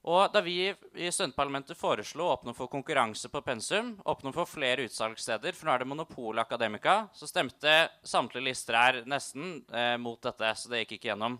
Og 0.00 0.32
da 0.32 0.40
vi 0.40 0.70
i 0.70 1.10
Studentparlamentet 1.12 1.76
foreslo 1.76 2.24
å 2.24 2.34
åpne 2.38 2.54
for 2.56 2.72
konkurranse 2.72 3.28
på 3.28 3.42
pensum, 3.44 3.92
åpne 4.08 4.32
for 4.32 4.48
flere 4.48 4.86
utsalgssteder, 4.88 5.52
for 5.52 5.68
nå 5.68 5.74
er 5.74 5.82
det 5.82 5.90
monopol 5.90 6.40
akademika, 6.40 7.02
så 7.12 7.28
stemte 7.28 7.74
samtlige 8.00 8.46
lister 8.46 8.78
her 8.78 9.02
nesten 9.08 9.58
eh, 9.68 9.98
mot 10.00 10.16
dette, 10.24 10.54
så 10.56 10.72
det 10.72 10.86
gikk 10.86 10.96
ikke 10.96 11.10
gjennom. 11.12 11.36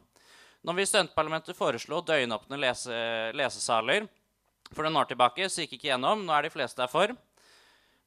Når 0.61 0.77
vi 0.77 0.85
i 0.85 0.91
Studentparlamentet 0.91 1.57
foreslo 1.57 2.03
døgnåpne 2.05 2.61
lese 2.61 3.01
lesesaler 3.33 4.05
for 4.75 4.85
noen 4.85 5.01
år 5.01 5.09
tilbake, 5.09 5.49
så 5.49 5.65
gikk 5.65 5.79
ikke 5.79 5.95
gjennom. 5.95 6.27
Nå 6.27 6.37
er 6.37 6.45
de 6.45 6.53
fleste 6.53 6.83
der 6.83 6.93
for. 6.93 7.17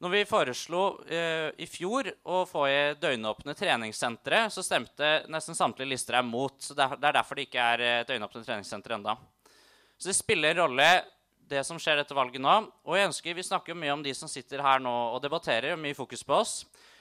Når 0.02 0.10
vi 0.10 0.24
foreslo 0.26 0.80
eh, 1.06 1.50
i 1.62 1.66
fjor 1.70 2.08
å 2.26 2.42
få 2.48 2.66
i 2.68 2.78
døgnåpne 3.00 3.54
treningssentre, 3.56 4.48
så 4.50 4.64
stemte 4.66 5.20
nesten 5.30 5.56
samtlige 5.56 5.92
lister 5.94 6.18
her 6.18 6.26
mot. 6.26 6.56
så 6.60 6.74
Det 6.74 6.88
er 6.98 7.14
derfor 7.14 7.38
det 7.38 7.46
ikke 7.46 7.68
er 7.74 7.84
eh, 7.84 8.06
døgnåpne 8.08 8.42
treningssentre 8.44 8.98
enda. 8.98 9.14
Så 9.96 10.10
det 10.10 10.16
spiller 10.18 10.50
en 10.50 10.64
rolle, 10.64 10.88
det 11.48 11.62
som 11.64 11.78
skjer 11.78 12.02
etter 12.02 12.18
valget 12.18 12.42
nå. 12.42 12.56
Og 12.88 12.98
jeg 12.98 13.08
ønsker, 13.12 13.34
Vi 13.38 13.46
snakker 13.46 13.78
mye 13.78 13.94
om 13.94 14.02
de 14.02 14.14
som 14.14 14.28
sitter 14.28 14.62
her 14.64 14.82
nå 14.82 14.92
og 15.14 15.22
debatterer, 15.22 15.72
og 15.72 15.80
mye 15.80 15.94
fokus 15.94 16.24
på 16.26 16.34
oss. 16.40 16.56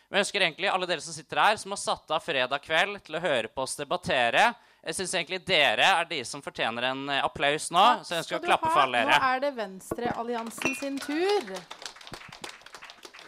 Men 0.09 0.19
jeg 0.19 0.27
ønsker 0.27 0.45
egentlig 0.45 0.69
alle 0.69 0.85
dere 0.85 1.01
som 1.01 1.15
sitter 1.15 1.39
her, 1.41 1.57
som 1.57 1.73
har 1.73 1.79
satt 1.81 2.11
av 2.13 2.21
fredag 2.21 2.61
kveld 2.61 2.99
til 3.01 3.17
å 3.17 3.23
høre 3.23 3.49
på 3.49 3.63
oss 3.65 3.73
debattere. 3.79 4.51
Jeg 4.83 4.97
syns 4.99 5.15
egentlig 5.15 5.39
dere 5.47 5.87
er 5.97 6.05
de 6.05 6.19
som 6.27 6.43
fortjener 6.43 6.91
en 6.91 7.07
eh, 7.09 7.23
applaus 7.25 7.71
nå. 7.73 7.81
Takk 7.81 8.05
så 8.05 8.13
jeg 8.13 8.23
ønsker 8.23 8.37
å 8.37 8.43
klappe 8.43 8.69
for 8.69 8.83
alle 8.83 9.01
dere. 9.01 9.17
Nå 9.17 9.31
er 9.31 9.41
det 9.41 9.51
Venstrealliansen 9.57 10.77
sin 10.77 11.01
tur. 11.01 11.49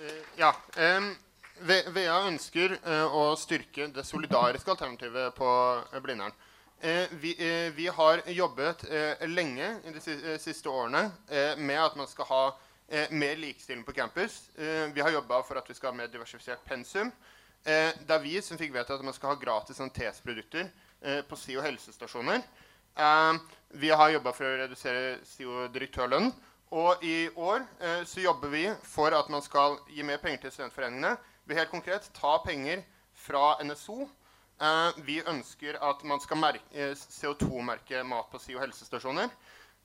Eh, 0.01 0.21
Ja. 0.38 0.53
VEA 1.95 2.15
ønsker 2.27 2.73
eh, 2.84 3.15
å 3.15 3.29
styrke 3.39 3.88
det 3.95 4.03
solidariske 4.03 4.73
alternativet 4.73 5.36
på 5.38 5.47
eh, 5.93 6.01
Blindern. 6.03 6.34
Vi, 7.17 7.31
vi 7.73 7.86
har 7.88 8.19
jobbet 8.29 8.84
lenge 9.31 9.67
i 9.88 9.93
de 9.95 10.01
si- 10.03 10.36
siste 10.43 10.69
årene 10.69 11.05
med 11.58 11.79
at 11.81 11.95
man 11.97 12.05
skal 12.05 12.27
ha 12.29 12.41
mer 13.15 13.39
likestilling 13.41 13.81
på 13.88 13.95
campus. 13.95 14.36
Vi 14.93 15.01
har 15.01 15.10
jobba 15.15 15.39
for 15.47 15.58
at 15.58 15.69
vi 15.71 15.73
skal 15.73 15.89
ha 15.93 15.97
mer 15.97 16.12
diversifisert 16.12 16.62
pensum. 16.67 17.10
Det 17.63 18.12
er 18.12 18.21
vi 18.21 18.36
som 18.43 18.60
fikk 18.60 18.75
vedtatt 18.75 18.99
at 18.99 19.08
man 19.08 19.15
skal 19.17 19.31
ha 19.34 19.39
gratis 19.39 19.79
antesprodukter 19.81 20.67
på 21.31 21.39
SIO 21.39 21.63
helsestasjoner. 21.65 22.43
Vi 23.81 23.89
har 23.95 24.13
jobba 24.19 24.36
for 24.36 24.45
å 24.51 24.60
redusere 24.60 25.15
SIO-direktørlønnen. 25.31 26.36
Og 26.73 27.04
i 27.06 27.30
år 27.36 27.62
eh, 27.80 28.04
så 28.10 28.23
jobber 28.23 28.49
vi 28.49 28.65
for 28.84 29.13
at 29.13 29.30
man 29.30 29.43
skal 29.45 29.78
gi 29.91 30.04
mer 30.04 30.17
penger 30.23 30.45
til 30.45 30.56
studentforeningene. 30.56 31.15
Vi 31.45 31.58
helt 31.58 31.71
konkret 31.71 32.10
ta 32.13 32.38
penger 32.45 32.82
fra 33.13 33.58
NSO. 33.63 34.08
Eh, 34.62 34.99
vi 35.06 35.19
ønsker 35.28 35.78
at 35.84 36.04
man 36.04 36.19
skal 36.23 36.43
eh, 36.73 36.95
CO2-merke 36.95 38.04
mat 38.04 38.32
på 38.32 38.41
SIO 38.41 38.60
helsestasjoner. 38.60 39.30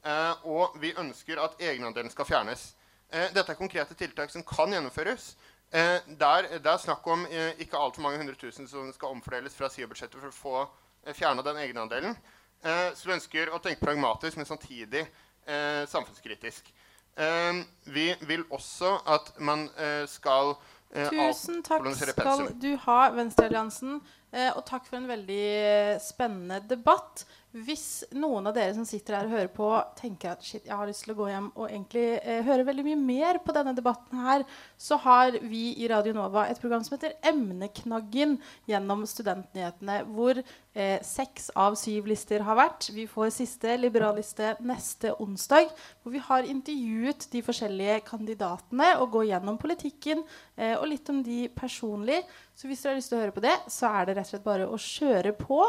Eh, 0.04 0.46
og 0.48 0.76
vi 0.80 0.94
ønsker 0.96 1.42
at 1.42 1.60
egenandelen 1.60 2.10
skal 2.10 2.28
fjernes. 2.28 2.72
Eh, 3.10 3.28
dette 3.34 3.52
er 3.52 3.58
konkrete 3.58 3.94
tiltak 3.94 4.30
som 4.32 4.44
kan 4.46 4.72
gjennomføres. 4.72 5.34
Eh, 5.70 5.98
der, 6.18 6.48
det 6.58 6.66
er 6.66 6.82
snakk 6.82 7.06
om 7.06 7.26
eh, 7.28 7.52
ikke 7.62 7.78
altfor 7.78 8.02
mange 8.02 8.18
hundre 8.18 8.34
tusen 8.38 8.68
som 8.70 8.88
skal 8.94 9.12
omfordeles 9.14 9.54
fra 9.54 9.68
SIO-budsjettet 9.70 10.18
for 10.18 10.30
å 10.30 10.34
få 10.34 10.54
eh, 10.64 11.14
fjerna 11.14 11.44
den 11.46 11.60
egenandelen. 11.60 12.16
Eh, 12.62 12.88
så 12.96 13.08
vi 13.08 13.14
ønsker 13.18 13.52
å 13.52 13.60
tenke 13.62 13.84
pragmatisk, 13.84 14.40
men 14.40 14.48
samtidig 14.48 15.04
eh, 15.04 15.84
samfunnskritisk. 15.90 16.72
Eh, 17.16 17.64
vi 17.84 18.14
vil 18.28 18.44
også 18.50 18.98
at 19.06 19.32
man 19.38 19.68
eh, 19.78 20.06
skal 20.08 20.54
eh, 20.94 21.08
Tusen 21.10 21.62
takk 21.66 21.86
skal 21.96 22.48
du 22.62 22.74
ha, 22.86 23.00
Venstrealliansen. 23.16 24.00
Eh, 24.32 24.50
og 24.54 24.64
takk 24.68 24.86
for 24.86 25.00
en 25.00 25.08
veldig 25.10 25.98
spennende 26.04 26.60
debatt. 26.70 27.24
Hvis 27.50 28.04
noen 28.14 28.46
av 28.46 28.54
dere 28.54 28.76
som 28.76 28.84
sitter 28.86 29.16
her 29.16 29.26
og 29.26 29.32
hører 29.34 29.48
på, 29.50 29.68
tenker 29.98 30.36
at 30.36 30.44
shit, 30.46 30.68
jeg 30.68 30.76
har 30.76 30.86
lyst 30.86 31.02
til 31.02 31.16
å 31.16 31.18
gå 31.18 31.26
hjem 31.32 31.48
og 31.56 31.64
egentlig 31.66 32.04
eh, 32.22 32.44
høre 32.46 32.62
veldig 32.68 32.84
mye 32.86 32.98
mer 33.00 33.40
på 33.42 33.54
denne 33.56 33.74
debatten 33.74 34.22
her, 34.22 34.44
så 34.78 34.94
har 35.02 35.34
vi 35.42 35.72
i 35.82 35.88
Radio 35.90 36.14
Nova 36.14 36.44
et 36.46 36.62
program 36.62 36.86
som 36.86 36.94
heter 36.94 37.16
Emneknaggen 37.26 38.36
gjennom 38.70 39.02
Studentnyhetene, 39.02 39.98
hvor 40.14 40.38
eh, 40.38 41.02
seks 41.02 41.50
av 41.58 41.74
syv 41.80 42.06
lister 42.12 42.46
har 42.46 42.60
vært. 42.60 42.92
Vi 42.94 43.10
får 43.10 43.34
siste 43.40 43.74
liberalliste 43.82 44.54
neste 44.62 45.16
onsdag, 45.18 45.74
hvor 46.04 46.14
vi 46.14 46.22
har 46.30 46.46
intervjuet 46.46 47.32
de 47.34 47.46
forskjellige 47.50 48.00
kandidatene 48.14 48.94
og 49.00 49.16
går 49.18 49.32
gjennom 49.32 49.58
politikken 49.58 50.22
eh, 50.54 50.76
og 50.76 50.86
litt 50.94 51.10
om 51.10 51.18
de 51.26 51.48
personlig. 51.50 52.22
Så 52.54 52.70
hvis 52.70 52.86
dere 52.86 52.94
har 52.94 53.02
lyst 53.02 53.10
til 53.10 53.18
å 53.18 53.24
høre 53.26 53.40
på 53.40 53.48
det, 53.50 53.58
så 53.66 53.90
er 53.90 54.06
det 54.06 54.20
rett 54.20 54.30
og 54.30 54.36
slett 54.36 54.52
bare 54.52 54.70
å 54.70 54.78
kjøre 54.78 55.34
på. 55.34 55.64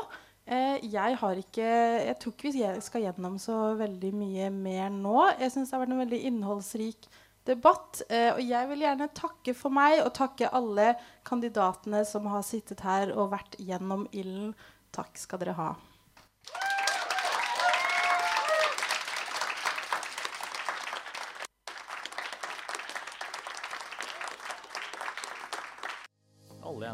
Eh, 0.51 0.83
jeg 0.91 1.15
har 1.15 1.37
ikke 1.39 1.63
Jeg 1.63 2.15
tror 2.19 2.33
ikke 2.35 2.51
vi 2.51 2.81
skal 2.83 3.05
gjennom 3.05 3.37
så 3.39 3.73
veldig 3.79 4.11
mye 4.15 4.49
mer 4.51 4.89
nå. 4.91 5.17
Jeg 5.39 5.53
syns 5.53 5.71
det 5.71 5.77
har 5.77 5.85
vært 5.85 5.93
en 5.95 6.03
veldig 6.03 6.23
innholdsrik 6.27 7.07
debatt. 7.47 8.01
Eh, 8.09 8.33
og 8.33 8.41
jeg 8.43 8.69
vil 8.69 8.83
gjerne 8.83 9.07
takke 9.15 9.55
for 9.55 9.73
meg 9.73 10.01
og 10.03 10.13
takke 10.17 10.51
alle 10.51 10.93
kandidatene 11.27 12.03
som 12.05 12.27
har 12.33 12.43
sittet 12.43 12.83
her 12.83 13.15
og 13.15 13.31
vært 13.31 13.55
gjennom 13.63 14.07
ilden. 14.11 14.51
Takk 14.91 15.15
skal 15.15 15.39
dere 15.39 15.55
ha. 15.55 15.69